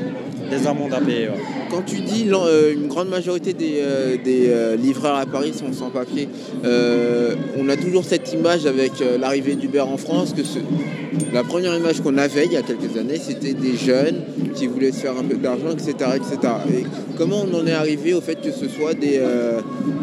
des 0.50 0.66
amendes 0.66 0.92
à 0.92 1.00
payer. 1.00 1.28
Quand 1.70 1.82
tu 1.82 2.00
dis 2.00 2.28
euh, 2.30 2.72
une 2.72 2.86
grande 2.86 3.08
majorité 3.08 3.52
des, 3.52 3.78
euh, 3.80 4.16
euh, 4.26 4.76
livreurs 4.76 5.16
à 5.16 5.26
Paris 5.26 5.52
sont 5.54 5.72
sans 5.72 5.90
papier, 5.90 6.28
on 7.58 7.68
a 7.68 7.76
toujours 7.76 8.04
cette 8.04 8.32
image 8.32 8.66
avec 8.66 8.92
l'arrivée 9.20 9.56
d'Uber 9.56 9.80
en 9.80 9.96
France 9.96 10.34
que 10.34 10.42
la 11.32 11.42
première 11.42 11.74
image 11.76 12.00
qu'on 12.00 12.16
avait 12.18 12.46
il 12.46 12.52
y 12.52 12.56
a 12.56 12.62
quelques 12.62 12.96
années, 12.98 13.18
c'était 13.18 13.54
des 13.54 13.76
jeunes 13.76 14.22
qui 14.54 14.66
voulaient 14.66 14.92
se 14.92 15.00
faire 15.00 15.16
un 15.18 15.24
peu 15.24 15.36
d'argent, 15.36 15.70
etc., 15.72 16.10
etc. 16.16 16.52
Et 16.72 16.84
comment 17.16 17.44
on 17.50 17.54
en 17.56 17.66
est 17.66 17.72
arrivé 17.72 18.14
au 18.14 18.20
fait 18.20 18.36
que 18.36 18.50
ce 18.52 18.68
soit 18.68 18.94
des, 18.94 19.20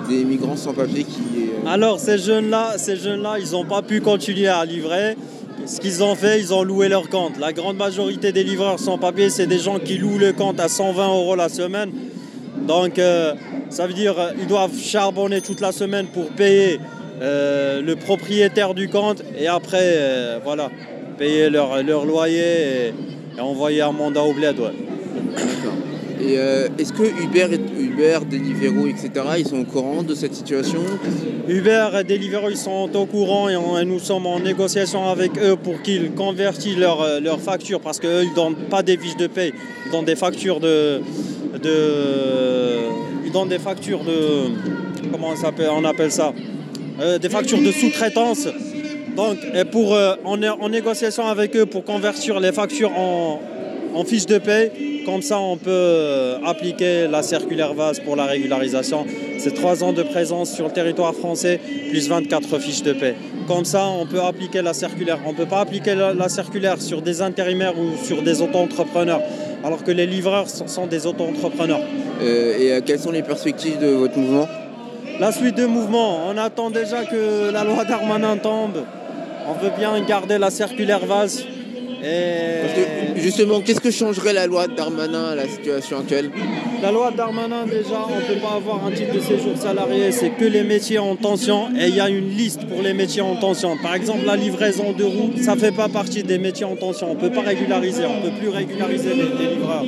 des 0.10 0.24
migrants 0.24 0.58
sans 0.58 0.74
papier 0.74 1.04
qui... 1.04 1.22
Alors 1.66 2.00
ces 2.00 2.18
jeunes-là, 2.18 2.78
ces 2.78 2.98
jeunes-là, 2.98 3.38
ils 3.40 3.52
n'ont 3.52 3.66
pas 3.66 3.82
pu 3.82 4.02
continuer 4.02 4.48
à 4.48 4.66
livrer. 4.66 5.16
Ce 5.66 5.80
qu'ils 5.80 6.04
ont 6.04 6.16
fait, 6.16 6.40
ils 6.40 6.54
ont 6.54 6.64
loué 6.64 6.90
leur 6.90 7.10
compte. 7.10 7.40
La 7.40 7.54
grande 7.54 7.78
majorité 7.78 8.32
des 8.34 8.44
livreurs 8.44 8.80
sans 8.80 8.98
papier, 8.98 9.30
c'est 9.30 9.48
des 9.48 9.60
gens 9.60 9.80
qui 9.80 9.98
louent 9.98 10.18
le 10.18 10.34
compte 10.34 10.60
à 10.60 10.68
120 10.68 11.08
euros 11.08 11.36
la 11.36 11.48
semaine. 11.48 11.92
Donc 12.68 13.00
euh, 13.00 13.34
ça 13.70 13.88
veut 13.88 13.94
dire 13.94 14.16
qu'ils 14.38 14.48
doivent 14.48 14.78
charbonner 14.78 15.42
toute 15.42 15.62
la 15.62 15.72
semaine 15.72 16.08
pour 16.08 16.28
payer 16.32 16.80
euh, 17.22 17.82
le 17.82 17.96
propriétaire 17.96 18.74
du 18.74 18.90
compte 18.90 19.24
et 19.38 19.48
après, 19.48 19.94
euh, 19.96 20.40
voilà, 20.44 20.70
payer 21.18 21.50
leur, 21.50 21.82
loyer 21.82 22.94
et, 23.38 23.40
envoyer 23.40 23.82
un 23.82 23.92
mandat 23.94 24.24
au 24.24 24.34
bled. 24.34 24.58
Et 26.22 26.38
euh, 26.38 26.68
est-ce 26.78 26.94
que 26.94 27.04
Uber, 27.04 27.48
Uber, 27.80 28.20
Deliveroo, 28.30 28.88
etc., 28.88 29.12
ils 29.40 29.48
sont 29.48 29.60
au 29.60 29.66
courant 29.66 30.04
de 30.04 30.14
cette 30.14 30.36
situation? 30.36 30.80
Uber 31.48 31.90
et 32.00 32.04
Deliveroo, 32.04 32.50
ils 32.50 32.58
sont 32.58 32.90
au 32.94 33.06
courant 33.06 33.50
et, 33.50 33.86
nous 33.86 34.00
sommes 34.00 34.28
en 34.28 34.40
négociation 34.40 35.10
avec 35.10 35.32
eux 35.38 35.56
pour 35.56 35.82
qu'ils 35.82 36.12
convertissent 36.12 36.78
leurs 36.78 37.02
euh, 37.02 37.38
factures 37.38 37.80
parce 37.80 38.00
qu'eux, 38.00 38.24
ils 38.24 38.30
ne 38.30 38.36
donnent 38.36 38.56
pas 38.70 38.84
des 38.84 38.98
fiches 38.98 39.18
de 39.18 39.28
paie, 39.28 39.54
ils 39.86 39.92
donnent 39.92 40.06
des 40.06 40.16
factures 40.16 40.60
de... 40.60 41.02
donnent 43.34 43.50
des 43.50 43.60
factures 43.60 44.04
de... 44.04 44.52
Comment 45.12 45.34
on, 45.72 45.86
appelle 45.86 46.12
ça? 46.12 46.34
Euh, 47.00 47.18
Des 47.20 47.30
factures 47.30 47.62
de 47.62 47.72
sous-traitance. 47.72 48.48
Donc, 49.16 49.38
et 49.54 49.66
pour, 49.66 49.96
on 50.26 50.42
est 50.42 50.50
en 50.50 50.70
négociation 50.70 51.28
avec 51.28 51.56
eux 51.56 51.66
pour 51.66 51.84
convertir 51.84 52.40
les 52.40 52.52
factures 52.52 52.92
en, 52.98 53.40
en 53.94 54.04
fiches 54.04 54.26
de 54.26 54.38
paie 54.38 54.72
comme 55.06 55.22
ça, 55.22 55.40
on 55.40 55.58
peut 55.58 55.70
euh, 55.70 56.38
appliquer 56.46 57.08
la 57.08 57.24
circulaire 57.24 57.74
VAS 57.74 58.00
pour 58.04 58.16
la 58.16 58.26
régularisation. 58.26 59.06
C'est 59.38 59.54
trois 59.54 59.84
ans 59.84 59.92
de 59.92 60.04
présence 60.04 60.54
sur 60.54 60.68
le 60.68 60.72
territoire 60.72 61.14
français, 61.14 61.60
plus 61.90 62.08
24 62.08 62.58
fiches 62.60 62.84
de 62.84 62.94
paix. 62.94 63.16
Comme 63.48 63.66
ça, 63.66 63.86
on 63.88 64.06
peut 64.06 64.22
appliquer 64.22 64.62
la 64.62 64.74
circulaire. 64.74 65.20
On 65.26 65.34
ne 65.34 65.38
peut 65.38 65.46
pas 65.46 65.60
appliquer 65.60 65.96
la, 65.96 66.30
circulaire 66.30 66.82
sur 66.82 67.02
des 67.02 67.22
intérimaires 67.22 67.74
ou 67.78 67.98
sur 68.02 68.22
des 68.22 68.42
auto-entrepreneurs, 68.42 69.22
alors 69.64 69.84
que 69.84 69.92
les 69.92 70.06
livreurs 70.06 70.48
sont, 70.50 70.88
des 70.88 71.06
auto-entrepreneurs. 71.06 71.82
Euh, 72.22 72.58
et 72.58 72.72
euh, 72.72 72.82
quelles 72.86 73.00
sont 73.00 73.12
les 73.12 73.24
perspectives 73.24 73.80
de 73.80 73.88
votre 73.88 74.18
mouvement? 74.18 74.48
La 75.20 75.32
suite 75.32 75.58
de 75.58 75.66
mouvement, 75.66 76.28
on 76.30 76.38
attend 76.38 76.70
déjà 76.70 77.04
que 77.04 77.52
la 77.52 77.64
loi 77.66 77.84
Darmanin 77.84 78.38
tombe. 78.38 78.84
On 79.50 79.62
veut 79.62 79.72
bien 79.78 80.00
garder 80.06 80.38
la 80.38 80.50
circulaire 80.50 81.06
Justement, 83.16 83.62
qu'est-ce 83.62 83.80
que 83.80 83.92
changerait 83.92 84.34
la 84.34 84.48
loi 84.48 84.68
Darmanin 84.68 85.32
à 85.32 85.36
la 85.36 85.48
situation 85.48 86.00
actuelle? 86.00 86.30
La 86.82 86.92
loi 86.92 87.12
Darmanin, 87.16 87.66
déjà, 87.66 88.06
on 88.10 88.16
ne 88.16 88.36
peut 88.36 88.42
pas 88.42 88.56
avoir 88.56 88.86
un 88.86 88.92
titre 88.92 89.14
de 89.14 89.20
séjour 89.22 89.56
salarié, 89.58 90.12
c'est 90.12 90.32
que 90.32 90.44
les 90.44 90.64
métiers 90.64 91.00
en 91.00 91.16
tension 91.16 91.70
et 91.80 91.88
il 91.88 91.96
y 91.96 92.02
a 92.02 92.10
une 92.10 92.30
liste 92.30 92.66
pour 92.68 92.82
les 92.82 92.94
métiers 92.94 93.22
en 93.22 93.36
tension. 93.36 93.78
Par 93.82 93.96
exemple, 93.96 94.26
la 94.26 94.36
livraison 94.36 94.92
de 94.92 95.04
roues, 95.04 95.32
ça 95.42 95.56
ne 95.56 95.60
fait 95.60 95.72
pas 95.72 95.88
partie 95.88 96.24
des 96.24 96.38
métiers 96.38 96.66
en 96.66 96.76
tension. 96.76 97.12
On 97.12 97.16
ne 97.16 97.20
peut 97.20 97.32
pas 97.32 97.42
régulariser, 97.42 98.04
on 98.06 98.18
ne 98.18 98.30
peut 98.30 98.38
plus 98.38 98.50
régulariser 98.50 99.10
les, 99.14 99.56
livreurs. 99.56 99.86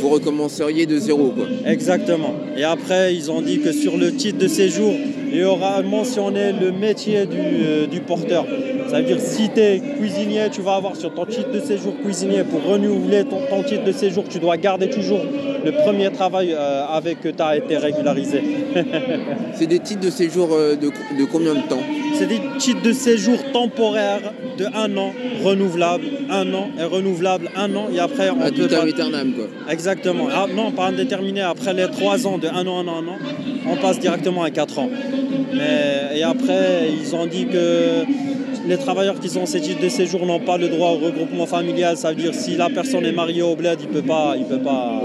vous 0.00 0.08
recommenceriez 0.08 0.86
de 0.86 0.98
zéro, 0.98 1.30
quoi. 1.30 1.46
Exactement. 1.66 2.34
Et 2.56 2.64
après, 2.64 3.14
ils 3.14 3.30
ont 3.30 3.42
dit 3.42 3.60
que 3.60 3.72
sur 3.72 3.98
le 3.98 4.14
titre 4.14 4.38
de 4.38 4.48
séjour, 4.48 4.94
y 5.32 5.44
aura 5.44 5.82
mentionné 5.82 6.52
le 6.52 6.72
métier 6.72 7.26
du, 7.26 7.38
euh, 7.38 7.86
du 7.86 8.00
porteur. 8.00 8.46
Ça 8.88 8.98
veut 8.98 9.04
dire 9.04 9.18
si 9.20 9.50
tu 9.50 9.60
es 9.60 9.80
cuisinier, 9.98 10.48
tu 10.50 10.60
vas 10.60 10.76
avoir 10.76 10.96
sur 10.96 11.12
ton 11.12 11.26
titre 11.26 11.50
de 11.50 11.60
séjour 11.60 11.94
cuisinier 12.02 12.44
pour 12.44 12.62
renouveler 12.64 13.24
ton, 13.24 13.62
titre 13.62 13.84
de 13.84 13.92
séjour, 13.92 14.24
tu 14.28 14.38
dois 14.38 14.56
garder 14.56 14.88
toujours 14.88 15.20
le 15.64 15.72
premier 15.72 16.10
travail 16.10 16.52
euh, 16.52 16.86
avec 16.86 17.20
que 17.20 17.28
tu 17.28 17.42
as 17.42 17.56
été 17.56 17.76
régularisé. 17.76 18.42
C'est 19.54 19.66
des 19.66 19.80
titres 19.80 20.02
de 20.02 20.10
séjour 20.10 20.50
euh, 20.52 20.76
de, 20.76 20.90
combien 21.30 21.54
de 21.54 21.68
temps? 21.68 21.82
C'est 22.14 22.26
des 22.26 22.40
titres 22.58 22.82
de 22.82 22.92
séjour 22.92 23.38
temporaires 23.52 24.32
de 24.58 24.64
un 24.64 24.96
an, 24.96 25.12
renouvelable, 25.44 26.04
un 26.30 26.52
an 26.54 26.70
et 26.78 26.84
renouvelable, 26.84 27.50
un 27.56 27.74
an 27.76 27.88
et 27.92 27.98
après 27.98 28.30
on 28.30 28.36
peut. 28.36 28.68
Pas... 28.68 28.84
quoi. 29.36 29.46
Exactement. 29.70 30.28
Ah, 30.32 30.46
non, 30.54 30.70
pas 30.72 30.86
indéterminé. 30.86 31.42
Après 31.42 31.74
les 31.74 31.88
trois 31.88 32.26
ans 32.26 32.38
de 32.38 32.48
un 32.48 32.66
an, 32.66 32.78
un 32.80 32.88
an, 32.88 33.02
un 33.02 33.08
an, 33.08 33.18
on 33.68 33.76
passe 33.76 33.98
directement 33.98 34.42
à 34.42 34.50
quatre 34.50 34.78
ans. 34.78 34.88
Mais, 35.52 36.18
et 36.18 36.22
après, 36.22 36.90
ils 37.00 37.14
ont 37.14 37.26
dit 37.26 37.46
que 37.46 38.04
les 38.66 38.76
travailleurs 38.76 39.20
qui 39.20 39.28
sont 39.28 39.46
ces 39.46 39.60
titres 39.60 39.82
de 39.82 39.88
séjour 39.88 40.26
n'ont 40.26 40.40
pas 40.40 40.58
le 40.58 40.68
droit 40.68 40.90
au 40.90 40.98
regroupement 40.98 41.46
familial. 41.46 41.96
Ça 41.96 42.10
veut 42.10 42.16
dire 42.16 42.34
si 42.34 42.56
la 42.56 42.68
personne 42.68 43.04
est 43.04 43.12
mariée 43.12 43.42
au 43.42 43.54
bled, 43.56 43.78
il 43.80 43.88
ne 43.88 43.92
peut 43.92 44.06
pas. 44.06 44.34
Il 44.36 44.44
peut 44.44 44.58
pas 44.58 45.02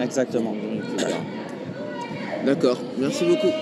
Exactement. 0.00 0.54
D'accord. 2.44 2.78
Merci 2.98 3.24
beaucoup. 3.24 3.52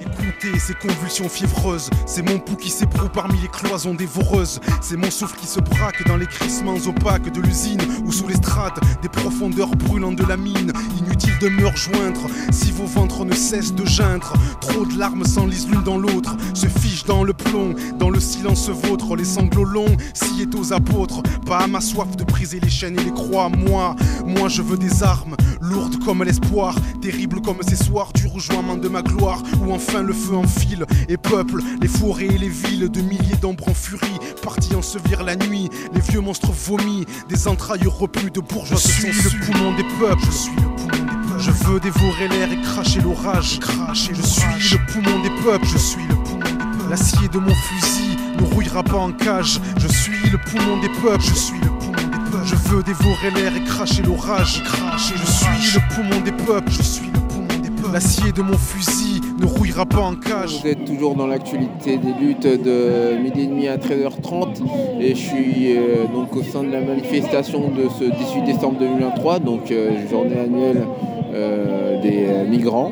Écoutez 0.00 0.58
ces 0.58 0.72
convulsions 0.74 1.28
fiévreuses, 1.28 1.90
c'est 2.06 2.22
mon 2.22 2.38
pouls 2.38 2.56
qui 2.56 2.70
s'ébroue 2.70 3.10
parmi 3.12 3.38
les 3.40 3.48
cloisons 3.48 3.94
dévoreuses. 3.94 4.58
C'est 4.80 4.96
mon 4.96 5.10
souffle 5.10 5.38
qui 5.38 5.46
se 5.46 5.60
braque 5.60 6.06
dans 6.06 6.16
les 6.16 6.26
crissements 6.26 6.76
opaques 6.86 7.30
de 7.30 7.40
l'usine 7.42 7.80
ou 8.06 8.12
sous 8.12 8.26
les 8.26 8.36
strates 8.36 8.80
des 9.02 9.08
profondeurs 9.08 9.70
brûlantes 9.76 10.16
de 10.16 10.24
la 10.24 10.38
mine. 10.38 10.72
Inutile 10.98 11.38
de 11.40 11.48
me 11.50 11.66
rejoindre 11.66 12.26
si 12.52 12.72
vos 12.72 12.86
ventres 12.86 13.26
ne 13.26 13.34
cessent 13.34 13.74
de 13.74 13.84
geindre. 13.84 14.32
Trop 14.62 14.86
de 14.86 14.98
larmes 14.98 15.26
s'enlisent 15.26 15.68
l'une 15.68 15.82
dans 15.82 15.98
l'autre, 15.98 16.36
se 16.54 16.66
fichent 16.66 17.04
dans 17.04 17.22
le 17.22 17.34
plomb, 17.34 17.74
dans 17.98 18.10
le 18.10 18.20
silence 18.20 18.70
vôtre. 18.70 19.14
Les 19.14 19.24
sanglots 19.24 19.64
longs 19.64 19.96
sciés 20.14 20.48
aux 20.58 20.72
apôtres. 20.72 21.22
Pas 21.44 21.58
à 21.58 21.66
ma 21.66 21.82
soif 21.82 22.16
de 22.16 22.24
briser 22.24 22.60
les 22.60 22.70
chaînes 22.70 22.98
et 22.98 23.04
les 23.04 23.12
croix. 23.12 23.50
Moi, 23.50 23.94
moi 24.24 24.48
je 24.48 24.62
veux 24.62 24.78
des 24.78 25.02
armes, 25.02 25.36
lourdes 25.60 26.02
comme 26.02 26.22
l'espoir, 26.22 26.74
terribles 27.02 27.42
comme 27.42 27.58
ces 27.60 27.76
soirs 27.76 28.12
du 28.14 28.26
rejoiement 28.26 28.76
de 28.76 28.88
ma 28.88 29.02
gloire. 29.02 29.33
Où 29.60 29.72
enfin 29.72 30.02
le 30.02 30.12
feu 30.12 30.34
enfile 30.36 30.86
et 31.08 31.16
peuple 31.16 31.62
les 31.80 31.88
forêts 31.88 32.26
et 32.26 32.38
les 32.38 32.48
villes 32.48 32.88
de 32.88 33.00
milliers 33.00 33.36
d'ombres 33.40 33.68
en 33.68 33.74
furie. 33.74 34.18
Partis 34.42 34.74
ensevelir 34.74 35.22
la 35.22 35.36
nuit, 35.36 35.70
les 35.94 36.00
vieux 36.00 36.20
monstres 36.20 36.52
vomis, 36.52 37.04
des 37.28 37.48
entrailles 37.48 37.86
repues 37.86 38.30
de 38.30 38.40
bourgeois. 38.40 38.76
Je 38.76 38.88
suis 38.88 39.12
le 39.12 39.46
poumon 39.46 39.74
des 39.76 39.84
peuples, 39.98 40.24
je 40.24 40.30
suis 40.30 40.52
le 40.56 40.62
poumon 40.76 40.86
des 40.86 40.98
peuples. 40.98 41.38
Je 41.38 41.50
veux 41.50 41.80
dévorer 41.80 42.28
l'air 42.28 42.52
et 42.52 42.60
cracher 42.62 43.00
l'orage. 43.00 43.58
Cracher, 43.60 44.14
je 44.14 44.22
suis 44.22 44.76
le 44.76 44.92
poumon 44.92 45.22
des 45.22 45.42
peuples, 45.42 45.66
je 45.66 45.78
suis 45.78 46.06
le 46.08 46.14
poumon 46.14 46.38
des 46.38 46.52
peuples. 46.52 46.90
L'acier 46.90 47.28
de 47.28 47.38
mon 47.38 47.54
fusil 47.54 48.16
ne 48.38 48.44
rouillera 48.44 48.82
pas 48.82 48.98
en 48.98 49.12
cage. 49.12 49.60
Je 49.78 49.88
suis 49.88 50.30
le 50.30 50.38
poumon 50.38 50.80
des 50.80 50.88
peuples, 51.02 51.24
je 51.24 51.34
suis 51.34 51.60
le 51.60 51.68
poumon 51.68 51.92
des 51.92 52.30
peuples. 52.30 52.46
Je 52.46 52.56
veux 52.68 52.82
dévorer 52.82 53.30
l'air 53.34 53.56
et 53.56 53.64
cracher 53.64 54.02
l'orage. 54.02 54.62
Cracher, 54.64 55.14
je 55.16 55.30
suis 55.30 55.74
le 55.74 55.94
poumon 55.94 56.20
des 56.20 56.32
peuples, 56.32 56.70
je 56.70 56.82
suis 56.82 57.06
le 57.06 57.12
poumon. 57.12 57.33
L'acier 57.94 58.32
de 58.32 58.42
mon 58.42 58.58
fusil 58.58 59.20
ne 59.40 59.46
rouillera 59.46 59.86
pas 59.86 60.00
en 60.00 60.16
cage. 60.16 60.60
Vous 60.60 60.66
êtes 60.66 60.84
toujours 60.84 61.14
dans 61.14 61.28
l'actualité 61.28 61.96
des 61.96 62.12
luttes 62.12 62.42
de 62.44 63.16
midi 63.22 63.42
et 63.42 63.46
demi 63.46 63.68
à 63.68 63.76
13h30 63.76 64.56
et 64.98 65.10
je 65.10 65.20
suis 65.20 65.76
euh, 65.76 66.04
donc 66.12 66.34
au 66.34 66.42
sein 66.42 66.64
de 66.64 66.72
la 66.72 66.80
manifestation 66.80 67.68
de 67.68 67.88
ce 67.96 68.02
18 68.02 68.46
décembre 68.46 68.80
2023, 68.80 69.38
donc 69.38 69.70
euh, 69.70 70.08
journée 70.10 70.40
annuelle 70.40 70.84
euh, 71.32 72.02
des 72.02 72.50
migrants. 72.50 72.90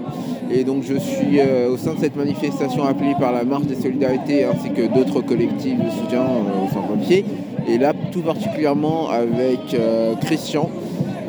Et 0.53 0.63
donc 0.63 0.85
je 0.85 0.95
suis 0.95 1.41
au 1.69 1.77
sein 1.77 1.95
de 1.95 1.99
cette 1.99 2.15
manifestation 2.15 2.85
appelée 2.85 3.17
par 3.19 3.33
la 3.33 3.43
Marche 3.43 3.65
des 3.65 3.75
Solidarités 3.83 4.45
ainsi 4.45 4.71
que 4.71 4.87
d'autres 4.87 5.21
collectifs 5.21 5.79
de 5.79 5.91
soutien 5.91 6.23
euh, 6.23 6.65
au 6.65 6.73
sans-papiers. 6.73 7.25
Et 7.67 7.77
là 7.77 7.93
tout 8.13 8.23
particulièrement 8.23 9.11
avec 9.11 9.77
Christian, 10.21 10.71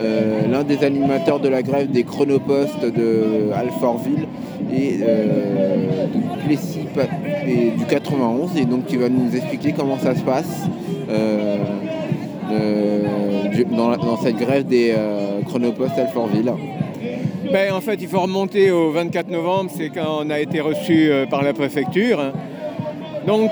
euh, 0.04 0.48
l'un 0.52 0.64
des 0.64 0.84
animateurs 0.84 1.40
de 1.40 1.48
la 1.48 1.62
grève 1.62 1.90
des 1.90 2.04
chronopostes 2.04 2.84
de 2.84 3.52
Alfortville 3.56 4.28
et 4.74 5.00
euh, 5.02 6.08
Plessis 6.46 6.88
du 7.78 7.86
91 7.86 8.58
et 8.58 8.66
donc 8.66 8.86
qui 8.86 8.98
va 8.98 9.10
nous 9.10 9.34
expliquer 9.36 9.72
comment 9.72 9.98
ça 9.98 10.16
se 10.16 10.22
passe 10.22 10.64
euh, 11.10 11.58
dans, 13.72 14.18
cette 14.18 14.36
grève 14.36 14.66
des 14.66 14.94
chronopostes 15.48 15.98
Alfortville. 15.98 16.52
Ben, 17.52 17.74
en 17.74 17.82
fait, 17.82 18.00
il 18.02 18.08
faut 18.08 18.22
remonter 18.22 18.72
au 18.72 18.92
24 18.92 19.30
novembre, 19.30 19.72
c'est 19.76 19.90
quand 19.90 20.22
on 20.26 20.30
a 20.30 20.40
été 20.40 20.60
reçu 20.60 21.12
par 21.30 21.44
la 21.44 21.54
préfecture. 21.54 22.20
Donc, 23.28 23.52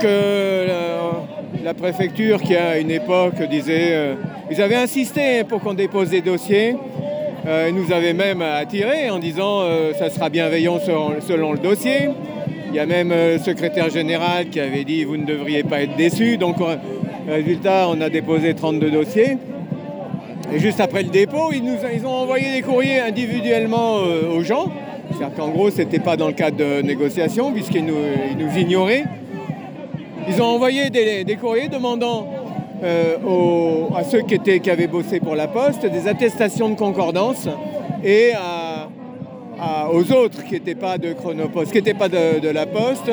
la, 1.63 1.73
préfecture, 1.73 2.41
qui 2.41 2.55
à 2.55 2.79
une 2.79 2.91
époque 2.91 3.41
disait. 3.49 3.89
euh, 3.91 4.15
ils 4.49 4.61
avaient 4.61 4.75
insisté 4.75 5.43
pour 5.43 5.61
qu'on 5.61 5.73
dépose 5.73 6.09
des 6.09 6.21
dossiers. 6.21 6.75
Euh, 7.47 7.71
nous 7.71 7.91
avaient 7.91 8.13
même 8.13 8.41
attirés 8.41 9.09
en 9.09 9.17
disant 9.17 9.61
euh, 9.61 9.93
ça 9.97 10.09
sera 10.09 10.29
bienveillant 10.29 10.79
selon, 10.79 11.53
le 11.53 11.57
dossier. 11.57 12.09
Il 12.69 12.75
y 12.75 12.79
a 12.79 12.85
même 12.85 13.09
le 13.09 13.37
secrétaire 13.37 13.89
général 13.89 14.49
qui 14.49 14.59
avait 14.59 14.83
dit 14.83 15.03
vous 15.03 15.17
ne 15.17 15.25
devriez 15.25 15.63
pas 15.63 15.81
être 15.81 15.95
déçus. 15.95 16.37
Donc, 16.37 16.57
résultat, 17.27 17.87
on 17.89 17.99
a 17.99 18.09
déposé 18.09 18.53
32 18.53 18.91
dossiers. 18.91 19.37
Et 20.53 20.59
juste 20.59 20.79
après 20.79 21.03
le 21.03 21.09
dépôt, 21.09 21.51
ils 21.53 21.63
nous 21.63 21.77
ils 21.93 22.05
ont 22.05 22.11
envoyé 22.11 22.53
des 22.53 22.61
courriers 22.61 22.99
individuellement 22.99 23.97
aux 24.33 24.43
gens. 24.43 24.71
C'est-à-dire 25.09 25.35
qu'en 25.35 25.49
gros, 25.49 25.69
ce 25.69 25.79
n'était 25.79 25.99
pas 25.99 26.15
dans 26.15 26.27
le 26.27 26.33
cadre 26.33 26.57
de 26.57 26.81
négociation, 26.81 27.51
puisqu'ils 27.51 27.85
nous, 27.85 27.95
ils 28.29 28.37
nous 28.37 28.57
ignoraient. 28.57 29.03
Ils 30.27 30.41
ont 30.41 30.45
envoyé 30.45 30.89
des, 30.89 31.35
courriers 31.35 31.67
demandant 31.67 32.27
euh, 32.83 33.15
à 33.95 34.03
ceux 34.03 34.21
qui, 34.21 34.69
avaient 34.69 34.87
bossé 34.87 35.19
pour 35.19 35.35
la 35.35 35.47
Poste 35.47 35.85
des 35.85 36.07
attestations 36.07 36.69
de 36.69 36.75
concordance 36.75 37.47
et 38.03 38.31
aux 39.93 40.11
autres 40.11 40.43
qui 40.43 40.53
n'étaient 40.53 40.75
pas 40.75 40.97
de 40.97 41.13
Chronopost, 41.13 41.71
qui 41.71 41.77
n'étaient 41.77 41.93
pas 41.93 42.09
de, 42.09 42.49
la 42.49 42.65
Poste, 42.65 43.11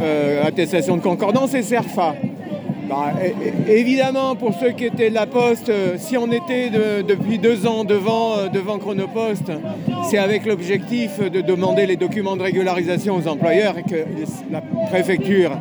euh, 0.00 0.44
attestation 0.44 0.96
de 0.96 1.02
concordance 1.02 1.54
et 1.54 1.62
CERFA. 1.62 2.14
Bah, 2.88 3.12
évidemment, 3.68 4.34
pour 4.34 4.52
ceux 4.54 4.70
qui 4.70 4.86
étaient 4.86 5.10
de 5.10 5.14
la 5.14 5.26
Poste, 5.26 5.68
euh, 5.68 5.96
si 5.98 6.16
on 6.16 6.30
était 6.30 6.68
de- 6.70 7.02
depuis 7.02 7.38
deux 7.38 7.66
ans 7.66 7.84
devant, 7.84 8.48
devant 8.52 8.78
Chronopost, 8.78 9.50
c'est 10.10 10.18
avec 10.18 10.46
l'objectif 10.46 11.20
de 11.20 11.40
demander 11.40 11.86
les 11.86 11.96
documents 11.96 12.36
de 12.36 12.42
régularisation 12.42 13.16
aux 13.16 13.28
employeurs 13.28 13.76
et 13.78 13.82
que 13.82 14.04
la 14.50 14.62
préfecture 14.90 15.52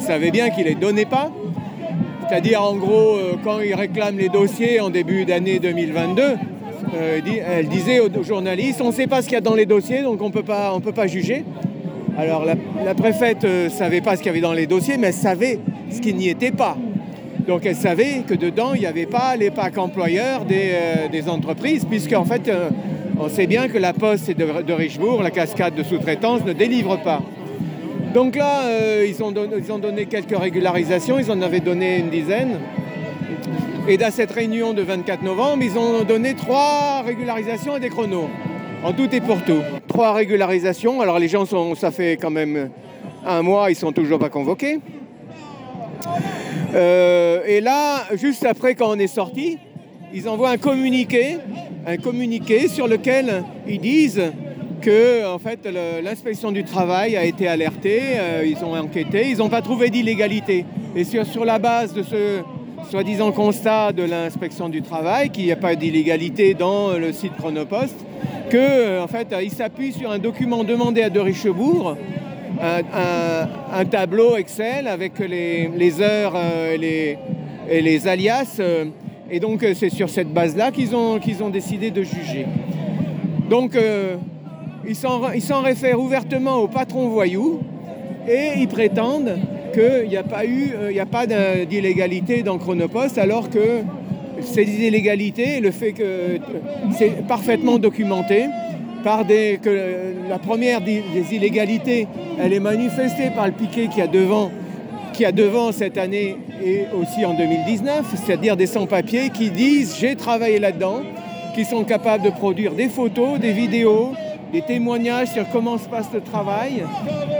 savait 0.00 0.30
bien 0.30 0.50
qu'ils 0.50 0.64
ne 0.64 0.70
les 0.70 0.74
donnaient 0.74 1.04
pas. 1.04 1.30
C'est-à-dire, 2.28 2.62
en 2.62 2.76
gros, 2.76 3.16
euh, 3.16 3.34
quand 3.42 3.60
ils 3.60 3.74
réclament 3.74 4.18
les 4.18 4.28
dossiers 4.28 4.80
en 4.80 4.90
début 4.90 5.24
d'année 5.24 5.58
2022, 5.58 6.22
euh, 6.94 7.20
elle 7.46 7.68
disait 7.68 8.00
aux 8.00 8.22
journalistes, 8.22 8.80
on 8.82 8.88
ne 8.88 8.92
sait 8.92 9.06
pas 9.06 9.22
ce 9.22 9.26
qu'il 9.26 9.34
y 9.34 9.38
a 9.38 9.40
dans 9.40 9.54
les 9.54 9.66
dossiers, 9.66 10.02
donc 10.02 10.20
on 10.20 10.28
ne 10.28 10.80
peut 10.80 10.92
pas 10.92 11.06
juger. 11.06 11.44
Alors 12.18 12.44
la, 12.44 12.94
préfète 12.96 13.44
ne 13.44 13.68
savait 13.68 14.00
pas 14.00 14.16
ce 14.16 14.22
qu'il 14.22 14.26
y 14.26 14.30
avait 14.30 14.40
dans 14.40 14.52
les 14.52 14.66
dossiers, 14.66 14.96
mais 14.96 15.08
elle 15.08 15.14
savait 15.14 15.60
ce 15.88 16.00
qui 16.00 16.12
n'y 16.14 16.28
était 16.28 16.50
pas. 16.50 16.76
Donc 17.46 17.64
elle 17.64 17.76
savait 17.76 18.22
que 18.26 18.34
dedans, 18.34 18.74
il 18.74 18.80
n'y 18.80 18.86
avait 18.86 19.06
pas 19.06 19.36
les 19.36 19.52
packs 19.52 19.78
employeurs 19.78 20.44
des, 20.44 20.72
euh, 21.14 21.30
entreprises, 21.30 21.84
puisqu'en 21.84 22.24
fait, 22.24 22.48
euh, 22.48 22.70
on 23.20 23.28
sait 23.28 23.46
bien 23.46 23.68
que 23.68 23.78
la 23.78 23.92
Poste 23.92 24.30
de, 24.30 24.34
de 24.34 25.22
la 25.22 25.30
cascade 25.30 25.76
de 25.76 25.84
sous-traitance, 25.84 26.44
ne 26.44 26.52
délivre 26.52 27.00
pas. 27.00 27.22
Donc 28.18 28.34
là, 28.34 28.62
euh, 28.64 29.06
ils, 29.08 29.22
ont 29.22 29.32
ils 29.32 29.70
ont 29.70 29.78
donné 29.78 30.06
quelques 30.06 30.36
régularisations, 30.36 31.20
ils 31.20 31.30
en 31.30 31.40
avaient 31.40 31.60
donné 31.60 31.98
une 31.98 32.10
dizaine. 32.10 32.58
Et 33.86 33.96
dans 33.96 34.10
cette 34.10 34.32
réunion 34.32 34.72
de 34.72 34.82
24 34.82 35.22
novembre, 35.22 35.62
ils 35.62 35.78
ont 35.78 36.02
donné 36.02 36.34
trois 36.34 37.02
régularisations 37.06 37.76
et 37.76 37.80
des 37.80 37.90
chronos. 37.90 38.28
En 38.82 38.92
tout 38.92 39.08
et 39.14 39.20
pour 39.20 39.40
tout. 39.44 39.62
Trois 39.86 40.14
régularisations. 40.14 41.00
Alors 41.00 41.20
les 41.20 41.28
gens 41.28 41.46
sont, 41.46 41.76
ça 41.76 41.92
fait 41.92 42.16
quand 42.16 42.32
même 42.32 42.70
un 43.24 43.42
mois, 43.42 43.70
ils 43.70 43.76
sont 43.76 43.92
toujours 43.92 44.18
pas 44.18 44.30
convoqués. 44.30 44.80
Euh, 46.74 47.42
et 47.46 47.60
là, 47.60 48.02
juste 48.14 48.44
après 48.44 48.74
quand 48.74 48.90
on 48.90 48.98
est 48.98 49.06
sorti, 49.06 49.58
ils 50.12 50.28
envoient 50.28 50.50
un 50.50 50.58
communiqué, 50.58 51.36
un 51.86 51.98
communiqué 51.98 52.66
sur 52.66 52.88
lequel 52.88 53.44
ils 53.68 53.80
disent 53.80 54.32
que 54.80 55.26
en 55.26 55.38
fait 55.38 55.68
l'inspection 56.02 56.52
du 56.52 56.64
travail 56.64 57.16
a 57.16 57.24
été 57.24 57.48
alertée, 57.48 58.00
euh, 58.16 58.44
ils 58.46 58.64
ont 58.64 58.74
enquêté, 58.76 59.28
ils 59.30 59.38
n'ont 59.38 59.48
pas 59.48 59.62
trouvé 59.62 59.90
d'illégalité. 59.90 60.64
Et 60.96 61.04
sur, 61.04 61.44
la 61.44 61.58
base 61.58 61.92
de 61.94 62.02
ce 62.02 62.40
soi-disant 62.90 63.32
constat 63.32 63.92
de 63.92 64.02
l'inspection 64.02 64.68
du 64.68 64.82
travail, 64.82 65.30
qu'il 65.30 65.44
n'y 65.44 65.52
a 65.52 65.56
pas 65.56 65.74
d'illégalité 65.74 66.54
dans 66.54 66.92
le 66.92 67.12
site 67.12 67.36
Chronopost, 67.36 67.96
que 68.50 68.56
euh, 68.56 69.02
en 69.02 69.08
fait 69.08 69.34
ils 69.42 69.52
s'appuient 69.52 69.92
sur 69.92 70.10
un 70.10 70.18
document 70.18 70.64
demandé 70.64 71.02
à 71.02 71.10
De 71.10 71.20
Richebourg, 71.20 71.96
un, 72.60 73.84
tableau 73.84 74.36
Excel 74.36 74.88
avec 74.88 75.18
les, 75.18 76.00
heures 76.00 76.32
euh, 76.34 76.76
et, 77.70 77.80
les, 77.82 78.08
alias. 78.08 78.60
et 79.30 79.38
donc 79.38 79.64
c'est 79.74 79.90
sur 79.90 80.08
cette 80.08 80.32
base-là 80.32 80.72
qu'ils 80.72 80.96
ont, 80.96 81.18
qu'ils 81.18 81.42
ont 81.42 81.50
décidé 81.50 81.90
de 81.90 82.02
juger. 82.02 82.46
Donc 83.48 83.76
ils 84.88 85.42
s'en 85.42 85.62
réfèrent 85.62 86.00
ouvertement 86.00 86.56
au 86.56 86.68
patron 86.68 87.08
voyou 87.08 87.60
et 88.28 88.52
ils 88.56 88.68
prétendent 88.68 89.38
qu'il 89.74 90.08
n'y 90.08 90.16
a 90.16 90.22
pas 90.22 90.44
eu, 90.44 90.72
euh, 90.74 90.90
il 90.92 90.98
a 90.98 91.06
pas 91.06 91.26
d'illégalité 91.26 92.42
dans 92.42 92.58
Chronopost 92.58 93.18
alors 93.18 93.50
que 93.50 93.82
ces 94.40 94.62
illégalités, 94.62 95.60
le 95.60 95.70
fait 95.70 95.92
que 95.92 96.02
euh, 96.02 96.38
c'est 96.96 97.26
parfaitement 97.26 97.78
documenté 97.78 98.46
par 99.04 99.24
des 99.24 99.58
que 99.62 100.14
la 100.28 100.38
première 100.38 100.80
des, 100.80 101.02
des 101.14 101.34
illégalités, 101.34 102.06
elle 102.40 102.52
est 102.52 102.60
manifestée 102.60 103.30
par 103.34 103.46
le 103.46 103.52
piquet 103.52 103.88
qui 103.88 104.00
a 104.00 104.06
devant 104.06 104.50
qui 105.12 105.24
a 105.24 105.32
devant 105.32 105.72
cette 105.72 105.98
année 105.98 106.36
et 106.64 106.84
aussi 106.98 107.24
en 107.24 107.34
2019, 107.34 108.14
c'est-à-dire 108.24 108.56
des 108.56 108.66
sans-papiers 108.66 109.30
qui 109.30 109.50
disent 109.50 109.96
j'ai 109.98 110.16
travaillé 110.16 110.58
là-dedans, 110.58 111.02
qui 111.54 111.64
sont 111.64 111.84
capables 111.84 112.24
de 112.24 112.30
produire 112.30 112.72
des 112.72 112.88
photos, 112.88 113.38
des 113.38 113.52
vidéos, 113.52 114.12
des 114.52 114.62
témoignages 114.62 115.28
sur 115.32 115.48
comment 115.50 115.78
se 115.78 115.88
passe 115.88 116.08
le 116.12 116.20
travail, 116.20 116.84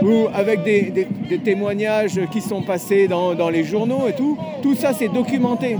ou 0.01 0.27
avec 0.33 0.63
des, 0.63 1.07
des- 1.27 1.37
témoignages 1.39 2.19
qui 2.31 2.41
sont 2.41 2.61
passés 2.61 3.07
dans, 3.07 3.33
dans 3.35 3.49
les 3.49 3.63
journaux 3.63 4.07
et 4.07 4.13
tout. 4.13 4.37
Tout 4.61 4.75
ça, 4.75 4.93
c'est 4.93 5.07
documenté. 5.09 5.77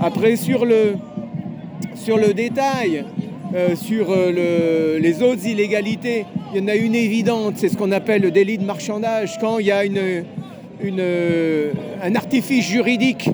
Après, 0.00 0.36
sur 0.36 0.64
le, 0.64 0.96
sur 1.94 2.16
le 2.16 2.32
détail, 2.34 3.04
euh, 3.54 3.74
sur 3.76 4.10
euh, 4.10 4.30
le- 4.32 4.98
les 4.98 5.22
autres 5.22 5.46
illégalités, 5.46 6.26
il 6.54 6.60
y 6.60 6.64
en 6.64 6.68
a 6.68 6.74
une 6.76 6.94
évidente, 6.94 7.54
c'est 7.56 7.68
ce 7.68 7.76
qu'on 7.76 7.92
appelle 7.92 8.22
le 8.22 8.30
délit 8.30 8.58
de 8.58 8.64
marchandage, 8.64 9.38
quand 9.40 9.58
il 9.58 9.66
y 9.66 9.72
a 9.72 9.84
une, 9.84 10.24
une, 10.82 11.02
un 12.02 12.14
artifice 12.14 12.64
juridique 12.66 13.30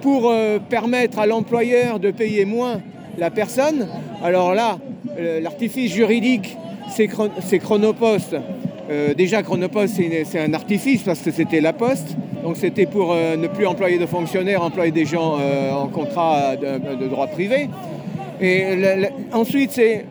pour 0.00 0.28
euh, 0.30 0.58
permettre 0.58 1.18
à 1.18 1.26
l'employeur 1.26 1.98
de 2.00 2.10
payer 2.10 2.44
moins 2.44 2.80
la 3.16 3.30
personne. 3.30 3.88
Alors 4.22 4.54
là, 4.54 4.78
l'artifice 5.42 5.92
juridique, 5.92 6.56
c'est 6.94 7.06
Chron- 7.06 7.30
c'est 7.40 7.58
Chronopost. 7.58 8.36
Euh, 8.90 9.14
déjà, 9.14 9.42
Chronopost, 9.42 10.00
c'est 10.24 10.40
un 10.40 10.54
artifice 10.54 11.02
parce 11.02 11.20
que 11.20 11.30
c'était 11.30 11.60
la 11.60 11.72
poste. 11.72 12.16
Donc 12.42 12.56
c'était 12.56 12.86
pour 12.86 13.12
euh, 13.12 13.36
ne 13.36 13.48
plus 13.48 13.66
employer 13.66 13.98
de 13.98 14.06
fonctionnaires, 14.06 14.62
employer 14.62 14.92
des 14.92 15.04
gens 15.04 15.36
euh, 15.38 15.72
en 15.72 15.88
contrat 15.88 16.56
de, 16.56 17.06
droit 17.08 17.26
privé. 17.26 17.68
Et 18.40 18.64
ensuite, 19.32 19.72
c'est 19.72 20.06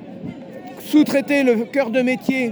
sous-traiter 0.80 1.44
le 1.44 1.56
cœur 1.66 1.90
de 1.90 2.02
métier 2.02 2.52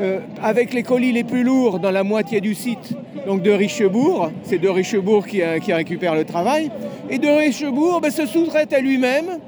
euh, 0.00 0.20
avec 0.42 0.72
les 0.72 0.82
colis 0.82 1.12
les 1.12 1.24
plus 1.24 1.42
lourds 1.42 1.78
dans 1.78 1.90
la 1.90 2.04
moitié 2.04 2.40
du 2.40 2.54
site, 2.54 2.94
donc 3.26 3.42
de 3.42 3.50
Richebourg. 3.50 4.30
C'est 4.44 4.58
de 4.58 4.68
Richebourg 4.68 5.26
qui, 5.26 5.42
euh, 5.42 5.58
qui 5.58 5.72
récupère 5.72 6.14
le 6.14 6.24
travail. 6.24 6.70
Et 7.10 7.18
de 7.18 7.28
Richebourg 7.28 8.00
ben, 8.00 8.10
se 8.10 8.24
sous-traite 8.26 8.72
à 8.72 8.80
lui-même, 8.80 9.38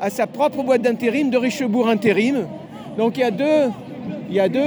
à 0.00 0.10
sa 0.10 0.26
propre 0.26 0.62
boîte 0.62 0.82
d'intérim, 0.82 1.30
de 1.30 1.36
Richebourg 1.36 1.88
Intérim. 1.88 2.46
Donc 2.96 3.16
il 3.16 3.20
y 3.20 3.24
a 3.24 3.30
deux, 3.30 3.70
il 4.28 4.36
y 4.36 4.40
a 4.40 4.48
deux, 4.48 4.60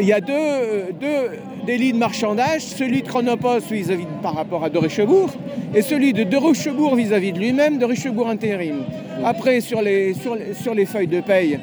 il 0.00 0.06
y 0.06 0.12
a, 0.12 0.20
deux, 0.20 0.92
deux 1.00 1.38
délits 1.66 1.92
de 1.92 1.98
marchandage, 1.98 2.62
celui 2.62 3.02
de 3.02 3.08
Chronopost 3.08 3.70
vis-à-vis 3.70 4.06
par 4.22 4.34
rapport 4.34 4.64
à 4.64 4.70
de 4.70 4.78
Richebourg 4.78 5.30
et 5.74 5.82
celui 5.82 6.12
de 6.12 6.24
de 6.24 6.36
Richebourg 6.36 6.94
vis-à-vis 6.96 7.32
de 7.32 7.38
lui-même, 7.38 7.78
de 7.78 7.84
Richebourg 7.84 8.28
Intérim. 8.28 8.82
Après, 9.24 9.60
sur 9.60 9.82
les, 9.82 10.14
sur 10.14 10.36
sur 10.54 10.74
les 10.74 10.86
feuilles 10.86 11.06
de 11.06 11.20
paye, 11.20 11.58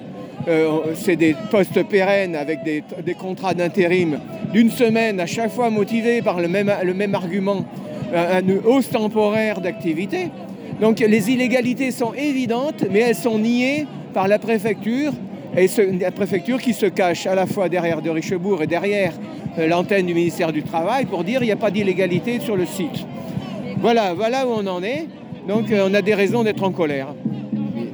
euh, 0.48 0.80
c'est 0.96 1.16
des 1.16 1.36
postes 1.52 1.84
pérennes 1.84 2.36
avec 2.36 2.64
des, 2.64 2.84
des 3.06 3.14
contrats 3.14 3.54
d'intérim 3.54 4.20
d'une 4.54 4.72
semaine, 4.72 5.20
à 5.20 5.26
chaque 5.26 5.52
fois 5.52 5.70
motivés 5.70 6.22
par 6.22 6.40
le 6.40 6.48
même, 6.48 6.72
le 6.84 6.94
même 6.94 7.14
argument, 7.14 7.66
euh, 8.14 8.42
une 8.42 8.60
hausse 8.66 8.90
temporaire 8.90 9.62
d'activité. 9.62 10.30
Donc 10.82 11.00
les 11.00 11.30
illégalités 11.32 11.92
sont 11.92 12.14
évidentes, 12.14 12.86
mais 12.90 13.00
elles 13.00 13.16
sont 13.16 13.38
niées 13.38 13.86
par 14.14 14.28
la 14.28 14.40
préfecture, 14.40 15.12
et 15.58 15.68
la 16.00 16.12
préfecture 16.12 16.62
qui 16.62 16.74
se 16.74 16.86
cache 16.86 17.26
à 17.28 17.36
la 17.36 17.46
fois 17.46 17.70
derrière 17.70 18.02
de 18.02 18.10
Richebourg 18.10 18.62
et 18.62 18.68
derrière 18.68 19.14
euh, 19.58 19.68
l'antenne 19.68 20.06
du 20.06 20.14
ministère 20.14 20.54
du 20.54 20.64
Travail 20.64 21.06
pour 21.06 21.24
dire 21.24 21.42
il 21.42 21.48
n'y 21.48 21.52
a 21.52 21.58
pas 21.58 21.72
d'illégalité 21.72 22.40
sur 22.40 22.56
le 22.56 22.66
site. 22.66 23.06
Voilà, 23.82 24.14
voilà 24.14 24.48
où 24.48 24.52
on 24.52 24.68
en 24.68 24.84
est. 24.84 25.08
Donc 25.48 25.72
euh, 25.72 25.88
on 25.90 25.94
a 25.94 26.02
des 26.02 26.14
raisons 26.14 26.44
d'être 26.44 26.64
en 26.64 26.72
colère. 26.72 27.08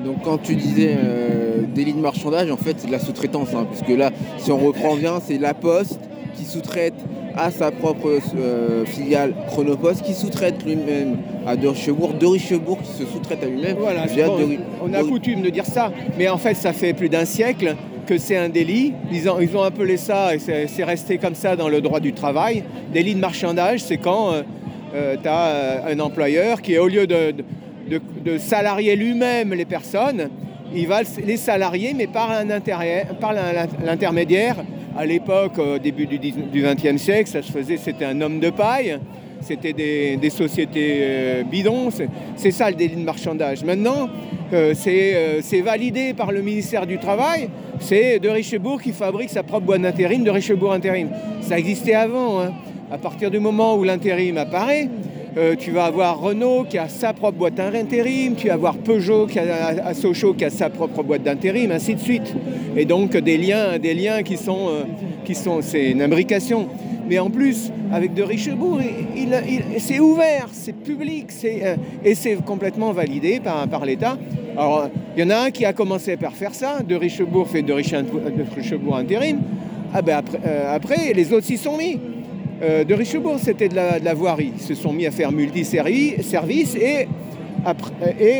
Donc 0.03 0.17
quand 0.23 0.37
tu 0.37 0.55
disais 0.55 0.95
euh, 0.97 1.61
délit 1.73 1.93
de 1.93 1.99
marchandage, 1.99 2.51
en 2.51 2.57
fait 2.57 2.75
c'est 2.77 2.87
de 2.87 2.91
la 2.91 2.99
sous-traitance, 2.99 3.53
hein, 3.55 3.65
puisque 3.69 3.97
là, 3.97 4.11
si 4.37 4.51
on 4.51 4.57
reprend 4.57 4.95
bien, 4.95 5.19
c'est 5.25 5.37
la 5.37 5.53
Poste 5.53 5.99
qui 6.37 6.45
sous-traite 6.45 6.93
à 7.35 7.51
sa 7.51 7.71
propre 7.71 8.19
euh, 8.37 8.85
filiale 8.85 9.33
Chronopost, 9.47 10.01
qui 10.03 10.13
sous-traite 10.13 10.63
lui-même 10.65 11.17
à 11.45 11.55
De 11.55 11.67
Richebourg, 11.67 12.13
De 12.13 12.25
Richebourg 12.25 12.81
qui 12.81 12.91
se 12.91 13.05
sous-traite 13.05 13.43
à 13.43 13.47
lui-même. 13.47 13.77
Voilà, 13.79 14.05
bon, 14.27 14.37
De 14.37 14.57
on 14.83 14.93
a 14.93 15.03
De- 15.03 15.07
coutume 15.07 15.41
de 15.41 15.49
dire 15.49 15.65
ça, 15.65 15.91
mais 16.17 16.27
en 16.29 16.37
fait 16.37 16.53
ça 16.55 16.73
fait 16.73 16.93
plus 16.93 17.09
d'un 17.09 17.25
siècle 17.25 17.75
que 18.05 18.17
c'est 18.17 18.37
un 18.37 18.49
délit. 18.49 18.93
Ils 19.11 19.27
ont, 19.29 19.39
ils 19.39 19.55
ont 19.57 19.63
appelé 19.63 19.97
ça, 19.97 20.35
et 20.35 20.39
c'est 20.39 20.83
resté 20.83 21.17
comme 21.17 21.35
ça 21.35 21.55
dans 21.55 21.69
le 21.69 21.81
droit 21.81 21.99
du 21.99 22.13
travail. 22.13 22.63
Délit 22.93 23.15
de 23.15 23.19
marchandage, 23.19 23.79
c'est 23.81 23.97
quand 23.97 24.31
tu 24.93 25.27
as 25.27 25.83
un 25.87 25.99
employeur 25.99 26.61
qui, 26.61 26.77
au 26.77 26.87
lieu 26.87 27.07
de, 27.07 27.31
de- 27.89 28.01
de 28.23 28.37
salarier 28.37 28.95
lui-même 28.95 29.53
les 29.53 29.65
personnes, 29.65 30.29
il 30.75 30.87
va 30.87 31.01
les 31.25 31.37
salarier, 31.37 31.93
mais 31.95 32.07
par 32.07 32.29
l'intermédiaire. 33.85 34.55
À 34.97 35.05
l'époque, 35.05 35.57
au 35.59 35.77
début 35.77 36.05
du 36.07 36.61
XXe 36.63 37.01
siècle, 37.01 37.29
ça 37.29 37.41
se 37.41 37.51
faisait, 37.51 37.77
c'était 37.77 38.05
un 38.05 38.21
homme 38.21 38.39
de 38.39 38.49
paille. 38.49 38.97
C'était 39.41 39.73
des, 39.73 40.29
sociétés 40.29 40.99
euh, 41.01 41.43
bidons. 41.43 41.89
C'est- 42.35 42.51
ça 42.51 42.69
le 42.69 42.75
délit 42.75 42.95
de 42.95 43.01
marchandage. 43.03 43.63
Maintenant, 43.63 44.09
euh, 44.53 44.73
c'est 44.73 45.13
euh, 45.15 45.41
c'est 45.41 45.61
validé 45.61 46.13
par 46.13 46.31
le 46.31 46.41
ministère 46.41 46.87
du 46.87 46.97
Travail. 46.97 47.49
C'est 47.79 48.19
de 48.19 48.29
Richebourg 48.29 48.81
qui 48.81 48.91
fabrique 48.91 49.29
sa 49.29 49.43
propre 49.43 49.65
boîte 49.65 49.81
d'intérim 49.81 50.23
de 50.23 50.31
Richebourg 50.31 50.73
Intérim. 50.73 51.09
Ça 51.41 51.59
existait 51.59 51.93
avant. 51.93 52.41
hein. 52.41 52.53
À 52.91 52.97
partir 52.97 53.29
du 53.29 53.39
moment 53.39 53.75
où 53.75 53.83
l'intérim 53.83 54.37
apparaît, 54.37 54.87
euh, 55.37 55.55
tu 55.57 55.71
vas 55.71 55.85
avoir 55.85 56.19
Renault 56.19 56.65
qui 56.69 56.77
a 56.77 56.87
sa 56.87 57.13
propre 57.13 57.37
boîte 57.37 57.55
d'intérim, 57.55 58.35
tu 58.35 58.47
vas 58.47 58.53
avoir 58.53 58.75
Peugeot 58.77 59.27
qui 59.27 59.39
a, 59.39 59.67
à 59.85 59.93
Sochaux 59.93 60.33
qui 60.33 60.45
a 60.45 60.49
sa 60.49 60.69
propre 60.69 61.03
boîte 61.03 61.23
d'intérim, 61.23 61.71
ainsi 61.71 61.95
de 61.95 61.99
suite. 61.99 62.33
Et 62.77 62.85
donc 62.85 63.15
des 63.17 63.37
liens, 63.37 63.77
des 63.79 63.93
liens 63.93 64.23
qui 64.23 64.37
sont, 64.37 64.67
euh, 64.69 65.33
sont, 65.33 65.61
c'est 65.61 65.91
une 65.91 66.01
imbrication. 66.01 66.67
Mais 67.07 67.19
en 67.19 67.29
plus, 67.29 67.71
avec 67.93 68.15
de 68.15 68.23
Richebourg, 68.23 68.79
il, 69.15 69.29
il- 69.47 69.79
c'est 69.79 69.99
ouvert, 69.99 70.47
c'est 70.51 70.73
public, 70.75 71.27
euh, 71.43 71.75
et 72.03 72.15
c'est 72.15 72.35
complètement 72.43 72.91
validé 72.93 73.39
par, 73.39 73.67
par 73.67 73.85
l'État. 73.85 74.17
Alors, 74.57 74.89
il 75.15 75.23
y 75.23 75.27
en 75.27 75.29
a 75.29 75.37
un 75.45 75.51
qui 75.51 75.65
a 75.65 75.73
commencé 75.73 76.17
par 76.17 76.31
faire 76.33 76.55
ça, 76.55 76.79
de 76.81 76.95
Richebourg 76.95 77.47
fait 77.47 77.61
de, 77.61 77.73
Riche- 77.73 77.91
de 77.91 78.55
Richebourg 78.55 78.95
intérim. 78.97 79.37
Ah 79.93 80.01
ben 80.01 80.17
après, 80.17 80.39
après, 80.67 81.13
les 81.13 81.31
autres 81.31 81.45
s'y 81.45 81.57
sont 81.57 81.77
mis. 81.77 81.99
Euh, 82.61 82.83
de 82.83 82.93
Richebourg, 82.93 83.37
c'était 83.39 83.67
de 83.67 83.75
la, 83.75 84.13
voirie. 84.13 84.53
Ils 84.55 84.61
se 84.61 84.75
sont 84.75 84.93
mis 84.93 85.05
à 85.05 85.11
faire 85.11 85.31
multi-services 85.31 86.75
et, 86.75 87.07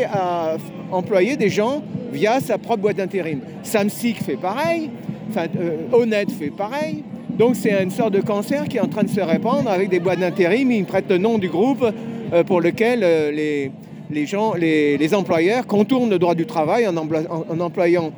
à 0.04 0.56
employer 0.90 1.36
des 1.36 1.48
gens 1.48 1.82
via 2.12 2.40
sa 2.40 2.58
propre 2.58 2.82
boîte 2.82 2.96
d'intérim. 2.96 3.40
Samsic 3.62 4.22
fait 4.22 4.36
pareil, 4.36 4.90
enfin, 5.28 5.46
euh, 5.60 5.76
Honnête 5.92 6.30
fait 6.30 6.50
pareil. 6.50 7.02
Donc 7.36 7.56
c'est 7.56 7.82
une 7.82 7.90
sorte 7.90 8.12
de 8.12 8.20
cancer 8.20 8.64
qui 8.68 8.78
est 8.78 8.80
en 8.80 8.88
train 8.88 9.02
de 9.02 9.10
se 9.10 9.20
répandre 9.20 9.68
avec 9.68 9.90
des 9.90 10.00
boîtes 10.00 10.20
d'intérim. 10.20 10.70
Ils 10.70 10.84
prêtent 10.84 11.10
le 11.10 11.18
nom 11.18 11.36
du 11.38 11.48
groupe 11.48 11.84
euh, 12.32 12.44
pour 12.44 12.60
lequel 12.60 13.00
les, 13.34 14.26
gens, 14.26 14.54
les, 14.54 15.14
employeurs 15.14 15.66
contournent 15.66 16.08
le 16.10 16.18
droit 16.18 16.34
du 16.34 16.46
travail 16.46 16.86
en, 16.86 16.94
emplo- 16.94 17.26
en- 17.28 17.44
en 17.52 17.60
employant 17.60 18.12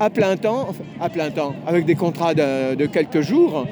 à 0.00 0.10
plein 0.10 0.36
temps, 0.36 0.68
à 1.00 1.08
plein 1.08 1.30
temps, 1.30 1.54
avec 1.66 1.84
des 1.84 1.94
contrats 1.94 2.34
de 2.34 2.86
quelques 2.86 3.20
jours, 3.20 3.64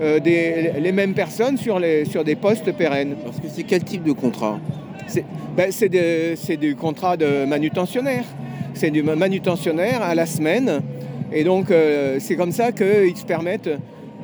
euh, 0.00 0.18
des- 0.20 0.72
les 0.80 0.92
mêmes 0.92 1.14
personnes 1.14 1.56
sur, 1.56 1.78
les, 1.78 2.04
sur 2.04 2.24
des 2.24 2.34
postes 2.36 2.70
pérennes. 2.72 3.14
Parce 3.24 3.38
que 3.38 3.48
c'est 3.48 3.62
quel 3.64 3.84
type 3.84 4.02
de 4.04 4.12
contrat? 4.12 4.58
C'est 5.06 5.24
ben, 5.56 5.70
c'est 5.70 6.56
du 6.56 6.74
contrat 6.74 7.16
de 7.16 7.44
manutentionnaire. 7.44 8.24
C'est 8.74 8.90
du 8.90 9.02
manutentionnaire 9.02 10.02
à 10.02 10.14
la 10.14 10.26
semaine. 10.26 10.80
Et 11.32 11.44
donc, 11.44 11.70
euh, 11.70 12.16
c'est 12.20 12.34
comme 12.36 12.50
ça 12.52 12.72
qu'ils 12.72 13.16
se 13.16 13.24
permettent 13.24 13.70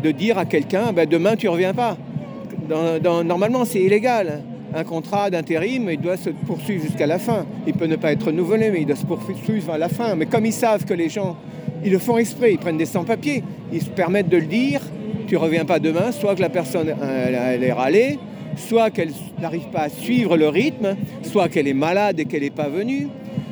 de 0.02 0.10
dire 0.10 0.38
à 0.38 0.44
quelqu'un 0.44 0.92
ben, 0.92 1.08
demain, 1.08 1.36
tu 1.36 1.46
ne 1.46 1.52
reviens 1.52 1.74
pas. 1.74 1.96
Dans- 2.68 2.98
dans- 3.00 3.22
normalement, 3.24 3.64
c'est 3.64 3.80
illégal. 3.80 4.42
Un 4.74 4.84
contrat 4.84 5.30
d'intérim, 5.30 5.88
il 5.90 6.00
doit 6.00 6.16
se 6.16 6.30
poursuivre 6.30 6.82
jusqu'à 6.84 7.06
la 7.06 7.18
fin. 7.18 7.44
Il 7.66 7.74
peut 7.74 7.86
ne 7.86 7.96
pas 7.96 8.12
être 8.12 8.26
renouvelé, 8.26 8.70
mais 8.70 8.80
il 8.80 8.86
doit 8.86 8.96
se 8.96 9.06
poursuivre 9.06 9.72
à 9.72 9.78
la 9.78 9.88
fin. 9.88 10.14
Mais 10.14 10.26
comme 10.26 10.46
ils 10.46 10.52
savent 10.52 10.84
que 10.84 10.94
les 10.94 11.08
gens, 11.08 11.36
ils 11.84 11.90
le 11.90 11.98
font 11.98 12.18
exprès, 12.18 12.52
ils 12.52 12.58
prennent 12.58 12.76
des 12.78 12.86
sans-papiers, 12.86 13.42
ils 13.72 13.82
se 13.82 13.90
permettent 13.90 14.28
de 14.28 14.36
le 14.36 14.46
dire, 14.46 14.80
tu 15.30 15.36
reviens 15.36 15.64
pas 15.64 15.78
demain, 15.78 16.10
soit 16.10 16.34
que 16.34 16.40
la 16.40 16.48
personne 16.48 16.88
elle, 16.88 17.36
elle 17.36 17.62
est 17.62 17.72
râlée, 17.72 18.18
soit 18.56 18.90
qu'elle 18.90 19.12
n'arrive 19.40 19.68
pas 19.72 19.82
à 19.82 19.88
suivre 19.88 20.36
le 20.36 20.48
rythme, 20.48 20.96
soit 21.22 21.48
qu'elle 21.48 21.68
est 21.68 21.72
malade 21.72 22.18
et 22.18 22.24
qu'elle 22.24 22.42
n'est 22.42 22.50
pas 22.50 22.68
venue, 22.68 23.06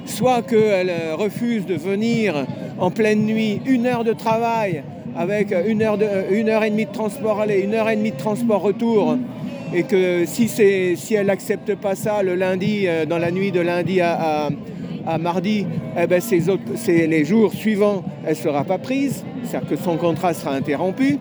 soit 0.04 0.42
qu'elle 0.42 0.90
euh, 0.90 1.14
refuse 1.14 1.66
de 1.66 1.74
venir 1.76 2.46
en 2.80 2.90
pleine 2.90 3.24
nuit, 3.24 3.60
une 3.64 3.86
heure 3.86 4.02
de 4.02 4.12
travail, 4.12 4.82
avec 5.16 5.54
une 5.68 5.82
heure, 5.82 5.98
de, 5.98 6.06
une 6.32 6.48
heure 6.48 6.64
et 6.64 6.70
demie 6.70 6.86
de 6.86 6.90
transport 6.90 7.38
aller, 7.40 7.60
une 7.60 7.74
heure 7.74 7.88
et 7.88 7.94
demie 7.94 8.10
de 8.10 8.16
transport 8.16 8.60
retour, 8.60 9.16
et 9.72 9.84
que 9.84 10.24
si, 10.26 10.48
si 10.48 11.14
elle 11.14 11.26
n'accepte 11.26 11.76
pas 11.76 11.94
ça 11.94 12.24
le 12.24 12.34
lundi, 12.34 12.88
euh, 12.88 13.06
dans 13.06 13.18
la 13.18 13.30
nuit 13.30 13.52
de 13.52 13.60
lundi 13.60 14.00
à, 14.00 14.48
à- 15.06 15.18
mardi, 15.18 15.64
eh 15.96 16.06
ben, 16.08 16.20
les 16.88 17.24
jours 17.24 17.52
suivants, 17.54 18.02
elle 18.24 18.30
ne 18.30 18.34
sera 18.34 18.64
pas 18.64 18.78
prise, 18.78 19.24
c'est-à-dire 19.44 19.68
que 19.70 19.76
son 19.76 19.96
contrat 19.96 20.34
sera 20.34 20.54
interrompu. 20.54 21.18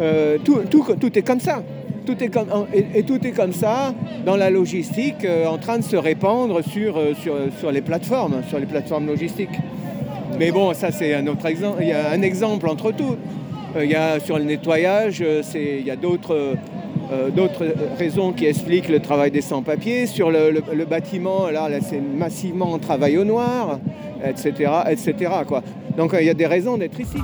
Euh, 0.00 0.38
tout, 0.44 0.60
tout- 0.70 0.84
tout 0.98 1.18
est 1.18 1.22
comme 1.22 1.40
ça. 1.40 1.62
Tout 2.04 2.20
est 2.22 2.28
comme, 2.28 2.48
et, 2.74 3.04
tout 3.04 3.24
est 3.24 3.30
comme 3.30 3.52
ça 3.52 3.94
dans 4.26 4.34
la 4.36 4.50
logistique 4.50 5.24
euh, 5.24 5.46
en 5.46 5.58
train 5.58 5.78
de 5.78 5.84
se 5.84 5.94
répandre 5.96 6.60
sur, 6.64 6.96
euh, 6.96 7.14
sur, 7.14 7.34
sur 7.60 7.70
les 7.70 7.80
plateformes, 7.80 8.42
sur 8.48 8.58
les 8.58 8.66
plateformes 8.66 9.06
logistiques. 9.06 9.56
Mais 10.38 10.50
bon, 10.50 10.74
ça 10.74 10.90
c'est 10.90 11.14
un 11.14 11.26
autre 11.28 11.46
exemple. 11.46 11.78
Il 11.82 11.88
y 11.88 11.92
a 11.92 12.10
un 12.10 12.22
exemple 12.22 12.68
entre 12.68 12.90
tout. 12.90 13.16
Il 13.80 13.88
y 13.90 13.94
a 13.94 14.18
sur 14.20 14.36
le 14.38 14.44
nettoyage, 14.44 15.22
il 15.54 15.86
y 15.86 15.90
a 15.90 15.96
d'autres 15.96 16.56
d'autres 17.36 17.66
raisons 17.98 18.32
qui 18.32 18.46
expliquent 18.46 18.88
le 18.88 19.00
travail 19.00 19.30
des 19.30 19.40
sans-papiers. 19.42 20.06
Sur 20.06 20.30
le, 20.30 20.50
le- 20.50 20.62
le 20.74 20.84
bâtiment, 20.86 21.48
là, 21.50 21.68
là, 21.68 21.78
c'est 21.82 22.00
massivement 22.00 22.78
travail 22.78 23.16
au 23.18 23.24
noir, 23.24 23.78
etc. 24.24 24.70
etc. 24.90 25.14
quoi. 25.46 25.62
Donc 25.96 26.14
il 26.18 26.26
y 26.26 26.30
a 26.30 26.34
des 26.34 26.46
raisons 26.46 26.76
d'être 26.78 26.98
ici. 26.98 27.18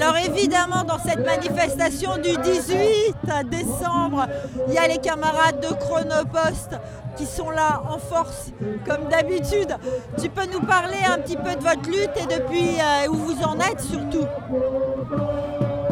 Alors 0.00 0.16
évidemment, 0.16 0.84
dans 0.84 0.98
cette 0.98 1.26
manifestation 1.26 2.16
du 2.18 2.30
18 2.36 3.48
décembre, 3.50 4.26
il 4.68 4.74
y 4.74 4.78
a 4.78 4.86
les 4.86 4.98
camarades 4.98 5.60
de 5.60 5.74
Chronopost 5.74 6.78
qui 7.16 7.26
sont 7.26 7.50
là 7.50 7.82
en 7.90 7.98
force, 7.98 8.52
comme 8.86 9.08
d'habitude. 9.08 9.74
Tu 10.22 10.28
peux 10.28 10.46
nous 10.52 10.60
parler 10.60 10.98
un 11.04 11.18
petit 11.18 11.36
peu 11.36 11.52
de 11.56 11.62
votre 11.62 11.84
lutte 11.86 12.12
et 12.16 12.26
depuis 12.32 12.78
où 13.10 13.14
vous 13.14 13.42
en 13.42 13.58
êtes 13.58 13.80
surtout? 13.80 14.24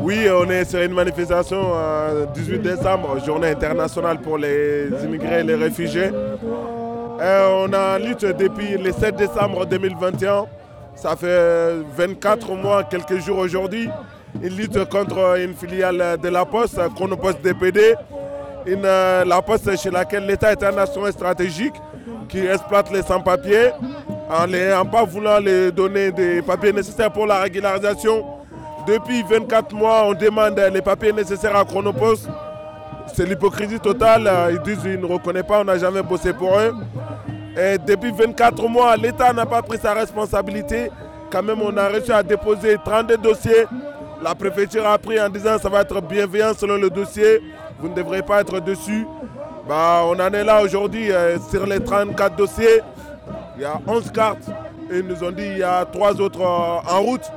Oui, 0.03 0.29
on 0.31 0.49
est 0.51 0.65
sur 0.65 0.81
une 0.81 0.95
manifestation 0.95 1.73
le 2.15 2.29
18 2.33 2.61
décembre, 2.61 3.19
journée 3.25 3.49
internationale 3.49 4.21
pour 4.21 4.39
les 4.39 4.89
immigrés 5.03 5.41
et 5.41 5.43
les 5.43 5.57
réfugiés. 5.57 6.11
on 7.19 7.73
a 7.73 7.99
lutte 7.99 8.25
depuis 8.25 8.79
le 8.79 8.93
7 8.93 9.17
décembre 9.17 9.67
2021. 9.67 10.47
Ça 10.97 11.15
fait 11.15 11.73
24 11.97 12.53
mois, 12.55 12.85
quelques 12.85 13.19
jours 13.19 13.39
aujourd'hui. 13.39 13.89
Une 14.43 14.57
lutte 14.57 14.85
contre 14.89 15.39
une 15.39 15.55
filiale 15.55 16.19
de 16.21 16.29
la 16.29 16.45
Poste, 16.45 16.81
Chronopost 16.95 17.41
DPD. 17.43 17.95
Une, 18.67 18.83
la 18.83 19.43
Poste 19.43 19.77
chez 19.81 19.91
laquelle 19.91 20.27
l'État 20.27 20.53
est 20.53 20.63
un 20.65 20.77
assureur 20.77 21.13
stratégique 21.13 21.75
qui 22.29 22.45
exploite 22.45 22.91
les 22.91 23.03
sans-papiers 23.03 23.71
en 24.29 24.47
n'en 24.49 24.85
pas 24.85 25.05
voulant 25.05 25.39
les 25.39 25.71
donner 25.71 26.11
des 26.11 26.43
papiers 26.43 26.73
nécessaires 26.73 27.13
pour 27.13 27.27
la 27.27 27.41
régularisation 27.43 28.25
depuis 28.87 29.23
24 29.25 29.75
mois, 29.75 30.05
on 30.07 30.15
demande 30.15 30.59
les 30.73 30.81
papiers 30.81 31.13
nécessaires 31.13 31.57
à 31.57 31.65
Chronopost. 31.65 32.29
C'est 33.13 33.27
l'hypocrisie 33.27 33.81
totale. 33.81 34.31
Ils 34.53 34.61
disent 34.61 34.79
qu'ils 34.81 35.01
ne 35.01 35.07
reconnaissent 35.07 35.43
pas, 35.43 35.61
on 35.61 35.65
n'a 35.65 35.77
jamais 35.77 36.03
bossé 36.03 36.33
pour 36.33 36.57
eux. 36.57 36.73
Et 37.57 37.79
depuis 37.79 38.13
24 38.13 38.69
mois, 38.69 38.97
l'État 38.97 39.33
n'a 39.33 39.47
pas 39.47 39.63
pris 39.63 39.79
sa 39.79 39.95
responsabilité. 39.95 40.91
Quand 41.31 41.43
même, 41.43 41.63
on 41.63 41.75
a 41.77 41.89
réussi 41.89 42.13
à 42.13 42.23
déposer 42.23 42.77
32 42.85 43.17
dossiers. 43.17 43.67
La 44.23 44.35
préfecture 44.35 44.87
a 44.87 44.99
pris 44.99 45.19
en 45.21 45.31
disant 45.31 45.57
que 45.57 45.63
ça 45.63 45.69
va 45.71 45.81
être 45.81 46.01
bienveillant 46.03 46.53
selon 46.55 46.77
le 46.77 46.91
dossier. 46.91 47.41
Vous 47.79 47.89
ne 47.89 47.95
devrez 47.95 48.23
pas 48.23 48.43
être 48.43 48.61
dessus. 48.61 49.07
Bah, 49.67 50.03
on 50.05 50.21
en 50.21 50.33
est 50.33 50.45
là 50.45 50.63
aujourd'hui 50.63 51.11
euh, 51.11 51.39
sur 51.51 51.67
les 51.67 51.81
34 51.81 52.37
dossiers. 52.37 52.83
Il 53.57 53.63
y 53.63 53.65
a 53.65 53.81
11 53.87 54.11
cartes. 54.13 54.49
Ils 54.91 55.01
nous 55.01 55.25
ont 55.25 55.31
dit 55.31 55.43
qu'il 55.43 55.59
y 55.59 55.63
a 55.63 55.85
3 55.87 56.21
autres 56.21 56.41
euh, 56.43 56.91
en 56.95 57.01
route. 57.03 57.33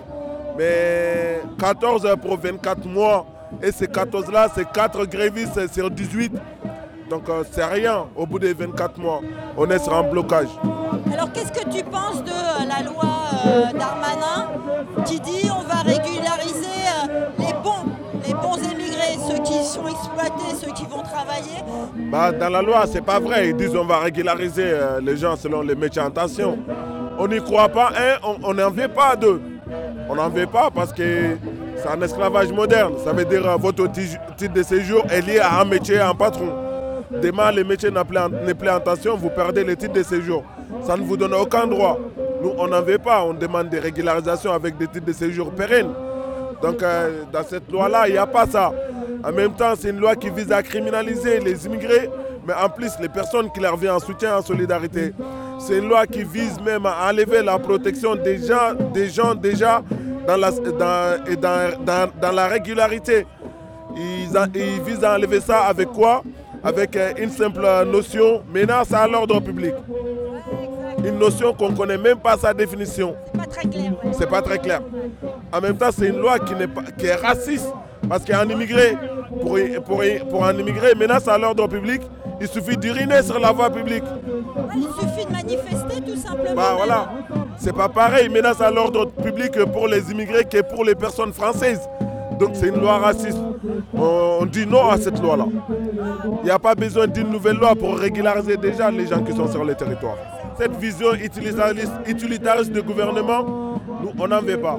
Mais 0.58 1.42
14 1.60 2.08
pour 2.22 2.38
24 2.38 2.86
mois. 2.86 3.26
Et 3.64 3.72
ces 3.72 3.88
14-là, 3.88 4.50
c'est 4.54 4.70
4 4.70 5.06
grévistes 5.06 5.74
sur 5.74 5.90
18. 5.90 6.34
Donc 7.10 7.28
euh, 7.28 7.44
c'est 7.52 7.66
rien 7.66 8.06
au 8.16 8.26
bout 8.26 8.40
des 8.40 8.54
24 8.54 9.00
mois. 9.00 9.22
On 9.58 9.68
est 9.70 9.80
sur 9.80 9.94
un 9.96 10.04
blocage. 10.04 10.48
Alors 11.12 11.32
qu'est-ce 11.34 11.52
que 11.52 11.68
tu 11.70 11.84
penses 11.84 12.24
de 12.24 12.30
euh, 12.30 12.66
la 12.68 12.84
loi 12.84 13.04
euh, 13.48 13.78
Darmanin 13.78 14.48
qui 15.06 15.20
dit 15.20 15.50
on 15.50 15.64
va 15.68 15.82
régulariser 15.82 16.68
les 17.40 17.54
bons, 17.64 17.86
les 18.28 18.34
bons 18.34 18.58
émigrés, 18.58 19.18
ceux 19.28 19.42
qui 19.42 19.64
sont 19.66 19.88
exploités, 19.88 20.56
ceux 20.62 20.72
qui 20.72 20.86
vont 20.86 21.02
travailler? 21.02 21.64
Bah, 22.12 22.32
Dans 22.32 22.50
la 22.50 22.62
loi, 22.62 22.86
c'est 22.86 23.04
pas 23.04 23.20
vrai. 23.20 23.50
Ils 23.50 23.56
disent 23.56 23.76
on 23.76 23.86
va 23.86 24.00
régulariser 24.00 24.72
les 25.02 25.18
gens 25.18 25.36
selon 25.36 25.62
les 25.62 25.76
métiers 25.76 26.02
en 26.02 26.12
tension. 26.12 26.60
On 27.18 27.28
n'y 27.28 27.42
croit 27.42 27.70
pas, 27.70 27.90
hein, 27.98 28.18
on 28.44 28.54
n'en 28.54 28.70
vient 28.70 28.88
pas 28.88 29.16
d'eux. 29.16 29.42
On 30.10 30.16
n'en 30.16 30.30
veut 30.30 30.48
pas 30.48 30.70
parce 30.74 30.94
que 30.94 31.38
c'est 31.76 31.88
un 31.88 32.02
esclavage 32.02 32.52
moderne. 32.52 32.94
Ça 33.04 33.14
veut 33.14 33.26
dire 33.26 33.42
que 33.42 33.62
votre 33.62 33.92
titre 33.92 34.54
de 34.54 34.64
séjour 34.64 35.04
est 35.10 35.22
lié 35.22 35.40
à 35.40 35.60
un 35.62 35.66
métier, 35.66 36.00
à 36.00 36.10
un 36.10 36.16
patron. 36.16 36.69
Demain, 37.12 37.52
le 37.52 37.64
métier 37.64 37.90
n'est 37.92 38.54
plus, 38.54 38.70
en 38.70 38.80
tension, 38.80 39.16
vous 39.18 39.30
perdez 39.30 39.64
le 39.64 39.76
titre 39.76 39.94
de 39.94 40.04
séjour. 40.04 40.44
Ça 40.84 40.96
ne 40.96 41.04
vous 41.04 41.18
donne 41.18 41.34
aucun 41.34 41.66
droit. 41.66 41.98
Nous, 42.42 42.54
on 42.58 42.68
n'en 42.68 42.82
veut 42.82 43.00
pas. 43.00 43.24
On 43.24 43.34
demande 43.34 43.70
des 43.70 43.80
régularisations 43.80 44.52
avec 44.54 44.78
des 44.78 44.88
titres 44.88 45.06
de 45.06 45.14
séjour 45.14 45.52
pérennes. 45.52 45.92
Donc, 46.62 46.84
euh, 46.84 47.24
dans 47.32 47.44
cette 47.44 47.72
loi-là, 47.72 48.08
il 48.08 48.12
n'y 48.14 48.18
a 48.18 48.28
pas 48.28 48.46
ça. 48.46 48.72
En 49.24 49.32
même 49.32 49.54
temps, 49.54 49.74
c'est 49.78 49.90
une 49.90 50.00
loi 50.00 50.16
qui 50.16 50.30
vise 50.30 50.52
à 50.52 50.62
criminaliser 50.62 51.40
les 51.40 51.66
immigrés, 51.66 52.10
mais 52.48 52.54
en 52.54 52.70
plus, 52.70 52.92
les 53.02 53.10
personnes 53.10 53.52
qui 53.52 53.60
leur 53.60 53.76
viennent 53.76 53.96
en 53.96 54.00
soutien, 54.00 54.38
en 54.38 54.42
solidarité. 54.42 55.14
C'est 55.60 55.78
une 55.78 55.90
loi 55.90 56.06
qui 56.06 56.24
vise 56.24 56.60
même 56.62 56.86
à 56.86 57.10
enlever 57.10 57.42
la 57.44 57.58
protection 57.60 58.16
des 58.16 58.38
gens, 58.38 59.36
déjà 59.36 59.84
dans 60.28 60.38
la, 60.38 60.52
dans, 60.52 62.10
dans, 62.22 62.32
la 62.32 62.48
régularité. 62.48 63.26
Ils, 63.96 64.82
visent 64.86 65.04
à 65.04 65.16
enlever 65.16 65.42
ça 65.42 65.62
avec 65.66 65.90
quoi? 65.90 66.24
Avec 66.64 66.96
euh, 66.96 67.14
une 67.18 67.30
simple 67.30 67.62
notion, 67.92 68.44
menace 68.54 68.94
à 68.94 69.08
l'ordre 69.08 69.40
public. 69.40 69.74
Une 71.04 71.18
notion 71.18 71.54
qu'on 71.54 71.70
ne 71.70 71.78
connaît 71.78 71.98
même 71.98 72.18
pas 72.20 72.38
sa 72.38 72.54
définition. 72.54 73.16
C'est 73.34 73.40
pas 73.40 73.46
très 73.48 73.68
clair. 73.68 73.92
C'est 74.12 74.30
pas 74.30 74.42
très 74.42 74.60
clair. 74.60 74.82
En 75.52 75.62
même 75.62 75.78
temps, 75.78 75.90
c'est 75.98 76.08
une 76.08 76.18
loi 76.20 76.38
qui, 76.40 76.54
est, 76.54 76.98
qui 76.98 77.06
est 77.06 77.16
raciste. 77.16 77.72
Parce 78.08 78.24
qu'un 78.24 78.48
immigré, 78.50 78.98
pour, 79.42 79.58
pour, 79.86 80.04
pour 80.30 80.46
un 80.46 80.58
immigré, 80.58 80.96
menace 80.96 81.28
à 81.28 81.38
l'ordre 81.38 81.68
public, 81.68 82.02
il 82.42 82.48
suffit 82.48 82.78
d'uriner 82.78 83.22
sur 83.22 83.40
la 83.40 83.52
voie 83.52 83.70
publique. 83.70 84.04
Il 84.76 84.84
suffit 84.84 85.26
de 85.26 85.32
manifester 85.32 86.02
tout 86.06 86.16
simplement. 86.16 86.56
Bah 86.56 86.74
voilà. 86.76 87.10
C'est 87.58 87.76
pas 87.76 87.90
pareil, 87.90 88.30
menace 88.30 88.62
à 88.62 88.72
l'ordre 88.72 89.06
public 89.06 89.52
pour 89.66 89.88
les 89.88 90.12
immigrés 90.12 90.46
que 90.46 90.62
pour 90.62 90.84
les 90.86 90.96
personnes 90.96 91.34
françaises. 91.34 91.82
Donc 92.40 92.52
c'est 92.54 92.70
une 92.70 92.80
loi 92.80 92.98
raciste. 92.98 93.38
On 93.94 94.46
dit 94.46 94.66
non 94.66 94.90
à 94.90 94.98
cette 94.98 95.22
loi-là. 95.22 95.46
Il 96.42 96.46
n'y 96.46 96.52
a 96.52 96.60
pas 96.60 96.74
besoin 96.74 97.08
d'une 97.08 97.30
nouvelle 97.30 97.58
loi 97.58 97.76
pour 97.76 97.98
régulariser 97.98 98.56
déjà 98.56 98.90
les 98.90 99.08
gens 99.08 99.22
qui 99.22 99.34
sont 99.34 99.52
sur 99.52 99.66
le 99.66 99.76
territoire. 99.76 100.16
Cette 100.58 100.76
vision 100.78 101.14
utilitariste, 101.14 101.92
utilitariste 102.08 102.72
du 102.72 102.82
gouvernement, 102.82 103.44
nous, 104.02 104.12
on 104.18 104.28
n'en 104.28 104.42
veut 104.42 104.58
pas. 104.58 104.78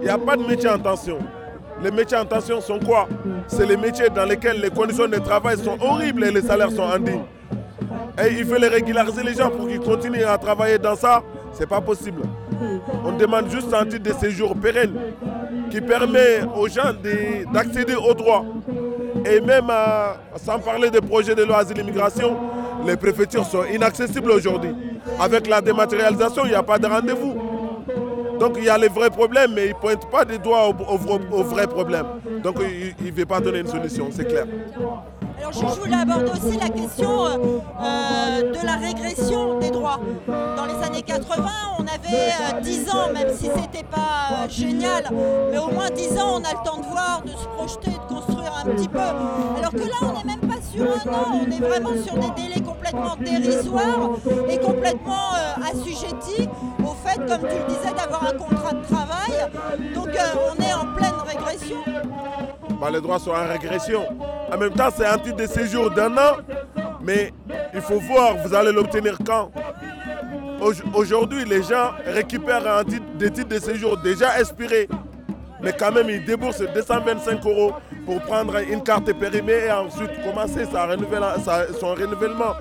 Il 0.00 0.04
n'y 0.04 0.10
a 0.10 0.18
pas 0.18 0.36
de 0.36 0.42
métier 0.44 0.68
en 0.68 0.78
tension. 0.78 1.18
Les 1.82 1.90
métiers 1.90 2.16
en 2.16 2.24
tension 2.24 2.60
sont 2.60 2.78
quoi? 2.78 3.08
C'est 3.46 3.66
les 3.66 3.76
métiers 3.76 4.08
dans 4.08 4.24
lesquels 4.24 4.60
les 4.60 4.70
conditions 4.70 5.08
de 5.08 5.18
travail 5.18 5.58
sont 5.58 5.76
horribles 5.80 6.24
et 6.24 6.30
les 6.30 6.42
salaires 6.42 6.70
sont 6.70 6.88
indignes. 6.88 7.24
Et 8.22 8.32
il 8.38 8.44
faut 8.44 8.58
les 8.58 8.68
régulariser 8.68 9.22
les 9.22 9.34
gens 9.34 9.50
pour 9.50 9.66
qu'ils 9.66 9.80
continuent 9.80 10.24
à 10.24 10.38
travailler 10.38 10.78
dans 10.78 10.96
ça. 10.96 11.22
C'est 11.52 11.66
pas 11.68 11.80
possible. 11.80 12.22
On 13.04 13.12
demande 13.12 13.50
juste 13.50 13.72
un 13.74 13.84
titre 13.84 14.02
de 14.10 14.12
séjour 14.18 14.54
pérenne 14.56 14.94
qui 15.70 15.80
permet 15.80 16.40
aux 16.56 16.68
gens 16.68 16.92
d'accéder 17.52 17.94
aux 17.94 18.14
droits. 18.14 18.44
Et 19.24 19.40
même 19.40 19.70
sans 20.36 20.58
parler 20.58 20.90
des 20.90 21.00
projets 21.00 21.34
de 21.34 21.42
loi 21.44 21.58
asile 21.58 21.78
immigration, 21.78 22.36
les 22.86 22.96
préfectures 22.96 23.44
sont 23.44 23.64
inaccessibles 23.64 24.30
aujourd'hui. 24.30 24.74
Avec 25.20 25.46
la 25.46 25.60
dématérialisation, 25.60 26.44
il 26.44 26.50
n'y 26.50 26.54
a 26.54 26.62
pas 26.62 26.78
de 26.78 26.86
rendez-vous. 26.86 27.36
Donc 28.42 28.54
il 28.58 28.64
y 28.64 28.68
a 28.68 28.76
les 28.76 28.88
vrais 28.88 29.08
problèmes, 29.08 29.52
mais 29.54 29.66
ils 29.66 29.68
ne 29.68 29.74
pointent 29.74 30.10
pas 30.10 30.24
des 30.24 30.36
doigts 30.36 30.66
aux, 30.68 30.98
vrais 31.44 31.68
problèmes. 31.68 32.06
Donc 32.42 32.56
il 33.00 33.06
ne 33.06 33.12
veut 33.12 33.24
pas 33.24 33.38
donner 33.38 33.60
une 33.60 33.68
solution, 33.68 34.08
c'est 34.10 34.24
clair. 34.24 34.46
Alors 35.38 35.52
je 35.52 35.80
voulais 35.80 35.94
aborder 35.94 36.32
aussi 36.32 36.58
la 36.58 36.68
question 36.68 37.24
euh, 37.24 37.36
euh, 37.36 38.50
de 38.50 38.66
la 38.66 38.74
régression 38.84 39.60
des 39.60 39.70
droits. 39.70 40.00
Dans 40.26 40.66
les 40.66 40.84
années 40.84 41.02
80, 41.02 41.44
on 41.78 41.82
avait 41.82 42.60
10 42.62 42.86
euh, 42.88 42.90
ans, 42.90 43.12
même 43.12 43.32
si 43.32 43.46
ce 43.46 43.54
n'était 43.60 43.84
pas 43.84 44.48
génial, 44.48 45.04
mais 45.52 45.58
au 45.58 45.68
moins 45.70 45.90
10 45.90 46.18
ans, 46.18 46.40
on 46.40 46.44
a 46.44 46.50
le 46.50 46.64
temps 46.68 46.78
de 46.78 46.86
voir, 46.86 47.22
de 47.24 47.30
se 47.30 47.46
projeter, 47.46 47.92
de 47.92 48.12
construire 48.12 48.52
un 48.60 48.70
petit 48.70 48.88
peu. 48.88 48.98
Alors 48.98 49.70
que 49.70 49.78
là, 49.88 49.96
on 50.02 50.18
n'est 50.18 50.34
même 50.34 50.41
sur 50.72 50.84
un 50.84 51.12
an, 51.12 51.40
on 51.42 51.50
est 51.50 51.60
vraiment 51.60 52.02
sur 52.02 52.14
des 52.14 52.42
délais 52.42 52.60
complètement 52.60 53.16
dérisoires 53.16 54.10
et 54.48 54.58
complètement 54.58 55.32
assujettis 55.62 56.48
au 56.80 56.94
fait, 57.06 57.18
comme 57.18 57.48
tu 57.48 57.56
le 57.56 57.66
disais, 57.68 57.94
d'avoir 57.94 58.24
un 58.24 58.36
contrat 58.36 58.72
de 58.72 58.84
travail. 58.86 59.50
Donc 59.94 60.08
on 60.08 60.62
est 60.62 60.72
en 60.72 60.86
pleine 60.94 61.12
régression. 61.26 61.76
Bah, 62.80 62.90
les 62.90 63.00
droits 63.00 63.18
sont 63.18 63.32
en 63.32 63.46
régression. 63.46 64.04
En 64.52 64.58
même 64.58 64.72
temps, 64.72 64.88
c'est 64.96 65.06
un 65.06 65.18
titre 65.18 65.36
de 65.36 65.46
séjour 65.46 65.90
d'un 65.90 66.16
an, 66.16 66.36
mais 67.02 67.32
il 67.74 67.80
faut 67.80 68.00
voir, 68.00 68.36
vous 68.44 68.54
allez 68.54 68.72
l'obtenir 68.72 69.18
quand? 69.24 69.50
Aujourd'hui, 70.94 71.44
les 71.44 71.62
gens 71.62 71.90
récupèrent 72.06 72.66
un 72.78 72.84
titre, 72.84 73.04
des 73.18 73.30
titres 73.30 73.48
de 73.48 73.58
séjour 73.58 73.96
déjà 73.98 74.38
expirés, 74.38 74.88
mais 75.60 75.72
quand 75.72 75.92
même, 75.92 76.08
ils 76.08 76.24
déboursent 76.24 76.62
225 76.74 77.44
euros 77.46 77.72
pour 78.06 78.20
prendre 78.22 78.56
une 78.58 78.82
carte 78.82 79.12
périmée 79.12 79.66
et 79.66 79.72
ensuite 79.72 80.10
commencer 80.24 80.64
son 80.66 81.94
renouvellement. 81.94 82.54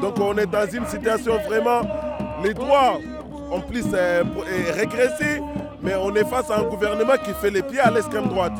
Donc, 0.00 0.18
on 0.20 0.36
est 0.38 0.46
dans 0.46 0.66
une 0.70 0.86
situation 0.86 1.38
vraiment. 1.46 1.82
Les 2.42 2.54
droits, 2.54 2.98
en 3.50 3.60
plus, 3.60 3.84
euh, 3.92 4.22
régressés, 4.74 5.42
mais 5.82 5.94
on 5.94 6.14
est 6.14 6.24
face 6.24 6.50
à 6.50 6.58
un 6.60 6.62
gouvernement 6.62 7.16
qui 7.22 7.32
fait 7.34 7.50
les 7.50 7.62
pieds 7.62 7.80
à 7.80 7.90
l'extrême 7.90 8.28
droite 8.28 8.54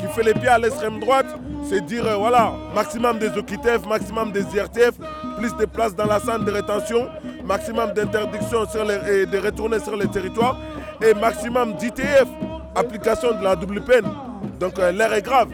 qui 0.00 0.06
fait 0.08 0.22
les 0.22 0.34
pieds 0.34 0.48
à 0.48 0.58
l'extrême 0.58 0.98
droite, 0.98 1.26
c'est 1.68 1.84
dire 1.84 2.06
euh, 2.06 2.16
voilà, 2.16 2.52
maximum 2.74 3.18
des 3.18 3.28
OQTF, 3.28 3.86
maximum 3.86 4.32
des 4.32 4.42
IRTF, 4.54 4.92
plus 5.38 5.54
de 5.56 5.66
places 5.66 5.94
dans 5.94 6.06
la 6.06 6.18
salle 6.18 6.44
de 6.44 6.50
rétention, 6.50 7.08
maximum 7.44 7.92
d'interdiction 7.92 8.64
de 8.64 9.38
retourner 9.38 9.78
sur 9.80 9.96
les 9.96 10.08
territoires, 10.08 10.58
et 11.02 11.14
maximum 11.14 11.74
d'ITF, 11.74 12.26
application 12.74 13.32
de 13.38 13.44
la 13.44 13.56
double 13.56 13.80
peine. 13.82 14.06
Donc 14.58 14.78
euh, 14.78 14.92
l'air 14.92 15.12
est 15.12 15.22
grave. 15.22 15.48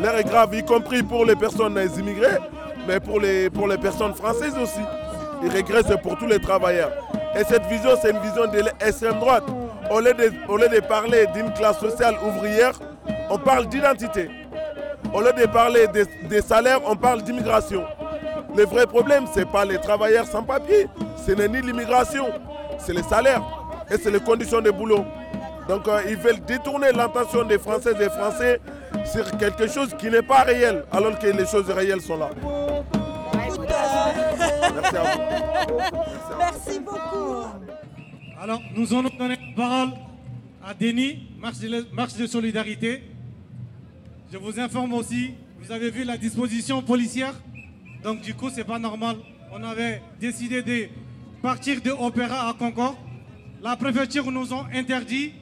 L'air 0.00 0.16
est 0.16 0.24
grave, 0.24 0.54
y 0.54 0.64
compris 0.64 1.02
pour 1.02 1.24
les 1.24 1.34
personnes 1.36 1.78
immigrées, 1.98 2.38
mais 2.86 3.00
pour 3.00 3.20
les, 3.20 3.50
pour 3.50 3.66
les 3.66 3.78
personnes 3.78 4.14
françaises 4.14 4.54
aussi. 4.60 4.80
Il 5.42 5.50
régresse 5.50 5.86
pour 6.02 6.16
tous 6.18 6.26
les 6.26 6.40
travailleurs. 6.40 6.90
Et 7.38 7.44
cette 7.44 7.64
vision, 7.66 7.90
c'est 8.00 8.10
une 8.10 8.18
vision 8.20 8.46
de 8.46 8.60
l'extrême 8.60 9.18
droite. 9.18 9.44
Au 9.90 10.00
lieu 10.00 10.12
de, 10.12 10.32
au 10.48 10.56
lieu 10.56 10.68
de 10.68 10.80
parler 10.80 11.26
d'une 11.34 11.52
classe 11.52 11.78
sociale 11.78 12.14
ouvrière, 12.26 12.72
on 13.30 13.38
parle 13.38 13.66
d'identité. 13.66 14.28
Au 15.12 15.20
lieu 15.20 15.32
de 15.32 15.46
parler 15.46 15.86
des, 16.28 16.42
salaires, 16.42 16.80
on 16.86 16.96
parle 16.96 17.22
d'immigration. 17.22 17.84
le 18.54 18.64
vrai 18.64 18.86
problème, 18.86 19.24
ce 19.32 19.40
n'est 19.40 19.46
pas 19.46 19.64
les 19.64 19.78
travailleurs 19.78 20.26
sans 20.26 20.42
papier, 20.42 20.86
ce 21.26 21.32
n'est 21.32 21.48
ni 21.48 21.60
l'immigration, 21.62 22.26
c'est 22.78 22.92
les 22.92 23.02
salaires 23.02 23.42
et 23.90 23.96
c'est 23.96 24.10
les 24.10 24.20
conditions 24.20 24.60
de 24.60 24.70
boulot. 24.70 25.04
Donc 25.68 25.86
euh, 25.86 26.00
ils 26.08 26.16
veulent 26.16 26.40
détourner 26.46 26.92
l'attention 26.92 27.44
des 27.44 27.58
Françaises 27.58 27.94
et 27.96 28.04
des 28.04 28.10
Français 28.10 28.60
sur 29.04 29.30
quelque 29.36 29.68
chose 29.68 29.94
qui 29.98 30.10
n'est 30.10 30.22
pas 30.22 30.42
réel, 30.42 30.84
alors 30.90 31.18
que 31.18 31.26
les 31.26 31.46
choses 31.46 31.68
réelles 31.70 32.00
sont 32.00 32.16
là. 32.16 32.30
Merci 34.74 34.96
à 34.96 35.02
vous. 35.02 35.78
Merci 36.38 36.80
beaucoup. 36.80 37.44
Alors, 38.40 38.60
nous 38.74 38.94
allons 38.94 39.10
donner 39.18 39.36
la 39.36 39.54
parole 39.56 39.88
à 40.64 40.72
Denis, 40.72 41.28
marche 41.38 41.58
de, 41.58 41.86
marche 41.92 42.14
de 42.14 42.26
solidarité. 42.26 43.02
Je 44.32 44.38
vous 44.38 44.58
informe 44.58 44.94
aussi, 44.94 45.34
vous 45.60 45.70
avez 45.70 45.90
vu 45.90 46.04
la 46.04 46.16
disposition 46.16 46.80
policière, 46.82 47.34
donc 48.02 48.22
du 48.22 48.34
coup, 48.34 48.48
c'est 48.48 48.64
pas 48.64 48.78
normal. 48.78 49.16
On 49.52 49.62
avait 49.62 50.00
décidé 50.20 50.62
de 50.62 50.88
partir 51.42 51.82
de 51.82 51.90
Opéra 51.90 52.48
à 52.48 52.54
Concorde. 52.54 52.96
La 53.62 53.76
préfecture 53.76 54.30
nous 54.30 54.54
a 54.54 54.66
interdit 54.72 55.32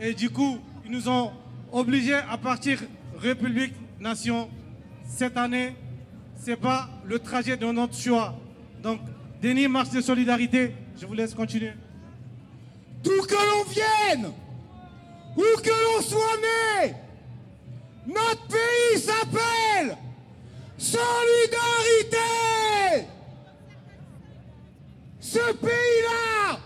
et 0.00 0.14
du 0.14 0.30
coup, 0.30 0.58
ils 0.84 0.90
nous 0.90 1.08
ont 1.08 1.32
obligés 1.72 2.14
à 2.14 2.36
partir 2.38 2.80
République 3.18 3.74
Nation. 4.00 4.48
Cette 5.08 5.36
année, 5.36 5.74
ce 6.42 6.50
n'est 6.50 6.56
pas 6.56 6.88
le 7.04 7.18
trajet 7.18 7.56
de 7.56 7.66
notre 7.66 7.96
choix. 7.96 8.34
Donc, 8.82 9.00
Denis, 9.42 9.68
marche 9.68 9.90
de 9.90 10.00
solidarité, 10.00 10.74
je 11.00 11.06
vous 11.06 11.14
laisse 11.14 11.34
continuer. 11.34 11.72
D'où 13.02 13.22
que 13.22 13.34
l'on 13.34 13.64
vienne, 13.70 14.32
où 15.36 15.60
que 15.62 15.70
l'on 15.70 16.02
soit 16.02 16.36
né, 16.86 16.94
notre 18.06 18.46
pays 18.46 18.98
s'appelle 18.98 19.96
Solidarité. 20.78 22.16
Ce 25.20 25.52
pays-là 25.52 26.60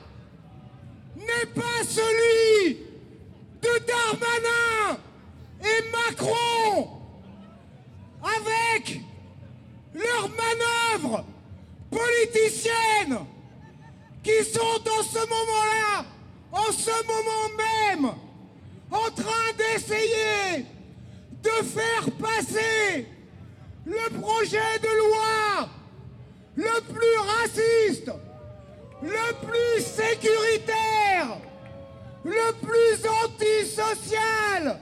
n'est 1.17 1.51
pas 1.55 1.83
celui 1.89 2.92
Darmanin 3.87 4.99
et 5.61 5.91
Macron 5.91 6.89
avec 8.23 9.01
leurs 9.95 10.29
manœuvres 10.31 11.25
politiciennes 11.91 13.19
qui 14.23 14.45
sont 14.45 14.61
en 14.61 15.03
ce 15.03 15.19
moment-là, 15.19 16.05
en 16.53 16.73
ce 16.73 16.91
moment 17.07 17.49
même, 17.57 18.13
en 18.91 19.11
train 19.11 19.53
d'essayer 19.57 20.65
de 21.43 21.65
faire 21.65 22.11
passer 22.21 23.07
le 23.85 24.21
projet 24.21 24.79
de 24.81 24.99
loi 24.99 25.69
le 26.55 26.81
plus 26.93 27.19
raciste, 27.19 28.13
le 29.03 29.47
plus 29.47 29.85
sécuritaire, 29.85 31.39
le 32.25 32.53
plus 32.61 33.09
antisocial 33.25 34.79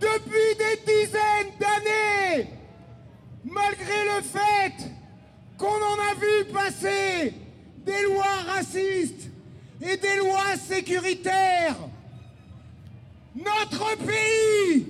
depuis 0.00 0.56
des 0.56 0.92
dizaines 0.92 1.52
d'années, 1.58 2.48
malgré 3.44 4.04
le 4.04 4.22
fait 4.22 4.90
qu'on 5.58 5.66
en 5.66 5.98
a 6.10 6.14
vu 6.14 6.44
passer 6.52 7.34
des 7.84 8.02
lois 8.04 8.36
racistes 8.46 9.30
et 9.82 9.96
des 9.96 10.16
lois 10.16 10.56
sécuritaires. 10.56 11.76
Notre 13.34 13.96
pays 13.98 14.86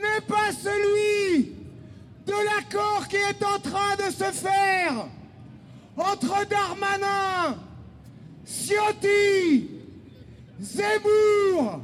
n'est 0.00 0.26
pas 0.26 0.52
celui 0.52 1.52
de 2.26 2.32
l'accord 2.32 3.06
qui 3.08 3.16
est 3.16 3.42
en 3.44 3.58
train 3.58 3.96
de 3.96 4.10
se 4.10 4.30
faire 4.32 5.06
entre 5.96 6.46
Darmanin, 6.46 7.58
Ciotti, 8.44 9.73
Zemmour, 10.60 11.80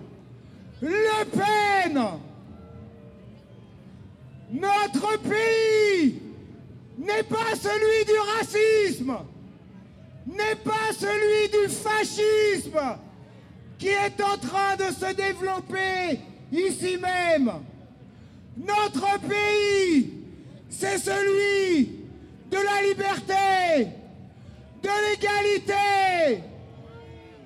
Le 0.80 1.24
Pen. 1.24 2.00
Notre 4.52 5.18
pays 5.18 6.20
n'est 6.98 7.22
pas 7.22 7.54
celui 7.54 8.04
du 8.04 8.18
racisme, 8.36 9.16
n'est 10.26 10.56
pas 10.56 10.92
celui 10.92 11.48
du 11.50 11.72
fascisme 11.72 12.80
qui 13.78 13.88
est 13.88 14.20
en 14.20 14.36
train 14.36 14.76
de 14.76 14.92
se 14.92 15.14
développer 15.14 16.20
ici 16.52 16.98
même. 16.98 17.52
Notre 18.56 19.20
pays, 19.20 20.12
c'est 20.68 20.98
celui 20.98 22.00
de 22.50 22.56
la 22.56 22.88
liberté, 22.88 23.88
de 24.82 24.88
l'égalité, 25.10 26.42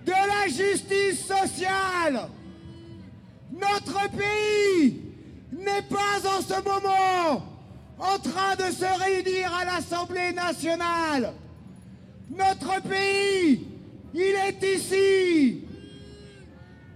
de 0.05 0.13
la 0.13 0.47
justice 0.49 1.27
sociale. 1.27 2.29
Notre 3.53 4.11
pays 4.11 5.01
n'est 5.53 5.83
pas 5.83 6.29
en 6.29 6.43
ce 6.43 6.63
moment 6.63 7.43
en 7.99 8.19
train 8.19 8.57
de 8.57 8.73
se 8.73 9.03
réunir 9.03 9.55
à 9.55 9.65
l'Assemblée 9.65 10.33
nationale. 10.33 11.33
Notre 12.31 12.83
pays, 12.83 13.67
il 14.13 14.21
est 14.21 14.63
ici, 14.77 15.63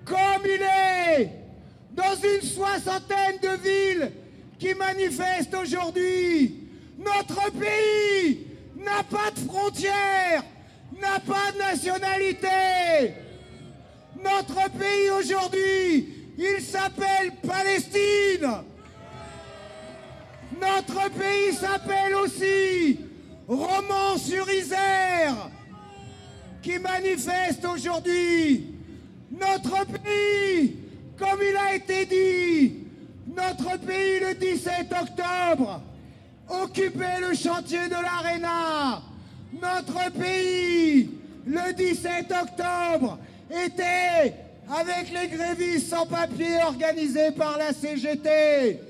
comme 0.05 0.45
il 0.45 0.63
est, 0.63 1.31
dans 1.93 2.15
une 2.15 2.43
soixantaine 2.43 3.39
de 3.43 3.57
villes 3.63 4.13
qui 4.59 4.75
manifestent 4.75 5.55
aujourd'hui. 5.55 6.69
Notre 6.99 7.53
pays 7.53 8.47
n'a 8.77 9.03
pas 9.05 9.31
de 9.31 9.41
frontières, 9.41 10.43
n'a 11.01 11.21
pas 11.21 11.53
de 11.53 11.59
nationalité. 11.59 13.15
Notre 14.23 14.71
pays 14.71 15.11
aujourd'hui, 15.17 16.09
il 16.37 16.61
s'appelle 16.63 17.33
Palestine. 17.47 18.65
Notre 20.61 21.11
pays 21.11 21.55
s'appelle 21.55 22.15
aussi 22.15 22.99
Romans-sur-Isère, 23.47 25.51
qui 26.63 26.79
manifeste 26.79 27.65
aujourd'hui. 27.65 28.75
Notre 29.31 29.87
pays, 29.87 30.77
comme 31.19 31.41
il 31.43 31.57
a 31.57 31.75
été 31.75 32.07
dit, 32.07 32.87
notre 33.27 33.79
pays 33.79 34.21
le 34.21 34.35
17 34.35 34.93
octobre 35.03 35.83
occupait 36.49 37.21
le 37.21 37.35
chantier 37.35 37.89
de 37.89 37.93
l'Arena. 37.93 39.03
Notre 39.53 40.11
pays, 40.13 41.11
le 41.47 41.73
17 41.73 42.33
octobre, 42.43 43.19
était 43.51 44.35
avec 44.71 45.11
les 45.11 45.29
grévistes 45.29 45.89
sans 45.89 46.07
papier 46.07 46.63
organisés 46.63 47.31
par 47.31 47.57
la 47.57 47.73
CGT. 47.73 48.81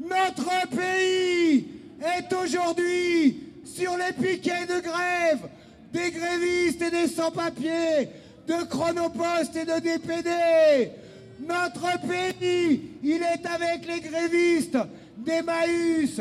Notre 0.00 0.68
pays 0.68 1.66
est 2.00 2.32
aujourd'hui 2.32 3.42
sur 3.64 3.96
les 3.96 4.12
piquets 4.12 4.66
de 4.66 4.80
grève 4.80 5.48
des 5.92 6.10
grévistes 6.10 6.82
et 6.82 6.90
des 6.90 7.08
sans-papiers, 7.08 8.08
de 8.46 8.64
Chronopost 8.64 9.56
et 9.56 9.64
de 9.64 9.80
DPD. 9.80 10.92
Notre 11.40 12.00
pays, 12.06 12.82
il 13.02 13.22
est 13.22 13.46
avec 13.46 13.86
les 13.86 14.00
grévistes 14.00 14.78
d'Emmaüs. 15.16 16.20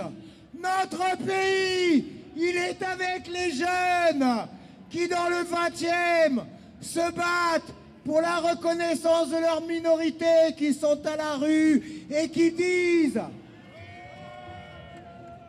Notre 0.55 1.17
pays, 1.25 2.05
il 2.37 2.55
est 2.55 2.81
avec 2.83 3.27
les 3.27 3.51
jeunes 3.51 4.47
qui, 4.89 5.07
dans 5.07 5.27
le 5.27 5.37
20e, 5.37 6.43
se 6.81 7.11
battent 7.11 7.73
pour 8.05 8.21
la 8.21 8.37
reconnaissance 8.37 9.29
de 9.29 9.37
leurs 9.37 9.61
minorités 9.61 10.53
qui 10.57 10.73
sont 10.73 10.99
à 11.05 11.17
la 11.17 11.33
rue 11.35 12.05
et 12.09 12.29
qui 12.29 12.51
disent 12.51 13.21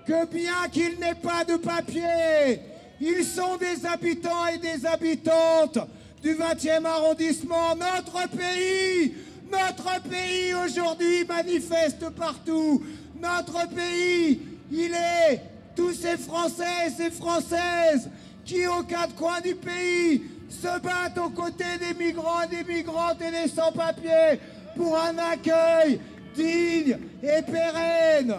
que 0.06 0.26
bien 0.26 0.68
qu'il 0.72 0.98
n'ait 0.98 1.14
pas 1.14 1.44
de 1.44 1.56
papier, 1.56 2.60
ils 3.00 3.24
sont 3.24 3.56
des 3.58 3.86
habitants 3.86 4.46
et 4.46 4.58
des 4.58 4.86
habitantes 4.86 5.78
du 6.22 6.34
20e 6.34 6.84
arrondissement. 6.86 7.76
Notre 7.76 8.28
pays, 8.30 9.14
notre 9.52 10.00
pays 10.02 10.54
aujourd'hui 10.54 11.24
manifeste 11.26 12.08
partout. 12.10 12.82
Notre 13.20 13.68
pays, 13.68 14.40
il 14.72 14.92
est 14.92 15.42
tous 15.78 15.92
ces 15.92 16.16
Français 16.16 16.88
et 16.88 16.90
ces 16.90 17.10
Françaises 17.12 18.10
qui, 18.44 18.66
aux 18.66 18.82
quatre 18.82 19.14
coins 19.14 19.40
du 19.40 19.54
pays, 19.54 20.22
se 20.50 20.80
battent 20.80 21.18
aux 21.24 21.30
côtés 21.30 21.78
des 21.78 22.04
migrants, 22.04 22.46
des 22.50 22.64
migrantes 22.64 23.22
et 23.22 23.30
des 23.30 23.48
sans-papiers 23.48 24.40
pour 24.74 24.98
un 24.98 25.16
accueil 25.18 26.00
digne 26.34 26.98
et 27.22 27.42
pérenne. 27.42 28.34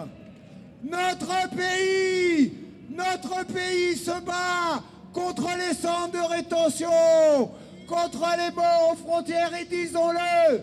Notre 0.84 1.48
pays, 1.56 2.52
notre 2.90 3.46
pays 3.46 3.96
se 3.96 4.20
bat 4.20 4.82
contre 5.14 5.48
les 5.56 5.74
centres 5.74 6.12
de 6.12 6.34
rétention, 6.34 7.50
contre 7.88 8.26
les 8.36 8.54
morts 8.54 8.92
aux 8.92 8.96
frontières 8.96 9.52
et 9.58 9.64
disons-le, 9.64 10.60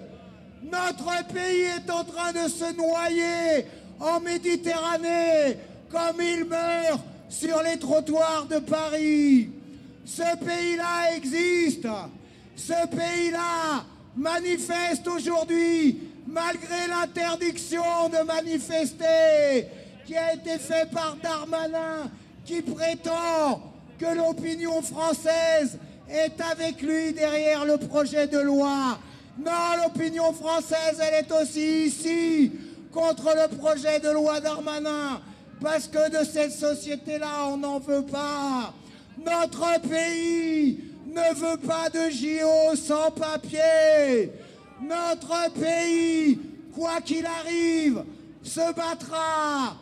notre 0.71 1.25
pays 1.33 1.63
est 1.75 1.89
en 1.89 2.03
train 2.03 2.33
de 2.33 2.47
se 2.47 2.71
noyer 2.75 3.65
en 3.99 4.19
Méditerranée 4.19 5.57
comme 5.89 6.21
il 6.21 6.45
meurt 6.45 7.01
sur 7.29 7.61
les 7.63 7.77
trottoirs 7.77 8.45
de 8.49 8.59
Paris. 8.59 9.49
Ce 10.05 10.37
pays-là 10.37 11.15
existe. 11.15 11.87
Ce 12.55 12.87
pays-là 12.87 13.83
manifeste 14.15 15.07
aujourd'hui 15.07 15.99
malgré 16.27 16.87
l'interdiction 16.87 18.09
de 18.09 18.25
manifester 18.25 19.67
qui 20.05 20.15
a 20.15 20.33
été 20.33 20.57
faite 20.57 20.91
par 20.91 21.17
Darmanin 21.21 22.09
qui 22.45 22.61
prétend 22.61 23.61
que 23.99 24.15
l'opinion 24.15 24.81
française 24.81 25.77
est 26.09 26.39
avec 26.51 26.81
lui 26.81 27.13
derrière 27.13 27.65
le 27.65 27.77
projet 27.77 28.27
de 28.27 28.39
loi. 28.39 28.97
Non, 29.37 29.83
l'opinion 29.83 30.31
française, 30.33 30.99
elle 30.99 31.25
est 31.25 31.31
aussi 31.31 31.85
ici 31.85 32.51
contre 32.91 33.33
le 33.35 33.55
projet 33.57 33.99
de 33.99 34.09
loi 34.09 34.39
Darmanin, 34.39 35.21
parce 35.61 35.87
que 35.87 36.09
de 36.09 36.25
cette 36.25 36.51
société-là, 36.51 37.47
on 37.47 37.57
n'en 37.57 37.79
veut 37.79 38.05
pas. 38.05 38.73
Notre 39.17 39.81
pays 39.81 40.83
ne 41.07 41.33
veut 41.35 41.57
pas 41.57 41.89
de 41.89 42.09
JO 42.09 42.75
sans 42.75 43.11
papier. 43.11 44.31
Notre 44.81 45.51
pays, 45.53 46.39
quoi 46.75 47.01
qu'il 47.01 47.25
arrive, 47.25 48.03
se 48.43 48.73
battra 48.73 49.75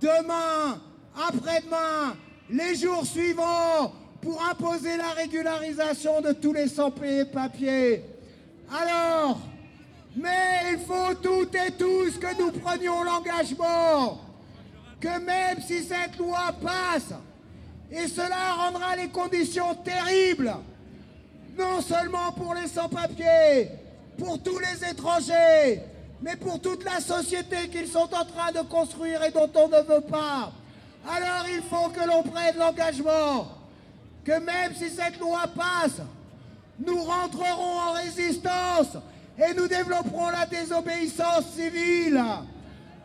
demain, 0.00 0.80
après-demain, 1.16 2.16
les 2.50 2.74
jours 2.74 3.06
suivants 3.06 3.92
pour 4.20 4.42
imposer 4.44 4.96
la 4.96 5.10
régularisation 5.10 6.20
de 6.20 6.32
tous 6.32 6.52
les 6.52 6.68
sans-papiers. 6.68 8.04
Alors, 8.70 9.38
mais 10.16 10.72
il 10.72 10.78
faut 10.80 11.14
toutes 11.22 11.54
et 11.54 11.70
tous 11.72 12.18
que 12.18 12.38
nous 12.38 12.50
prenions 12.50 13.02
l'engagement 13.02 14.29
que 15.00 15.18
même 15.20 15.60
si 15.60 15.82
cette 15.82 16.16
loi 16.18 16.52
passe, 16.62 17.14
et 17.90 18.06
cela 18.06 18.52
rendra 18.56 18.94
les 18.96 19.08
conditions 19.08 19.74
terribles, 19.74 20.54
non 21.58 21.80
seulement 21.80 22.32
pour 22.32 22.54
les 22.54 22.68
sans-papiers, 22.68 23.70
pour 24.18 24.40
tous 24.42 24.58
les 24.58 24.90
étrangers, 24.90 25.82
mais 26.22 26.36
pour 26.36 26.60
toute 26.60 26.84
la 26.84 27.00
société 27.00 27.68
qu'ils 27.68 27.88
sont 27.88 28.08
en 28.14 28.24
train 28.24 28.52
de 28.52 28.66
construire 28.68 29.22
et 29.24 29.30
dont 29.30 29.50
on 29.54 29.68
ne 29.68 29.82
veut 29.82 30.02
pas. 30.02 30.52
Alors 31.08 31.46
il 31.48 31.62
faut 31.62 31.88
que 31.88 32.06
l'on 32.06 32.22
prenne 32.22 32.56
l'engagement 32.58 33.48
que 34.24 34.38
même 34.38 34.74
si 34.76 34.90
cette 34.90 35.18
loi 35.18 35.44
passe, 35.56 36.02
nous 36.78 37.02
rentrerons 37.02 37.78
en 37.78 37.92
résistance 37.92 38.98
et 39.38 39.54
nous 39.54 39.66
développerons 39.66 40.28
la 40.28 40.44
désobéissance 40.44 41.46
civile 41.56 42.22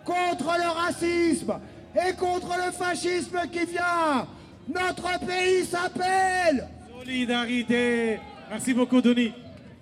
contre 0.04 0.56
le 0.58 0.70
racisme 0.70 1.54
et 1.96 2.14
contre 2.14 2.56
le 2.58 2.72
fascisme 2.72 3.40
qui 3.52 3.66
vient. 3.66 4.28
Notre 4.68 5.20
pays 5.20 5.66
s'appelle 5.66 6.68
Solidarité. 7.00 8.20
Merci 8.50 8.74
beaucoup, 8.74 9.02
Denis. 9.02 9.32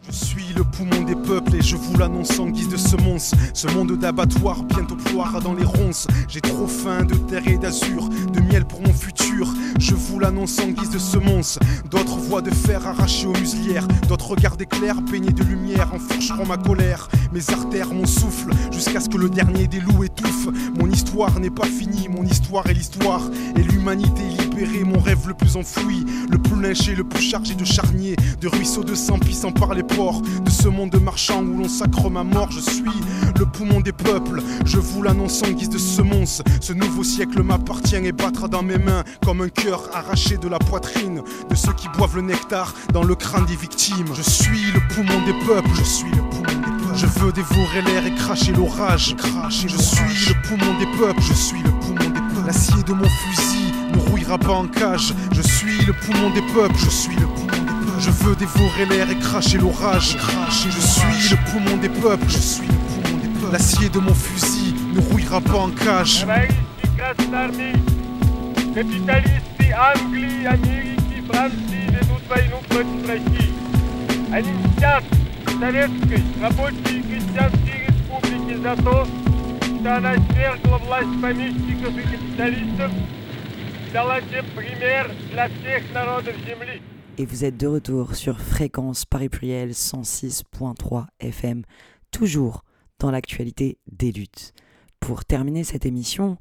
Je 0.10 0.26
suis 0.26 0.54
le 0.56 0.64
poumon 0.64 1.02
des 1.04 1.16
peuples 1.16 1.56
et 1.56 1.62
je 1.62 1.78
vous 1.78 1.98
l'annonce 1.98 2.38
en 2.38 2.50
guise 2.50 2.68
de 2.68 2.76
semonce. 2.78 3.34
Ce 3.54 3.68
monde 3.68 3.98
d'abattoir 3.98 4.64
bientôt 4.64 4.96
ploiera 4.96 5.40
dans 5.40 5.54
les 5.54 5.64
ronces. 5.64 6.08
J'ai 6.28 6.42
trop 6.42 6.68
faim 6.68 7.06
de 7.06 7.16
terre 7.16 7.48
et 7.48 7.58
d'azur, 7.58 8.10
de 8.10 8.42
miel 8.42 8.66
pour 8.66 8.82
mon 8.82 8.94
futur. 8.94 9.48
Je 9.80 9.96
vous 9.96 10.20
l'annonce 10.20 10.60
en 10.60 10.68
guise 10.68 10.90
de 10.90 11.00
semonce. 11.00 11.58
D'autres 11.90 12.18
voix 12.18 12.42
de 12.42 12.52
fer 12.52 12.86
arrachées 12.86 13.28
aux 13.28 13.40
muselières, 13.40 13.88
d'autres 14.10 14.32
regards 14.32 14.58
d'éclairs 14.58 15.02
baignés 15.02 15.32
de 15.32 15.44
lumière 15.44 15.94
enfourcheront 15.94 16.46
ma 16.46 16.58
colère. 16.58 17.08
Mes 17.32 17.50
artères, 17.52 17.94
mon 17.94 18.06
souffle, 18.06 18.52
jusqu'à 18.72 19.00
ce 19.00 19.10
que 19.10 19.18
le 19.18 19.30
dernier 19.30 19.68
des 19.68 19.80
loups 19.80 20.04
étouffe. 20.04 20.50
Mon 20.78 20.90
histoire 20.92 21.40
n'est 21.40 21.50
pas 21.50 21.66
finie, 21.66 22.10
mon 22.10 22.24
histoire 22.24 22.68
est 22.68 22.74
l'histoire. 22.74 23.22
Et 23.56 23.64
l'humanité 23.64 24.24
libérée, 24.40 24.84
mon 24.84 25.00
rêve 25.00 25.28
le 25.28 25.34
plus 25.34 25.56
enfoui, 25.56 26.06
le 26.30 26.38
plus 26.38 26.62
lynché, 26.62 26.94
le 26.94 27.04
plus 27.04 27.24
chargé 27.24 27.56
de 27.56 27.66
charniers, 27.66 28.16
de 28.42 28.48
ruisseaux 28.48 28.84
de 28.84 28.96
sang 28.96 29.18
puissant 29.18 29.52
par 29.52 29.74
de 29.94 30.50
ce 30.50 30.68
monde 30.68 30.96
marchand 31.00 31.44
où 31.44 31.60
l'on 31.60 31.70
sacre 31.70 32.10
ma 32.10 32.24
mort. 32.24 32.50
Je 32.52 32.60
suis 32.60 32.84
le 33.38 33.46
poumon 33.46 33.80
des 33.80 33.92
peuples, 33.92 34.42
je 34.66 34.78
vous 34.78 35.04
l'annonce 35.04 35.44
en 35.44 35.52
guise 35.52 35.70
de 35.70 35.78
semonce. 35.78 36.42
Ce 36.62 36.74
nouveau 36.74 37.04
siècle 37.04 37.44
m'appartient 37.44 37.96
et 37.96 38.12
battra 38.12 38.48
dans 38.48 38.64
mes 38.64 38.80
mains 38.80 39.04
comme 39.24 39.42
un 39.42 39.50
cœur 39.50 39.90
arraché 39.94 40.38
de 40.38 40.48
la 40.48 40.58
poitrine 40.58 41.22
de 41.48 41.56
ceux 41.56 41.74
qui 41.74 41.88
boivent 41.90 42.16
le 42.16 42.24
nectar 42.24 42.74
dans 42.92 43.04
le 43.04 43.14
crâne 43.14 43.46
des 43.46 43.56
victimes. 43.56 44.08
Je 44.16 44.24
suis 44.24 44.72
le 44.74 44.80
poumon 44.96 45.24
des 45.28 45.46
peuples, 45.46 45.70
je 45.76 45.84
suis 45.84 46.10
le 46.10 46.24
poumon 46.30 46.42
des 46.42 46.84
peuples. 46.84 46.96
Je 46.96 47.06
veux 47.06 47.32
dévorer 47.32 47.82
l'air 47.84 48.06
et 48.08 48.16
cracher 48.16 48.52
l'orage. 48.54 49.16
Je 49.52 49.78
suis 49.78 50.34
le 50.34 50.48
poumon 50.48 50.80
des 50.80 50.98
peuples, 50.98 51.22
je 51.22 51.34
suis 51.34 51.62
le 51.62 51.70
poumon 51.70 52.00
des 52.00 52.20
peuples. 52.20 52.48
L'acier 52.48 52.82
de 52.84 52.94
mon 52.94 53.08
fusil 53.08 53.72
ne 53.94 54.10
rouillera 54.10 54.40
pas 54.40 54.54
en 54.54 54.68
cage. 54.68 55.14
Je 55.34 55.42
suis 55.42 55.86
le 55.86 55.94
poumon 55.94 56.32
des 56.32 56.42
peuples, 56.54 56.76
je 56.78 56.90
suis 56.90 57.16
le 57.16 57.28
poumon 57.28 57.46
des 57.46 57.52
peuples. 57.52 57.73
Je 58.03 58.11
veux 58.11 58.37
dévorer 58.37 58.87
l'air 58.87 59.11
et 59.11 59.19
cracher 59.19 59.59
l'orage. 59.59 60.17
Je 60.51 60.71
suis 60.81 61.31
le 61.31 61.51
poumon 61.51 61.77
des 61.79 61.89
peuples. 61.89 62.29
Je 62.29 62.39
suis 62.39 62.67
le 62.67 62.75
poumon 62.75 63.19
des 63.19 63.29
peuples. 63.29 63.53
L'acier 63.53 63.89
de 63.89 63.99
mon 63.99 64.15
fusil 64.15 64.75
ne 64.95 65.01
rouillera 65.01 65.41
pas 65.41 65.59
en 65.59 65.71
cage. 65.71 66.27
Капиталисты 68.75 69.73
Англии, 69.73 70.45
Америки, 70.45 71.23
Франции 71.27 71.87
ведут 71.89 72.23
войну 72.29 72.59
против 72.69 73.09
России. 73.09 73.53
Они 74.33 74.53
мстят 74.53 75.03
советской 75.59 76.23
рабочей 76.41 76.99
и 76.99 77.03
крестьянской 77.03 77.87
республике 77.89 78.59
за 78.59 78.77
то, 78.77 79.07
что 79.81 79.97
она 79.97 80.15
свергла 80.31 80.79
власть 80.79 81.21
помещиков 81.21 81.97
и 81.97 82.03
капиталистов 82.03 82.93
и 82.93 83.91
дала 83.93 84.21
тем 84.21 84.45
пример 84.55 85.11
для 85.33 85.49
всех 85.49 85.83
народов 85.93 86.35
земли. 86.47 86.81
et 87.18 87.26
vous 87.26 87.46
êtes 87.46 87.58
de 87.58 87.68
retour 87.68 88.16
sur 88.16 88.40
Fréquence 88.40 89.06
Paris 89.06 89.30
Pluriel 89.30 89.72
106.3 89.72 91.06
FM, 91.20 91.64
toujours 92.12 92.64
dans 93.00 93.12
l'actualité 93.12 93.78
des 93.92 94.12
luttes. 94.12 94.54
Pour 95.00 95.26
terminer 95.26 95.64
cette 95.64 95.86
émission 95.86 96.38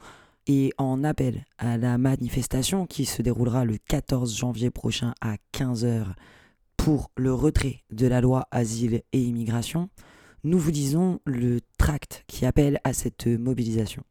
et 0.47 0.73
en 0.79 1.05
appel 1.05 1.45
à 1.59 1.77
la 1.77 1.99
manifestation 1.99 2.87
qui 2.87 3.05
se 3.05 3.23
déroulera 3.23 3.64
le 3.64 3.77
14 3.89 4.35
janvier 4.37 4.70
prochain 4.70 5.14
à 5.20 5.37
15h 5.53 6.14
pour 6.77 7.11
le 7.16 7.35
retrait 7.35 7.83
de 7.91 8.07
la 8.07 8.20
loi 8.20 8.47
Asile 8.51 9.03
et 9.12 9.20
Immigration, 9.20 9.91
nous 10.45 10.59
vous 10.59 10.73
disons 10.73 11.20
le 11.25 11.61
tract 11.77 12.25
qui 12.27 12.47
appelle 12.47 12.81
à 12.85 12.93
cette 12.93 13.27
mobilisation. 13.27 14.05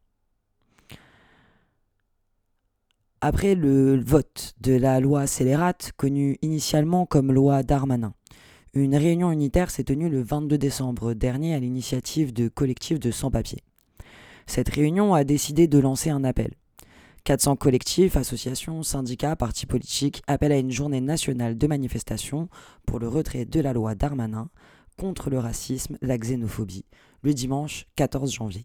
Après 3.24 3.54
le 3.54 4.02
vote 4.02 4.52
de 4.60 4.72
la 4.72 4.98
loi 4.98 5.28
scélérate, 5.28 5.92
connue 5.96 6.38
initialement 6.42 7.06
comme 7.06 7.30
loi 7.30 7.62
Darmanin, 7.62 8.14
une 8.74 8.96
réunion 8.96 9.30
unitaire 9.30 9.70
s'est 9.70 9.84
tenue 9.84 10.08
le 10.08 10.24
22 10.24 10.58
décembre 10.58 11.14
dernier 11.14 11.54
à 11.54 11.60
l'initiative 11.60 12.32
de 12.32 12.48
collectifs 12.48 12.98
de 12.98 13.12
sans-papiers. 13.12 13.62
Cette 14.48 14.70
réunion 14.70 15.14
a 15.14 15.22
décidé 15.22 15.68
de 15.68 15.78
lancer 15.78 16.10
un 16.10 16.24
appel. 16.24 16.50
400 17.22 17.54
collectifs, 17.54 18.16
associations, 18.16 18.82
syndicats, 18.82 19.36
partis 19.36 19.66
politiques 19.66 20.24
appellent 20.26 20.50
à 20.50 20.58
une 20.58 20.72
journée 20.72 21.00
nationale 21.00 21.56
de 21.56 21.66
manifestation 21.68 22.48
pour 22.86 22.98
le 22.98 23.06
retrait 23.06 23.44
de 23.44 23.60
la 23.60 23.72
loi 23.72 23.94
Darmanin 23.94 24.48
contre 24.98 25.30
le 25.30 25.38
racisme, 25.38 25.96
la 26.02 26.18
xénophobie, 26.18 26.86
le 27.22 27.34
dimanche 27.34 27.86
14 27.94 28.32
janvier. 28.32 28.64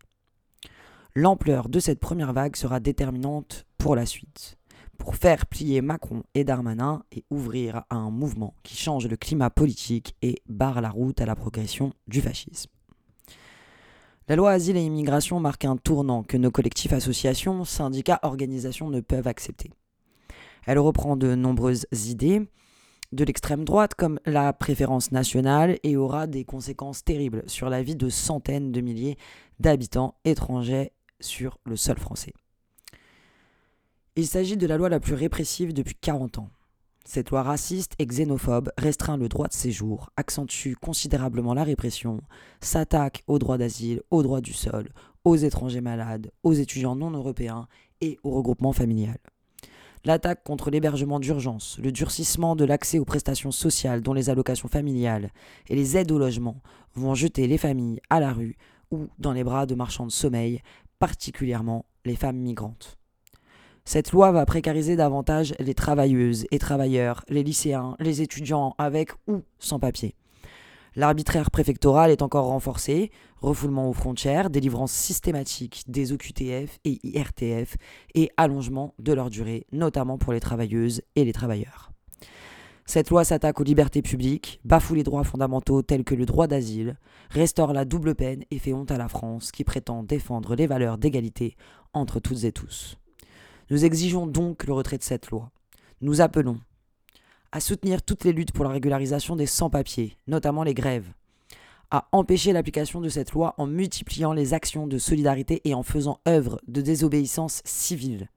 L'ampleur 1.20 1.68
de 1.68 1.80
cette 1.80 1.99
première 1.99 2.32
vague 2.32 2.55
sera 2.55 2.80
déterminante 2.80 3.65
pour 3.80 3.95
la 3.95 4.05
suite, 4.05 4.59
pour 4.99 5.15
faire 5.15 5.47
plier 5.47 5.82
Macron 5.82 6.22
et 6.36 6.43
Darmanin 6.43 7.01
et 7.11 7.26
ouvrir 7.32 7.78
à 7.89 7.95
un 7.95 8.11
mouvement 8.11 8.53
qui 8.61 8.78
change 8.78 9.07
le 9.07 9.18
climat 9.18 9.49
politique 9.49 10.15
et 10.22 10.43
barre 10.47 10.80
la 10.80 10.91
route 10.91 11.20
à 11.20 11.26
la 11.26 11.36
progression 11.36 11.91
du 12.07 12.22
fascisme. 12.22 12.70
La 14.28 14.36
loi 14.36 14.51
Asile 14.51 14.78
et 14.78 14.86
Immigration 14.86 15.39
marque 15.39 15.65
un 15.65 15.76
tournant 15.76 16.22
que 16.22 16.38
nos 16.38 16.51
collectifs, 16.51 16.93
associations, 16.93 17.65
syndicats, 17.65 18.20
organisations 18.22 18.91
ne 18.91 18.99
peuvent 18.99 19.28
accepter. 19.28 19.72
Elle 20.68 20.78
reprend 20.78 21.18
de 21.18 21.34
nombreuses 21.34 21.88
idées 21.91 22.47
de 23.11 23.24
l'extrême 23.24 23.65
droite 23.65 23.95
comme 23.95 24.20
la 24.28 24.53
préférence 24.53 25.11
nationale 25.11 25.80
et 25.82 25.97
aura 25.97 26.28
des 26.28 26.45
conséquences 26.45 27.03
terribles 27.03 27.41
sur 27.47 27.72
la 27.72 27.82
vie 27.82 27.95
de 27.95 28.09
centaines 28.09 28.72
de 28.72 28.82
milliers 28.82 29.18
d'habitants 29.59 30.13
étrangers 30.24 30.91
sur 31.20 31.57
le 31.65 31.76
sol 31.76 31.97
français. 31.97 32.34
Il 34.15 34.26
s'agit 34.26 34.57
de 34.57 34.68
la 34.68 34.78
loi 34.78 34.89
la 34.89 34.99
plus 34.99 35.13
répressive 35.13 35.74
depuis 35.74 35.95
40 35.95 36.39
ans. 36.39 36.49
Cette 37.05 37.30
loi 37.30 37.43
raciste 37.43 37.93
et 37.99 38.05
xénophobe 38.05 38.72
restreint 38.78 39.15
le 39.15 39.30
droit 39.30 39.47
de 39.47 39.53
séjour, 39.53 40.09
accentue 40.18 40.74
considérablement 40.74 41.53
la 41.53 41.63
répression, 41.63 42.22
s'attaque 42.59 43.24
aux 43.28 43.39
droits 43.39 43.57
d'asile, 43.57 44.01
aux 44.11 44.24
droits 44.24 44.41
du 44.41 44.53
sol, 44.53 44.89
aux 45.24 45.36
étrangers 45.36 45.82
malades, 45.82 46.32
aux 46.43 46.53
étudiants 46.53 46.95
non 46.95 47.11
européens 47.11 47.68
et 48.01 48.18
au 48.24 48.32
regroupement 48.32 48.74
familial. 48.74 49.20
L'attaque 50.03 50.43
contre 50.43 50.70
l'hébergement 50.70 51.20
d'urgence, 51.20 51.78
le 51.82 51.91
durcissement 51.91 52.55
de 52.55 52.65
l'accès 52.65 52.99
aux 52.99 53.05
prestations 53.05 53.51
sociales 53.51 54.01
dont 54.01 54.13
les 54.13 54.30
allocations 54.30 54.68
familiales 54.68 55.32
et 55.70 55.76
les 55.76 55.97
aides 55.97 56.11
au 56.11 56.18
logement 56.18 56.61
vont 56.95 57.13
jeter 57.13 57.47
les 57.47 57.57
familles 57.57 58.01
à 58.09 58.20
la 58.20 58.34
rue 58.34 58.57
ou 58.91 59.07
dans 59.20 59.34
les 59.34 59.43
bras 59.43 59.65
de 59.65 59.76
marchands 59.76 60.05
de 60.05 60.11
sommeil 60.11 60.61
particulièrement 61.00 61.86
les 62.06 62.16
femmes 62.16 62.38
migrantes. 62.38 62.98
Cette 63.86 64.12
loi 64.12 64.32
va 64.32 64.45
précariser 64.45 64.95
davantage 64.95 65.56
les 65.60 65.74
travailleuses 65.74 66.45
et 66.52 66.60
travailleurs, 66.60 67.24
les 67.30 67.43
lycéens, 67.43 67.95
les 68.00 68.22
étudiants 68.22 68.76
avec 68.78 69.12
ou 69.28 69.43
sans 69.60 69.80
papier. 69.80 70.16
L'arbitraire 70.98 71.52
préfectoral 71.52 72.12
est 72.12 72.22
encore 72.22 72.48
renforcé, 72.48 73.12
refoulement 73.39 73.88
aux 73.88 73.93
frontières, 73.93 74.50
délivrance 74.50 74.91
systématique 74.91 75.84
des 75.88 76.12
OQTF 76.12 76.80
et 76.86 77.00
IRTF 77.04 77.78
et 78.16 78.32
allongement 78.36 78.95
de 78.98 79.14
leur 79.14 79.30
durée, 79.30 79.68
notamment 79.72 80.18
pour 80.18 80.34
les 80.34 80.39
travailleuses 80.39 81.04
et 81.16 81.24
les 81.24 81.34
travailleurs. 81.34 81.91
Cette 82.90 83.10
loi 83.10 83.26
s'attaque 83.26 83.60
aux 83.60 83.66
libertés 83.66 84.02
publiques, 84.02 84.62
bafoue 84.64 84.96
les 84.96 85.04
droits 85.04 85.26
fondamentaux 85.26 85.82
tels 85.82 86.06
que 86.06 86.16
le 86.16 86.26
droit 86.26 86.48
d'asile, 86.48 86.98
restaure 87.30 87.74
la 87.74 87.84
double 87.84 88.16
peine 88.16 88.46
et 88.50 88.60
fait 88.60 88.72
honte 88.72 88.92
à 88.92 88.98
la 88.98 89.10
France 89.10 89.52
qui 89.52 89.66
prétend 89.66 90.04
défendre 90.04 90.56
les 90.56 90.68
valeurs 90.68 90.98
d'égalité 90.98 91.58
entre 91.94 92.22
toutes 92.22 92.46
et 92.46 92.54
tous. 92.54 92.98
Nous 93.70 93.84
exigeons 93.84 94.26
donc 94.26 94.64
le 94.64 94.72
retrait 94.72 94.98
de 94.98 95.04
cette 95.04 95.30
loi. 95.32 95.52
Nous 96.00 96.22
appelons 96.22 96.62
à 97.52 97.60
soutenir 97.60 98.02
toutes 98.04 98.24
les 98.24 98.32
luttes 98.32 98.54
pour 98.54 98.64
la 98.64 98.72
régularisation 98.72 99.36
des 99.36 99.48
sans-papiers, 99.48 100.16
notamment 100.26 100.64
les 100.64 100.74
grèves, 100.74 101.12
à 101.92 102.08
empêcher 102.14 102.54
l'application 102.54 103.02
de 103.02 103.10
cette 103.10 103.34
loi 103.34 103.54
en 103.58 103.68
multipliant 103.68 104.32
les 104.32 104.54
actions 104.54 104.88
de 104.88 104.98
solidarité 104.98 105.60
et 105.66 105.74
en 105.74 105.84
faisant 105.84 106.22
œuvre 106.26 106.62
de 106.70 106.80
désobéissance 106.80 107.62
civile, 107.66 108.30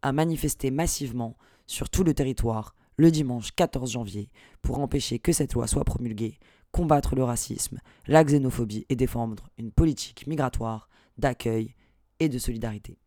à 0.00 0.12
manifester 0.12 0.70
massivement 0.70 1.36
sur 1.66 1.90
tout 1.90 2.02
le 2.02 2.14
territoire 2.14 2.74
le 2.96 3.10
dimanche 3.10 3.52
14 3.54 3.92
janvier 3.92 4.30
pour 4.62 4.78
empêcher 4.78 5.18
que 5.18 5.32
cette 5.32 5.54
loi 5.54 5.66
soit 5.66 5.84
promulguée, 5.84 6.38
combattre 6.72 7.14
le 7.14 7.24
racisme, 7.24 7.78
la 8.06 8.24
xénophobie 8.24 8.86
et 8.88 8.96
défendre 8.96 9.48
une 9.58 9.70
politique 9.70 10.26
migratoire 10.26 10.88
d'accueil 11.18 11.74
et 12.20 12.28
de 12.28 12.38
solidarité. 12.38 12.98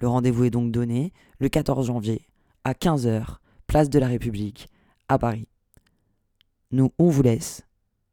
Le 0.00 0.08
rendez-vous 0.08 0.44
est 0.44 0.50
donc 0.50 0.72
donné 0.72 1.12
le 1.38 1.48
14 1.48 1.86
janvier 1.86 2.26
à 2.64 2.72
15h 2.72 3.36
place 3.66 3.88
de 3.88 3.98
la 3.98 4.08
République, 4.08 4.68
à 5.08 5.18
Paris. 5.18 5.48
Nous, 6.72 6.92
on 6.98 7.08
vous 7.08 7.22
laisse 7.22 7.62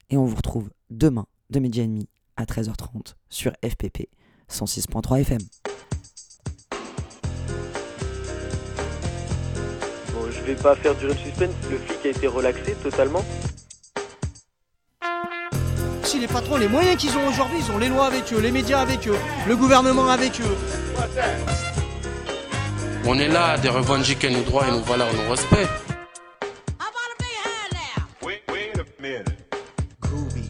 et 0.10 0.18
on 0.18 0.26
vous 0.26 0.36
retrouve 0.36 0.70
demain 0.90 1.26
de 1.50 1.60
midi 1.60 1.82
et 1.82 1.88
demi 1.88 2.08
à 2.36 2.46
13h30 2.46 3.16
sur 3.30 3.52
FPP 3.64 4.08
106.3 4.50 5.22
FM. 5.22 5.40
Je 10.32 10.42
vais 10.42 10.56
pas 10.56 10.76
faire 10.76 10.96
durer 10.96 11.14
le 11.14 11.20
suspense, 11.20 11.54
le 11.72 11.78
flic 11.78 12.06
a 12.06 12.10
été 12.10 12.28
relaxé 12.28 12.76
totalement. 12.84 13.24
Si 16.04 16.20
les 16.20 16.28
patrons, 16.28 16.58
les 16.58 16.68
moyens 16.68 16.98
qu'ils 16.98 17.16
ont 17.18 17.28
aujourd'hui, 17.28 17.58
ils 17.60 17.72
ont 17.72 17.78
les 17.78 17.90
lois 17.90 18.08
avec 18.08 18.32
eux, 18.34 18.40
les 18.40 18.52
médias 18.52 18.82
avec 18.82 19.08
eux, 19.08 19.16
le 19.48 19.56
gouvernement 19.56 20.10
avec 20.10 20.40
eux. 20.42 20.58
On 23.06 23.18
est 23.18 23.28
là 23.28 23.58
de 23.58 23.70
revendiquer 23.70 24.30
nos 24.30 24.42
droits 24.42 24.68
et 24.68 24.72
nos 24.72 24.82
valeurs, 24.82 25.14
nos 25.14 25.32
respects. 25.32 25.89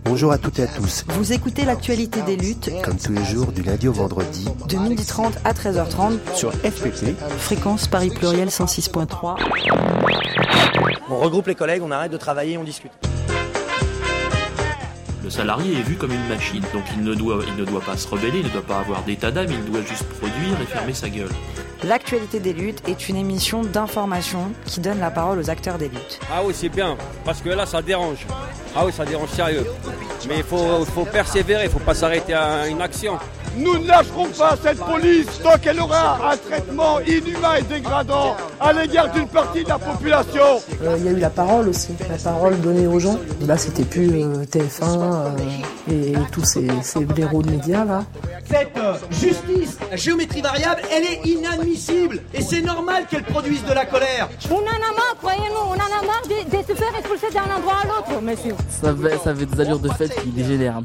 Bonjour 0.09 0.31
à 0.31 0.39
toutes 0.39 0.57
et 0.57 0.63
à 0.63 0.67
tous. 0.67 1.05
Vous 1.09 1.33
écoutez 1.33 1.65
l'actualité 1.65 2.23
des 2.23 2.35
luttes, 2.35 2.71
Comme 2.83 2.97
tous 2.97 3.13
les 3.13 3.23
jours, 3.23 3.51
du 3.51 3.61
lundi 3.61 3.87
au 3.87 3.93
vendredi, 3.93 4.45
de 4.67 4.75
12h30 4.75 5.33
à 5.45 5.53
13h30 5.53 6.17
sur 6.33 6.51
FPP. 6.51 7.15
Fréquence 7.37 7.87
Paris 7.87 8.09
Pluriel 8.09 8.47
106.3. 8.47 9.35
On 11.11 11.17
regroupe 11.19 11.45
les 11.45 11.53
collègues, 11.53 11.83
on 11.85 11.91
arrête 11.91 12.11
de 12.11 12.17
travailler, 12.17 12.57
on 12.57 12.63
discute. 12.63 12.91
Le 15.23 15.29
salarié 15.29 15.77
est 15.77 15.83
vu 15.83 15.95
comme 15.95 16.11
une 16.11 16.27
machine, 16.27 16.63
donc 16.73 16.85
il 16.95 17.03
ne 17.03 17.13
doit, 17.13 17.43
il 17.47 17.55
ne 17.61 17.63
doit 17.63 17.81
pas 17.81 17.95
se 17.95 18.07
rebeller, 18.07 18.39
il 18.39 18.45
ne 18.45 18.49
doit 18.49 18.63
pas 18.63 18.79
avoir 18.79 19.03
d'état 19.03 19.29
d'âme, 19.29 19.51
il 19.51 19.71
doit 19.71 19.83
juste 19.83 20.05
produire 20.05 20.59
et 20.59 20.65
fermer 20.65 20.95
sa 20.95 21.09
gueule. 21.09 21.29
L'actualité 21.83 22.39
des 22.39 22.53
luttes 22.53 22.81
est 22.89 23.09
une 23.09 23.15
émission 23.15 23.61
d'information 23.61 24.51
qui 24.65 24.79
donne 24.79 24.99
la 24.99 25.11
parole 25.11 25.37
aux 25.37 25.51
acteurs 25.51 25.77
des 25.77 25.87
luttes. 25.87 26.19
Ah 26.33 26.41
oui, 26.43 26.55
c'est 26.57 26.69
bien, 26.69 26.97
parce 27.23 27.41
que 27.41 27.49
là, 27.49 27.67
ça 27.67 27.83
dérange. 27.83 28.25
Ah 28.75 28.85
oui, 28.85 28.91
ça 28.91 29.05
dérange 29.05 29.29
sérieux. 29.29 29.65
Mais 30.27 30.37
il 30.37 30.43
faut, 30.43 31.05
persévérer, 31.05 31.63
il 31.63 31.67
ne 31.67 31.71
faut 31.71 31.79
pas 31.79 31.93
s'arrêter 31.93 32.33
à 32.33 32.67
une 32.67 32.81
action. 32.81 33.17
Nous 33.59 33.77
ne 33.77 33.87
lâcherons 33.87 34.27
pas 34.29 34.55
cette 34.63 34.79
police 34.79 35.27
tant 35.43 35.57
qu'elle 35.57 35.81
aura 35.81 36.31
un 36.31 36.37
traitement 36.37 36.99
inhumain 37.01 37.55
et 37.59 37.61
dégradant 37.63 38.37
à 38.59 38.71
l'égard 38.71 39.11
d'une 39.11 39.27
partie 39.27 39.65
de 39.65 39.69
la 39.69 39.77
population. 39.77 40.61
Euh, 40.81 40.95
Il 40.97 41.05
y 41.05 41.09
a 41.09 41.11
eu 41.11 41.19
la 41.19 41.29
parole 41.29 41.67
aussi, 41.67 41.89
la 42.09 42.17
parole 42.17 42.59
donnée 42.61 42.87
aux 42.87 42.99
gens. 42.99 43.17
Là, 43.45 43.57
c'était 43.57 43.83
plus 43.83 44.11
euh, 44.23 44.45
TF1 44.45 44.83
euh, 44.85 45.91
et, 45.91 46.13
tous 46.31 46.45
ces, 46.45 46.67
ces 46.83 47.03
blaireaux 47.03 47.41
de 47.41 47.51
médias 47.51 47.83
là. 47.83 48.03
Cette 48.49 48.77
euh, 48.77 48.93
justice, 49.11 49.77
la 49.91 49.97
géométrie 49.97 50.41
variable, 50.41 50.81
elle 50.91 51.03
est 51.03 51.27
inadmissible. 51.29 52.21
Et 52.33 52.41
c'est 52.41 52.61
normal 52.61 53.07
qu'elle 53.09 53.23
produise 53.23 53.63
de 53.65 53.73
la 53.73 53.85
colère. 53.85 54.29
On 54.49 54.55
en 54.55 54.59
a 54.59 54.93
marre, 54.95 55.15
croyez-nous, 55.19 55.65
on 55.67 55.71
en 55.73 55.75
a 55.75 56.05
marre 56.05 56.23
de, 56.23 56.45
de 56.57 56.63
se 56.63 56.73
faire 56.75 56.95
expulser 56.97 57.27
d'un 57.33 57.53
endroit 57.57 57.75
à 57.83 57.87
l'autre, 57.87 58.21
monsieur. 58.21 58.55
Ça 58.69 58.89
avait, 58.89 59.17
ça 59.17 59.31
avait 59.31 59.45
des 59.45 59.59
allures 59.61 59.79
de 59.79 59.89
fête 59.89 60.15
qui 60.23 60.29
dégénèrent. 60.29 60.81